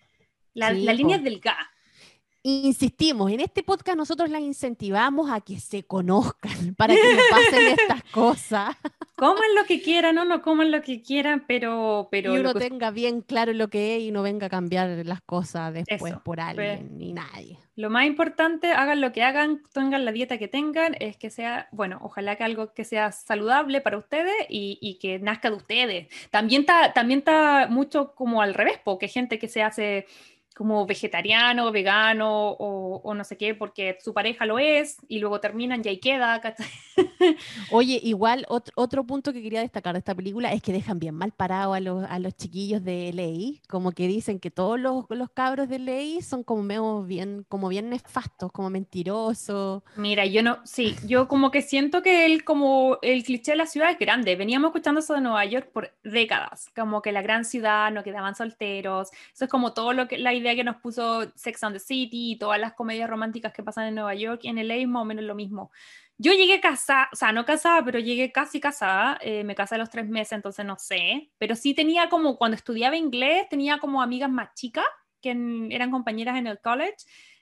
[0.55, 1.71] la, Sí, la línea es delgada.
[2.43, 7.67] Insistimos, en este podcast nosotros las incentivamos a que se conozcan, para que no pasen
[7.79, 8.77] estas cosas.
[9.15, 12.09] coman lo que quieran o no coman lo que quieran, pero...
[12.11, 14.89] pero y uno que- tenga bien claro lo que es y no venga a cambiar
[15.05, 16.47] las cosas después Eso, por pues.
[16.49, 17.59] alguien ni nadie.
[17.77, 21.69] Lo más importante, hagan lo que hagan, tengan la dieta que tengan, es que sea,
[21.73, 26.09] bueno, ojalá que algo que sea saludable para ustedes y, y que nazca de ustedes.
[26.31, 30.07] También está, también está mucho como al revés, porque gente que se hace
[30.57, 35.41] como vegetariano, vegano o, o no sé qué, porque su pareja lo es y luego
[35.41, 36.41] terminan y ahí queda.
[37.71, 41.15] Oye, igual ot- otro punto que quería destacar de esta película es que dejan bien
[41.15, 45.05] mal parado a los, a los chiquillos de LA, como que dicen que todos los,
[45.09, 49.83] los cabros de LA son como medio bien, como bien nefastos, como mentirosos.
[49.97, 53.67] Mira, yo no, sí, yo como que siento que el, como el cliché de la
[53.67, 54.37] ciudad es grande.
[54.37, 58.35] Veníamos escuchando eso de Nueva York por décadas, como que la gran ciudad no quedaban
[58.35, 59.11] solteros.
[59.33, 62.33] Eso es como todo lo que la idea que nos puso Sex and the City
[62.33, 65.03] y todas las comedias románticas que pasan en Nueva York y en LA es más
[65.03, 65.71] o menos lo mismo.
[66.19, 69.19] Yo llegué casada, o sea, no casada, pero llegué casi casada.
[69.23, 71.31] eh, me casé a los tres meses, entonces no sé.
[71.39, 74.85] Pero sí tenía como, cuando estudiaba inglés, tenía como amigas más chicas
[75.23, 76.97] que en- eran compañeras en el college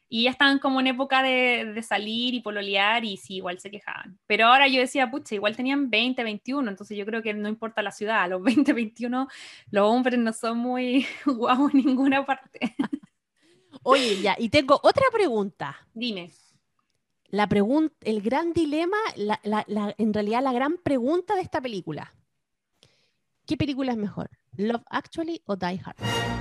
[0.08, 3.70] y ya estaban como en época de, de salir y pololear y sí, igual se
[3.70, 4.18] quejaban.
[4.26, 7.82] Pero ahora yo decía, pucha, igual tenían 20, 21, entonces yo creo que no importa
[7.82, 9.28] la ciudad, a los 20, 21
[9.70, 12.74] los hombres no son muy guau en ninguna parte.
[13.82, 15.76] Oye, ya, y tengo otra pregunta.
[15.94, 16.30] Dime.
[17.30, 21.60] La pregunta, el gran dilema, la- la- la- en realidad la gran pregunta de esta
[21.60, 22.14] película.
[23.46, 24.30] ¿Qué película es mejor?
[24.56, 25.96] ¿Love Actually o Die Hard?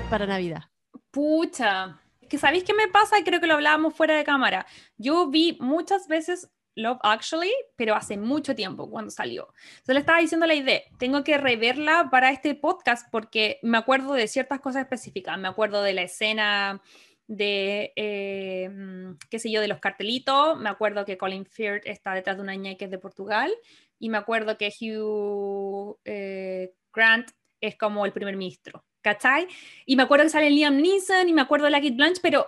[0.09, 0.63] Para Navidad.
[1.11, 4.65] Pucha, que sabéis qué me pasa y creo que lo hablábamos fuera de cámara.
[4.97, 9.47] Yo vi muchas veces Love Actually, pero hace mucho tiempo cuando salió.
[9.69, 14.13] Entonces le estaba diciendo la idea, tengo que reverla para este podcast porque me acuerdo
[14.13, 15.37] de ciertas cosas específicas.
[15.39, 16.81] Me acuerdo de la escena
[17.25, 20.57] de, eh, mm, qué sé yo, de los cartelitos.
[20.59, 23.51] Me acuerdo que Colin Firth está detrás de una niña que es de Portugal.
[23.99, 28.85] Y me acuerdo que Hugh eh, Grant es como el primer ministro.
[29.07, 29.47] ¿Cachai?
[29.85, 32.47] Y me acuerdo que sale Liam Neeson y me acuerdo de la Kate Blanche, pero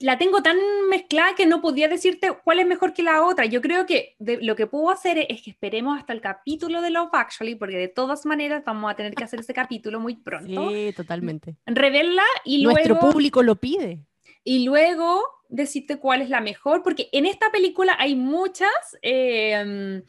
[0.00, 0.56] la tengo tan
[0.90, 3.46] mezclada que no podía decirte cuál es mejor que la otra.
[3.46, 6.90] Yo creo que de- lo que puedo hacer es que esperemos hasta el capítulo de
[6.90, 10.70] Love Actually, porque de todas maneras vamos a tener que hacer ese capítulo muy pronto.
[10.70, 11.56] Sí, totalmente.
[11.66, 14.00] Reverla y Nuestro luego, público lo pide.
[14.42, 18.72] y luego decirte cuál es la mejor, porque en esta película hay muchas
[19.02, 20.02] eh,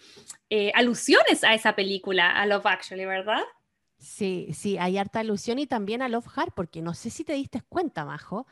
[0.49, 3.43] eh, alusiones a esa película, a Love Actually, ¿verdad?
[3.97, 7.33] Sí, sí, hay harta alusión y también a Love Hard, porque no sé si te
[7.33, 8.45] diste cuenta, Majo,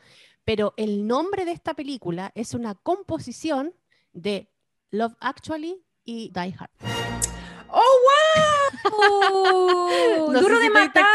[0.44, 3.74] pero el nombre de esta película es una composición
[4.12, 4.50] de
[4.90, 7.13] Love Actually y Die Hard.
[8.92, 10.28] ¡Oh!
[10.32, 11.06] No Duro de matar.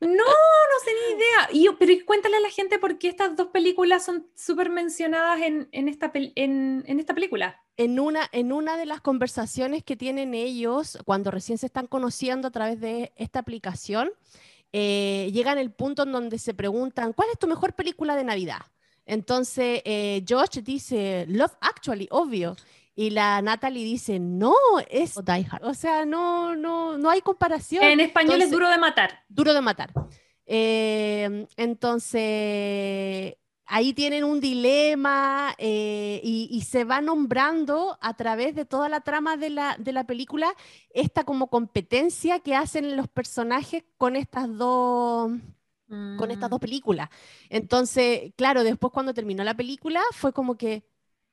[0.00, 1.48] No, no sé ni idea.
[1.52, 5.68] Y, pero cuéntale a la gente por qué estas dos películas son súper mencionadas en,
[5.72, 7.62] en esta pel- en, en esta película.
[7.76, 12.48] En una, en una de las conversaciones que tienen ellos cuando recién se están conociendo
[12.48, 14.10] a través de esta aplicación,
[14.72, 18.60] eh, llegan al punto en donde se preguntan, ¿cuál es tu mejor película de Navidad?
[19.06, 22.56] Entonces, eh, Josh dice, Love Actually, obvio.
[22.96, 24.54] Y la Natalie dice, no,
[24.88, 25.64] es Die Hard.
[25.64, 27.82] O sea, no, no, no hay comparación.
[27.84, 29.24] En español es Entonces- duro de matar.
[29.28, 29.92] Duro de matar.
[30.46, 33.34] Eh, entonces,
[33.66, 39.00] ahí tienen un dilema eh, y, y se va nombrando a través de toda la
[39.00, 40.54] trama de la, de la película
[40.90, 45.32] esta como competencia que hacen los personajes con estas dos
[46.18, 46.50] con estas Mm.
[46.50, 47.08] dos películas.
[47.50, 50.82] Entonces, claro, después cuando terminó la película fue como que,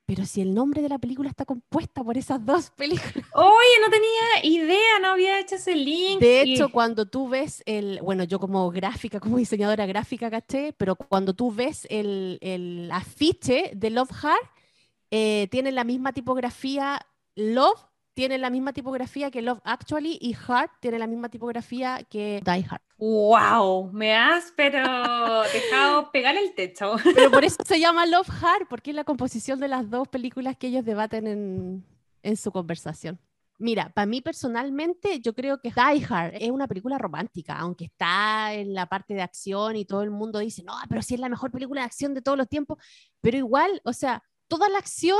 [0.05, 3.25] pero si el nombre de la película está compuesta por esas dos películas.
[3.33, 6.19] Oye, no tenía idea, no había hecho ese link.
[6.19, 10.73] De y- hecho, cuando tú ves el, bueno, yo como gráfica, como diseñadora gráfica, ¿caché?
[10.77, 14.49] Pero cuando tú ves el, el afiche de Love Hard,
[15.11, 16.99] eh, tiene la misma tipografía,
[17.35, 17.79] Love
[18.13, 22.65] tiene la misma tipografía que Love Actually y Heart tiene la misma tipografía que Die
[22.69, 22.81] Hard.
[22.97, 26.95] Wow, me has pero dejado pegar el techo.
[27.15, 30.55] Pero por eso se llama Love Hard, porque es la composición de las dos películas
[30.57, 31.85] que ellos debaten en,
[32.21, 33.19] en su conversación.
[33.57, 38.53] Mira, para mí personalmente, yo creo que Die Hard es una película romántica, aunque está
[38.53, 41.29] en la parte de acción y todo el mundo dice, no, pero sí es la
[41.29, 42.79] mejor película de acción de todos los tiempos,
[43.21, 45.19] pero igual, o sea, toda la acción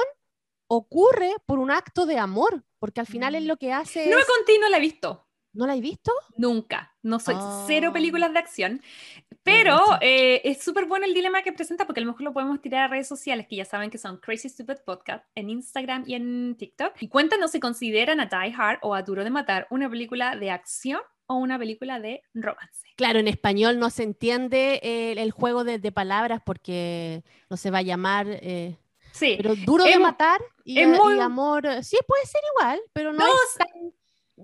[0.73, 3.48] ocurre por un acto de amor, porque al final es Mm.
[3.48, 4.10] lo que hace...
[4.10, 5.27] No es- continuo la he visto.
[5.53, 6.14] ¿No la he visto?
[6.38, 6.95] Nunca.
[7.03, 7.35] No soy
[7.68, 7.93] cero Ah.
[7.93, 8.81] películas de acción.
[9.43, 12.61] Pero eh, es súper bueno el dilema que presenta porque a lo mejor lo podemos
[12.61, 16.14] tirar a redes sociales que ya saben que son Crazy Stupid Podcast en Instagram y
[16.14, 16.93] en TikTok.
[17.02, 20.52] Y cuéntanos si consideran a Die Hard o a Duro de Matar una película de
[20.52, 22.88] acción o una película de romance.
[22.95, 27.72] Claro, en español no se entiende eh, el juego de, de palabras porque no se
[27.72, 28.27] va a llamar...
[28.30, 28.77] eh,
[29.11, 29.35] Sí.
[29.38, 32.81] Pero duro Es de matar y, es y muy- amor, eh, sí puede ser igual,
[32.93, 33.93] pero no, No, es tan,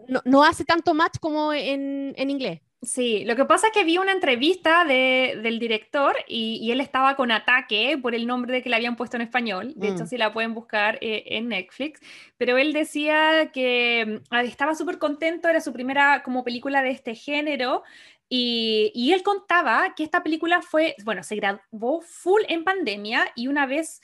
[0.07, 2.61] no, no hace tanto match como en, en inglés.
[2.83, 6.79] Sí, lo que pasa es que vi una entrevista de, del director y, y, él
[6.79, 9.73] estaba con ataque por el nombre de que le habían puesto en español.
[9.75, 10.07] De hecho, Mm.
[10.07, 11.99] si la pueden buscar eh, en Netflix.
[12.37, 17.15] Pero él decía que mm, estaba súper contento, era su primera como película de este
[17.15, 17.81] género.
[18.29, 23.47] Y, y él contaba que esta película fue, bueno, se grabó full en pandemia y
[23.47, 24.01] una vez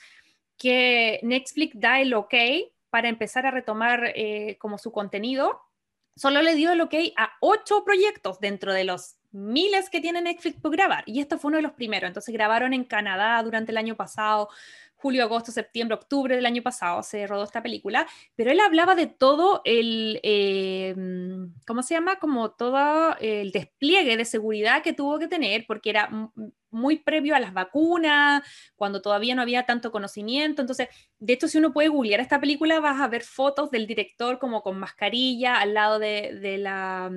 [0.56, 2.34] que Netflix da el ok
[2.90, 5.60] para empezar a retomar eh, como su contenido,
[6.16, 10.60] solo le dio el ok a ocho proyectos dentro de los miles que tiene Netflix
[10.60, 11.02] por grabar.
[11.06, 12.06] Y esto fue uno de los primeros.
[12.06, 14.48] Entonces grabaron en Canadá durante el año pasado,
[15.04, 18.06] julio, agosto, septiembre, octubre del año pasado se rodó esta película,
[18.36, 20.94] pero él hablaba de todo el, eh,
[21.66, 22.16] ¿cómo se llama?
[22.16, 26.08] Como todo el despliegue de seguridad que tuvo que tener, porque era
[26.74, 28.42] muy previo a las vacunas,
[28.76, 30.60] cuando todavía no había tanto conocimiento.
[30.60, 30.88] Entonces,
[31.18, 34.62] de hecho, si uno puede googlear esta película, vas a ver fotos del director como
[34.62, 37.10] con mascarilla al lado de, de la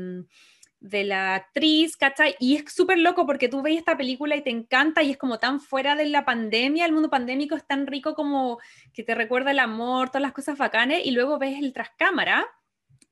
[0.79, 2.35] de la actriz, ¿cachai?
[2.39, 5.39] Y es súper loco porque tú ves esta película y te encanta y es como
[5.39, 8.59] tan fuera de la pandemia, el mundo pandémico es tan rico como
[8.93, 12.45] que te recuerda el amor, todas las cosas bacanes, y luego ves el trascámara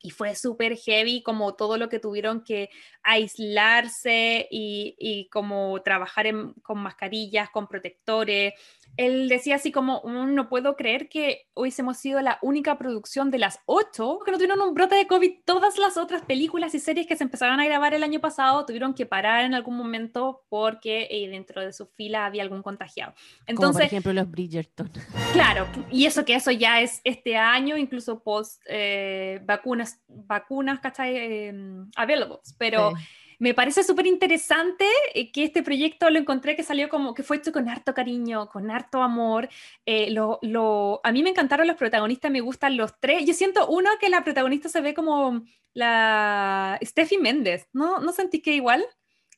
[0.01, 2.69] y fue súper heavy como todo lo que tuvieron que
[3.03, 6.27] aislarse y, y como trabajar
[6.61, 8.53] con mascarillas, con protectores.
[8.97, 13.59] Él decía así como, no puedo creer que hubiésemos sido la única producción de las
[13.65, 15.31] ocho que no tuvieron un brote de COVID.
[15.45, 18.93] Todas las otras películas y series que se empezaron a grabar el año pasado tuvieron
[18.93, 23.13] que parar en algún momento porque eh, dentro de su fila había algún contagiado.
[23.47, 24.91] Entonces, como por ejemplo los Bridgerton.
[25.33, 31.15] Claro, y eso que eso ya es este año, incluso post eh, vacunas, vacunas, ¿cachai?
[31.17, 31.53] Eh,
[31.95, 32.37] available.
[32.57, 32.91] Pero...
[32.95, 33.03] Sí
[33.39, 34.85] me parece súper interesante
[35.33, 38.71] que este proyecto lo encontré que salió como que fue hecho con harto cariño, con
[38.71, 39.49] harto amor.
[39.85, 43.25] Eh, lo, lo, a mí me encantaron los protagonistas, me gustan los tres.
[43.25, 45.43] Yo siento uno que la protagonista se ve como
[45.73, 47.99] la Steffi Méndez, ¿no?
[47.99, 48.85] ¿No sentí que igual?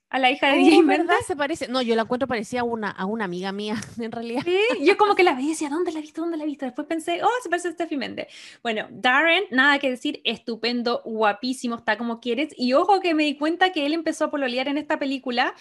[0.09, 1.17] A la hija de oh, DJ ¿verdad?
[1.25, 1.67] Se parece.
[1.67, 4.41] No, yo la encuentro parecía a una, a una amiga mía, en realidad.
[4.45, 6.21] Sí, yo como que la veía y decía, ¿dónde la he visto?
[6.21, 6.65] ¿Dónde la he visto?
[6.65, 8.27] Después pensé, oh, se parece a Steffi Méndez.
[8.63, 12.53] Bueno, Darren, nada que decir, estupendo, guapísimo, está como quieres.
[12.57, 15.53] Y ojo que me di cuenta que él empezó a pololear en esta película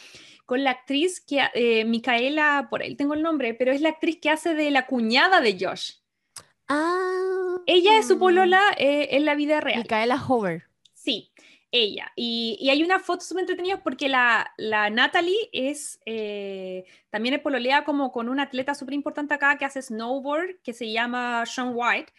[0.45, 4.19] con la actriz que, eh, Micaela, por ahí tengo el nombre, pero es la actriz
[4.21, 5.95] que hace de la cuñada de Josh.
[6.69, 7.57] Ah.
[7.67, 9.83] Ella es su polola eh, en la vida real.
[9.83, 10.65] Micaela Hover.
[10.95, 11.33] Sí,
[11.73, 12.13] ella.
[12.17, 17.41] Y, y, hay una foto súper entretenida porque la, la Natalie es, eh, también es
[17.41, 21.73] pololea como con un atleta súper importante acá que hace snowboard, que se llama Sean
[21.75, 22.13] White.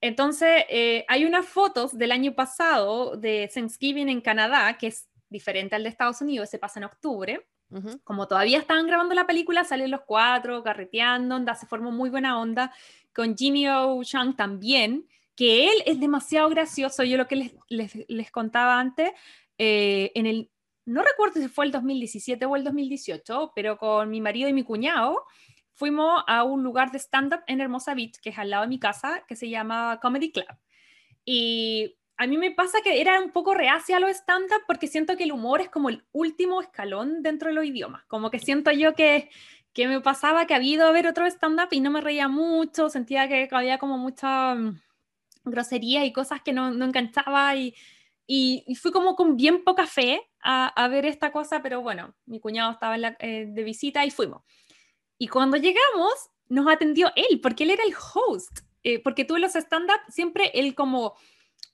[0.00, 5.74] Entonces, eh, hay unas fotos del año pasado de Thanksgiving en Canadá, que es diferente
[5.74, 7.46] al de Estados Unidos, se pasa en octubre.
[7.70, 8.00] Uh -huh.
[8.04, 12.38] Como todavía estaban grabando la película, salen los cuatro carreteando, onda, se formó muy buena
[12.38, 12.72] onda.
[13.12, 14.04] Con Jimmy O.
[14.04, 17.04] Chang también, que él es demasiado gracioso.
[17.04, 19.12] Yo lo que les, les, les contaba antes,
[19.58, 20.50] eh, en el,
[20.86, 24.64] no recuerdo si fue el 2017 o el 2018, pero con mi marido y mi
[24.64, 25.24] cuñado
[25.74, 28.78] fuimos a un lugar de stand-up en Hermosa Beach, que es al lado de mi
[28.78, 30.46] casa, que se llama Comedy Club.
[31.24, 35.18] Y a mí me pasa que era un poco reacia a los stand-up porque siento
[35.18, 38.04] que el humor es como el último escalón dentro de los idiomas.
[38.06, 39.28] Como que siento yo que,
[39.74, 42.88] que me pasaba que había ido a ver otro stand-up y no me reía mucho,
[42.88, 44.56] sentía que había como mucha
[45.46, 47.74] mm, grosería y cosas que no, no enganchaba y,
[48.26, 52.14] y, y, fui como con bien poca fe a, a, ver esta cosa, pero bueno,
[52.26, 54.42] mi cuñado estaba la, eh, de visita y fuimos.
[55.18, 56.12] Y cuando llegamos,
[56.48, 60.50] nos atendió él, porque él era el host, eh, porque tú en los stand-up siempre
[60.54, 61.14] él como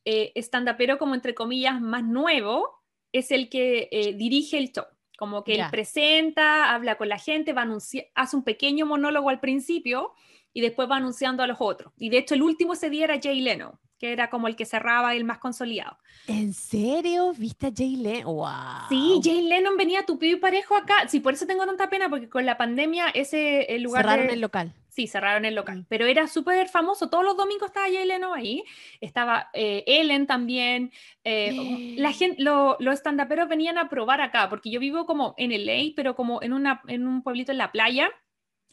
[0.04, 2.82] eh, stand-upero, como entre comillas, más nuevo,
[3.12, 4.86] es el que eh, dirige el show.
[5.18, 5.66] Como que yeah.
[5.66, 7.68] él presenta, habla con la gente, va
[8.14, 10.12] hace un pequeño monólogo al principio
[10.52, 11.92] y después va anunciando a los otros.
[11.96, 14.64] Y de hecho el último ese día era Jay Leno, que era como el que
[14.64, 15.96] cerraba el más consolidado.
[16.26, 17.32] ¿En serio?
[17.36, 18.34] ¿Viste a Jay Leno?
[18.34, 18.88] ¡Wow!
[18.88, 21.08] Sí, Jay Leno venía tupido y parejo acá.
[21.08, 24.34] Sí, por eso tengo tanta pena, porque con la pandemia ese el lugar Cerraron de...
[24.34, 24.74] el local.
[24.88, 27.08] Sí, cerraron el local, pero era súper famoso.
[27.08, 28.62] Todos los domingos estaba Jay Leno ahí.
[29.00, 30.92] Estaba eh, Ellen también.
[31.24, 35.50] Eh, la gente, lo, los estandaperos venían a probar acá, porque yo vivo como en
[35.50, 38.10] LA, pero como en, una, en un pueblito en la playa.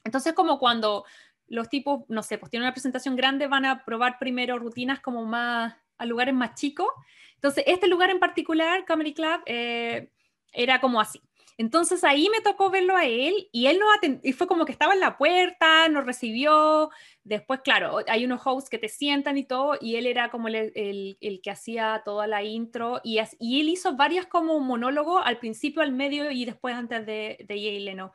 [0.03, 1.06] Entonces, como cuando
[1.49, 5.26] los tipos, no sé, pues tienen una presentación grande, van a probar primero rutinas como
[5.26, 6.88] más a lugares más chicos.
[7.35, 10.11] Entonces, este lugar en particular, Comedy Club, eh,
[10.53, 11.21] era como así.
[11.59, 14.93] Entonces ahí me tocó verlo a él y él nos y fue como que estaba
[14.93, 16.89] en la puerta, nos recibió,
[17.26, 20.71] después, claro, hay unos hosts que te sientan y todo, y él era como el,
[20.73, 25.81] el, que hacía toda la intro, y, y, él hizo varias como monólogos al principio,
[25.81, 28.13] al medio y después antes de, de Jay Leno.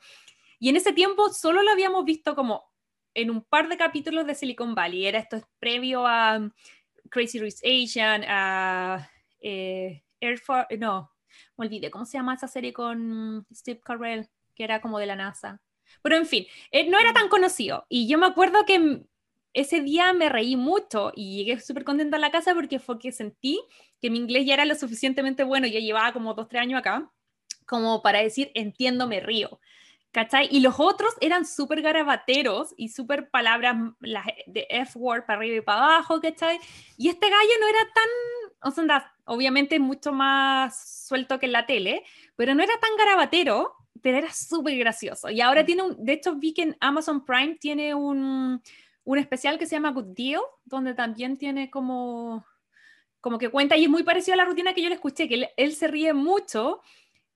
[0.57, 2.73] Y en ese tiempo solo lo habíamos visto como
[3.15, 6.51] en un par de capítulos de Silicon Valley, era esto previo a
[7.09, 9.09] Crazy Rich Asian, a
[9.39, 11.11] eh, Air Force, no,
[11.57, 14.29] me olvidé, ¿cómo se llama esa serie con Steve Carell?
[14.55, 15.61] Que era como de la NASA.
[16.01, 16.45] Pero en fin,
[16.89, 17.85] no era tan conocido.
[17.89, 19.03] Y yo me acuerdo que
[19.53, 23.11] ese día me reí mucho y llegué súper contenta a la casa porque fue que
[23.11, 23.61] sentí
[24.01, 27.09] que mi inglés ya era lo suficientemente bueno, ya llevaba como dos, tres años acá,
[27.65, 29.59] como para decir, entiendo, me río.
[30.15, 30.47] ¿Cachai?
[30.49, 33.75] Y los otros eran súper garabateros y súper palabras
[34.45, 36.57] de F-word para arriba y para abajo, ¿cachai?
[36.95, 41.65] Y este gallo no era tan, o sea, obviamente mucho más suelto que en la
[41.65, 42.05] tele,
[42.37, 45.29] pero no era tan garabatero, pero era súper gracioso.
[45.29, 45.65] Y ahora mm.
[45.65, 48.63] tiene un, de hecho vi que en Amazon Prime tiene un,
[49.03, 52.45] un especial que se llama Good Deal, donde también tiene como,
[53.19, 55.51] como que cuenta, y es muy parecido a la rutina que yo le escuché, que
[55.57, 56.79] él se ríe mucho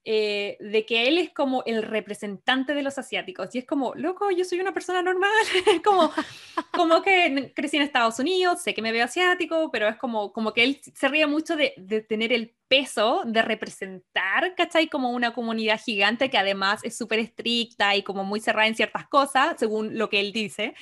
[0.06, 3.54] eh, de que él es como el representante de los asiáticos.
[3.54, 5.30] Y es como, loco, yo soy una persona normal.
[5.84, 6.12] como,
[6.74, 10.54] como que crecí en Estados Unidos, sé que me veo asiático, pero es como, como
[10.54, 14.88] que él se ríe mucho de, de tener el peso de representar, ¿cachai?
[14.88, 19.08] Como una comunidad gigante que además es súper estricta y como muy cerrada en ciertas
[19.08, 20.76] cosas, según lo que él dice.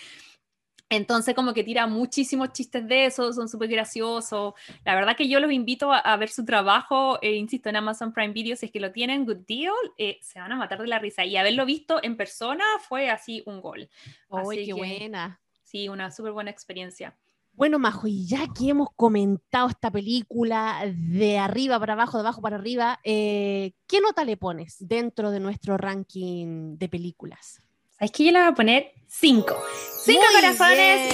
[0.89, 4.53] Entonces como que tira muchísimos chistes de eso, son súper graciosos.
[4.85, 8.33] La verdad que yo los invito a, ver su trabajo, eh, insisto, en Amazon Prime
[8.33, 10.99] Video, si es que lo tienen, Good Deal, eh, se van a matar de la
[10.99, 11.25] risa.
[11.25, 13.89] Y haberlo visto en persona fue así un gol.
[14.29, 15.41] ¡Uy, qué buena!
[15.63, 17.13] Sí, una súper buena experiencia.
[17.51, 22.39] Bueno, Majo, y ya que hemos comentado esta película de arriba para abajo, de abajo
[22.39, 27.63] para arriba, eh, ¿qué nota le pones dentro de nuestro ranking de películas?
[27.99, 29.55] Es que yo le voy a poner cinco.
[30.03, 31.11] ¡Cinco corazones!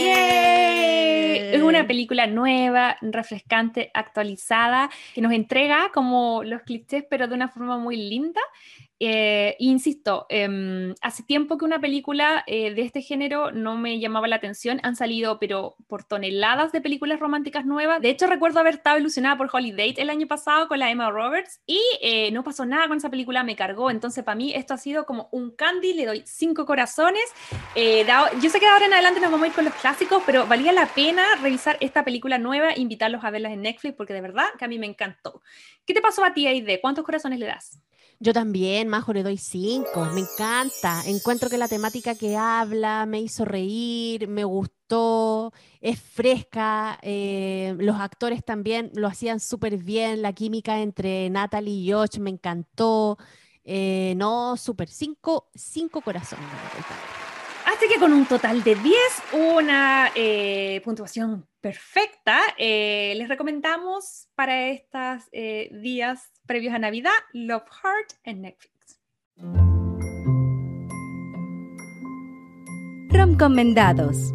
[1.54, 7.48] Es una película nueva, refrescante, actualizada, que nos entrega como los clichés, pero de una
[7.48, 8.42] forma muy linda.
[9.06, 14.30] Eh, insisto, em, hace tiempo que una película eh, de este género no me llamaba
[14.30, 14.80] la atención.
[14.84, 18.02] Han salido, pero por toneladas de películas románticas nuevas.
[18.02, 21.60] De hecho, recuerdo haber estado ilusionada por Holiday el año pasado con la Emma Roberts
[21.66, 23.92] y eh, no pasó nada con esa película, me cargó.
[23.92, 25.96] Entonces, para mí, esto ha sido como un candy.
[25.96, 27.26] Le doy cinco corazones.
[27.76, 30.72] yo sé que ahora en adelante nos vamos a ir con los clásicos, pero valía
[30.72, 34.64] la pena revisar esta película nueva, invitarlos a verlas en Netflix, porque de verdad que
[34.64, 35.42] a mí me encantó.
[35.86, 36.80] ¿Qué te pasó a ti, Aide?
[36.80, 37.82] ¿Cuántos corazones le das?
[38.20, 40.06] Yo también, Majo, le doy cinco.
[40.14, 41.02] Me encanta.
[41.06, 47.00] Encuentro que la temática que habla me hizo reír, me gustó, es fresca.
[47.02, 50.22] Eh, los actores también lo hacían súper bien.
[50.22, 53.18] La química entre Natalie y Josh me encantó.
[53.64, 54.90] Eh, no, súper.
[54.90, 56.46] Cinco, cinco corazones.
[57.66, 58.98] Así que con un total de 10,
[59.34, 68.42] una eh, puntuación perfecta, les recomendamos para estos días previos a Navidad, Love Heart en
[68.42, 69.00] Netflix.
[73.10, 74.34] Romcomendados.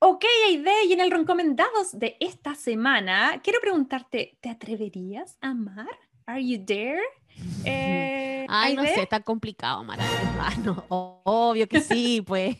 [0.00, 5.86] Ok, Aide, y en el Romcomendados de esta semana, quiero preguntarte, ¿te atreverías a amar?
[6.26, 7.00] ¿Are you there?
[7.64, 10.84] Eh, Ay, no sé, está complicado, Mara, hermano.
[10.88, 12.56] Obvio que sí, pues.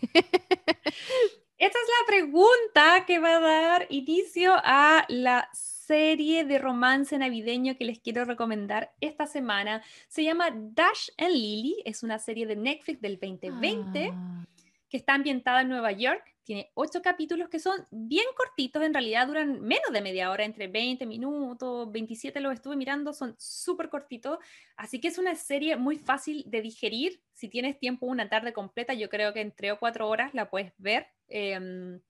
[1.61, 7.77] Esta es la pregunta que va a dar inicio a la serie de romance navideño
[7.77, 9.83] que les quiero recomendar esta semana.
[10.09, 14.47] Se llama Dash and Lily, es una serie de Netflix del 2020 ah.
[14.91, 16.23] Que está ambientada en Nueva York.
[16.43, 20.67] Tiene ocho capítulos que son bien cortitos, en realidad duran menos de media hora, entre
[20.67, 24.39] 20 minutos, 27 los estuve mirando, son súper cortitos.
[24.77, 27.23] Así que es una serie muy fácil de digerir.
[27.33, 30.51] Si tienes tiempo una tarde completa, yo creo que en tres o cuatro horas la
[30.51, 31.07] puedes ver.
[31.29, 32.01] Em,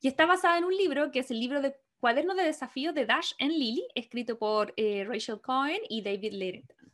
[0.00, 3.04] y está basada en un libro que es el libro de Cuaderno de desafío de
[3.04, 6.92] Dash and Lily, escrito por eh, Rachel Cohen y David Letterman.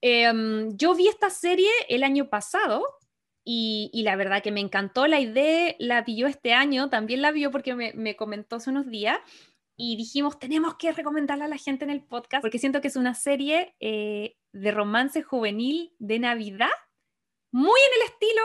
[0.00, 2.84] Em, yo vi esta serie el año pasado
[3.44, 7.50] y, la verdad que me encantó la idea, la vio este año, también la vio
[7.50, 9.18] porque me, comentó hace unos días
[9.76, 12.96] y dijimos, tenemos que recomendarla a la gente en el podcast porque siento que es
[12.96, 16.70] una serie eh, de romance juvenil de Navidad,
[17.50, 18.42] muy en el estilo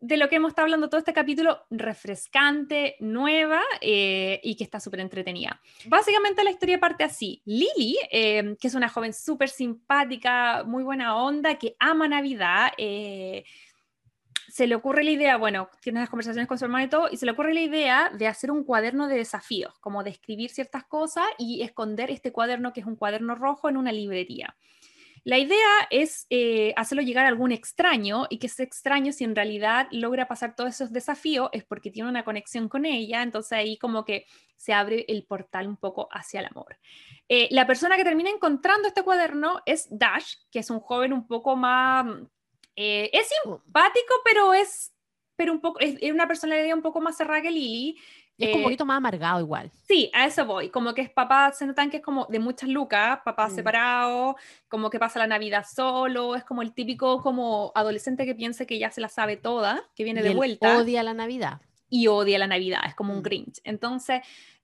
[0.00, 4.80] de lo que hemos estado hablando todo este capítulo, refrescante, nueva eh, y que está
[4.80, 5.60] súper entretenida.
[5.84, 7.42] Básicamente la historia parte así.
[7.44, 12.72] Lily, eh, que es una joven súper simpática, muy buena onda, que ama Navidad,
[14.50, 17.16] se le ocurre la idea, bueno, tiene las conversaciones con su hermano y todo, y
[17.16, 20.84] se le ocurre la idea de hacer un cuaderno de desafíos, como de escribir ciertas
[20.84, 24.56] cosas y esconder este cuaderno, que es un cuaderno rojo, en una librería.
[25.22, 29.36] La idea es eh, hacerlo llegar a algún extraño y que ese extraño, si en
[29.36, 33.76] realidad logra pasar todos esos desafíos, es porque tiene una conexión con ella, entonces ahí
[33.76, 34.24] como que
[34.56, 36.78] se abre el portal un poco hacia el amor.
[37.28, 41.26] Eh, la persona que termina encontrando este cuaderno es Dash, que es un joven un
[41.26, 42.06] poco más...
[42.82, 44.92] Eh, es simpático, pero es,
[45.36, 47.98] pero un poco, es, una personalidad un poco más cerrada que Lily,
[48.38, 49.70] es como un Eh, poquito más amargado igual.
[49.86, 50.70] Sí, a eso voy.
[50.70, 53.54] Como que es papá, se notan que es como de muchas lucas, papá Mm.
[53.54, 54.36] separado,
[54.66, 58.78] como que pasa la Navidad solo, es como el típico como adolescente que piensa que
[58.78, 61.60] ya se la sabe toda, que viene Y de él vuelta odia la Navidad.
[61.90, 63.22] y odia la Navidad, es como un Mm.
[63.24, 63.60] Grinch.
[63.64, 64.22] Entonces,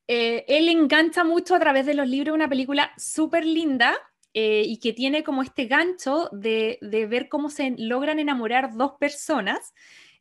[0.09, 3.95] eh, él engancha mucho a través de los libros una película súper linda
[4.39, 8.93] eh, y que tiene como este gancho de, de ver cómo se logran enamorar dos
[9.01, 9.73] personas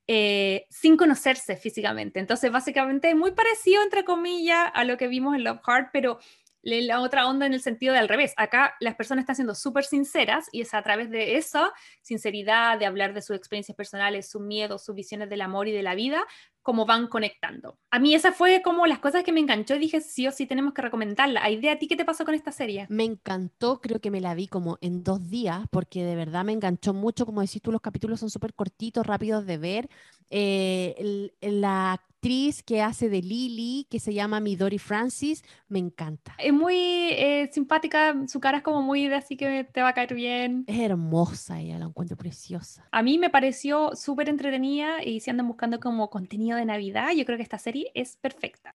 [0.07, 2.21] eh, sin conocerse físicamente.
[2.21, 6.19] Entonces, básicamente es muy parecido, entre comillas, a lo que vimos en Love Heart, pero
[6.61, 8.33] la otra onda en el sentido de al revés.
[8.37, 12.85] Acá las personas están siendo súper sinceras y es a través de esa sinceridad, de
[12.85, 16.25] hablar de sus experiencias personales, sus miedos, sus visiones del amor y de la vida,
[16.65, 17.77] como van conectando.
[17.91, 20.47] A mí esa fue como las cosas que me enganchó y dije, sí o sí
[20.47, 21.43] tenemos que recomendarla.
[21.43, 22.87] Aide, ¿a ti qué te pasó con esta serie?
[22.89, 26.53] Me encantó, creo que me la vi como en dos días, porque de verdad me
[26.53, 27.27] enganchó mucho.
[27.27, 29.89] Como decís tú, los capítulos son súper cortitos, rápidos de ver.
[30.31, 36.35] Eh, el- la actriz que hace de Lily, que se llama Midori Francis, me encanta.
[36.39, 39.93] Es muy eh, simpática, su cara es como muy de así que te va a
[39.93, 40.63] caer bien.
[40.67, 42.83] Es hermosa ella, la encuentro preciosa.
[42.91, 47.25] A mí me pareció súper entretenida y si andan buscando como contenido de Navidad, yo
[47.25, 48.73] creo que esta serie es perfecta.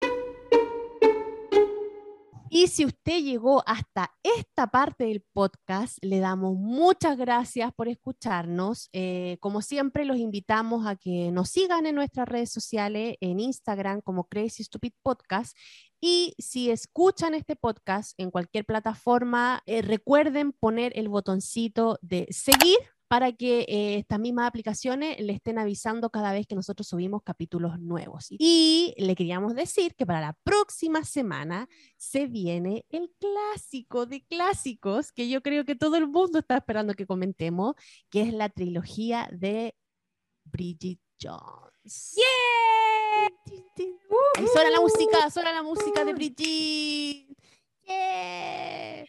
[2.52, 8.90] Y si usted llegó hasta esta parte del podcast, le damos muchas gracias por escucharnos.
[8.92, 14.00] Eh, como siempre, los invitamos a que nos sigan en nuestras redes sociales, en Instagram
[14.00, 15.56] como Crazy Stupid Podcast.
[16.00, 22.78] Y si escuchan este podcast en cualquier plataforma, eh, recuerden poner el botoncito de seguir
[23.10, 27.80] para que eh, estas mismas aplicaciones le estén avisando cada vez que nosotros subimos capítulos
[27.80, 28.28] nuevos.
[28.30, 35.10] Y le queríamos decir que para la próxima semana se viene el clásico de clásicos
[35.10, 37.74] que yo creo que todo el mundo está esperando que comentemos,
[38.10, 39.74] que es la trilogía de
[40.44, 42.14] Bridget Jones.
[44.36, 47.26] Ahí suena la música, suena la música de Bridget.
[47.88, 49.04] Yeah.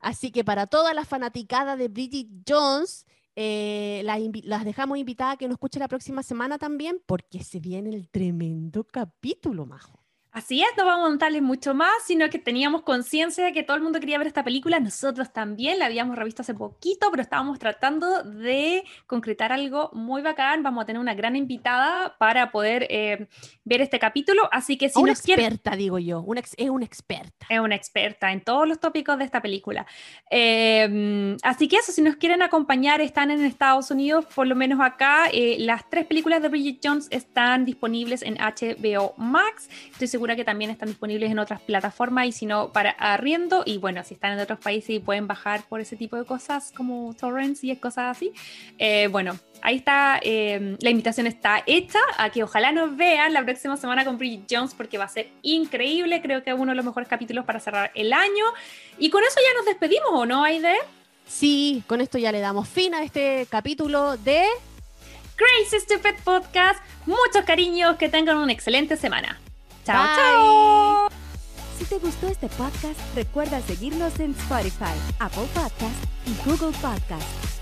[0.00, 3.04] Así que para todas las fanaticadas de Bridget Jones,
[3.36, 7.60] eh, las, las dejamos invitadas a que nos escuchen la próxima semana también, porque se
[7.60, 10.01] viene el tremendo capítulo, Majo.
[10.34, 13.76] Así es, no vamos a montarles mucho más, sino que teníamos conciencia de que todo
[13.76, 14.80] el mundo quería ver esta película.
[14.80, 20.62] Nosotros también la habíamos revisto hace poquito, pero estábamos tratando de concretar algo muy bacán.
[20.62, 23.26] Vamos a tener una gran invitada para poder eh,
[23.64, 24.48] ver este capítulo.
[24.50, 25.44] Así que si una nos quieren.
[25.44, 27.44] experta, digo yo, una ex- es una experta.
[27.50, 29.86] Es una experta en todos los tópicos de esta película.
[30.30, 34.80] Eh, así que eso, si nos quieren acompañar, están en Estados Unidos, por lo menos
[34.80, 35.26] acá.
[35.30, 39.68] eh, las tres películas de Bridget Jones están disponibles en HBO Max.
[39.92, 43.64] Estoy segura que también están disponibles en otras plataformas y si no, para arriendo.
[43.66, 46.70] Y bueno, si están en otros países y pueden bajar por ese tipo de cosas
[46.76, 48.32] como torrents y cosas así.
[48.78, 53.42] eh, bueno, ahí está, eh, la invitación está hecha a que ojalá nos vean la
[53.42, 56.76] próxima semana con Bridget Jones porque va a ser increíble, creo que es uno de
[56.76, 58.44] los mejores capítulos para cerrar el año.
[58.98, 60.76] Y con eso ya nos despedimos, ¿o no, Aide?
[61.26, 64.44] Sí, con esto ya le damos fin a este capítulo de
[65.34, 69.40] Crazy Stupid Podcast, muchos cariños, que tengan una excelente semana.
[69.84, 70.16] Chao, Bye.
[70.16, 71.08] chao.
[71.78, 77.61] Si te gustó este podcast, recuerda seguirnos en Spotify, Apple Podcast y Google Podcast.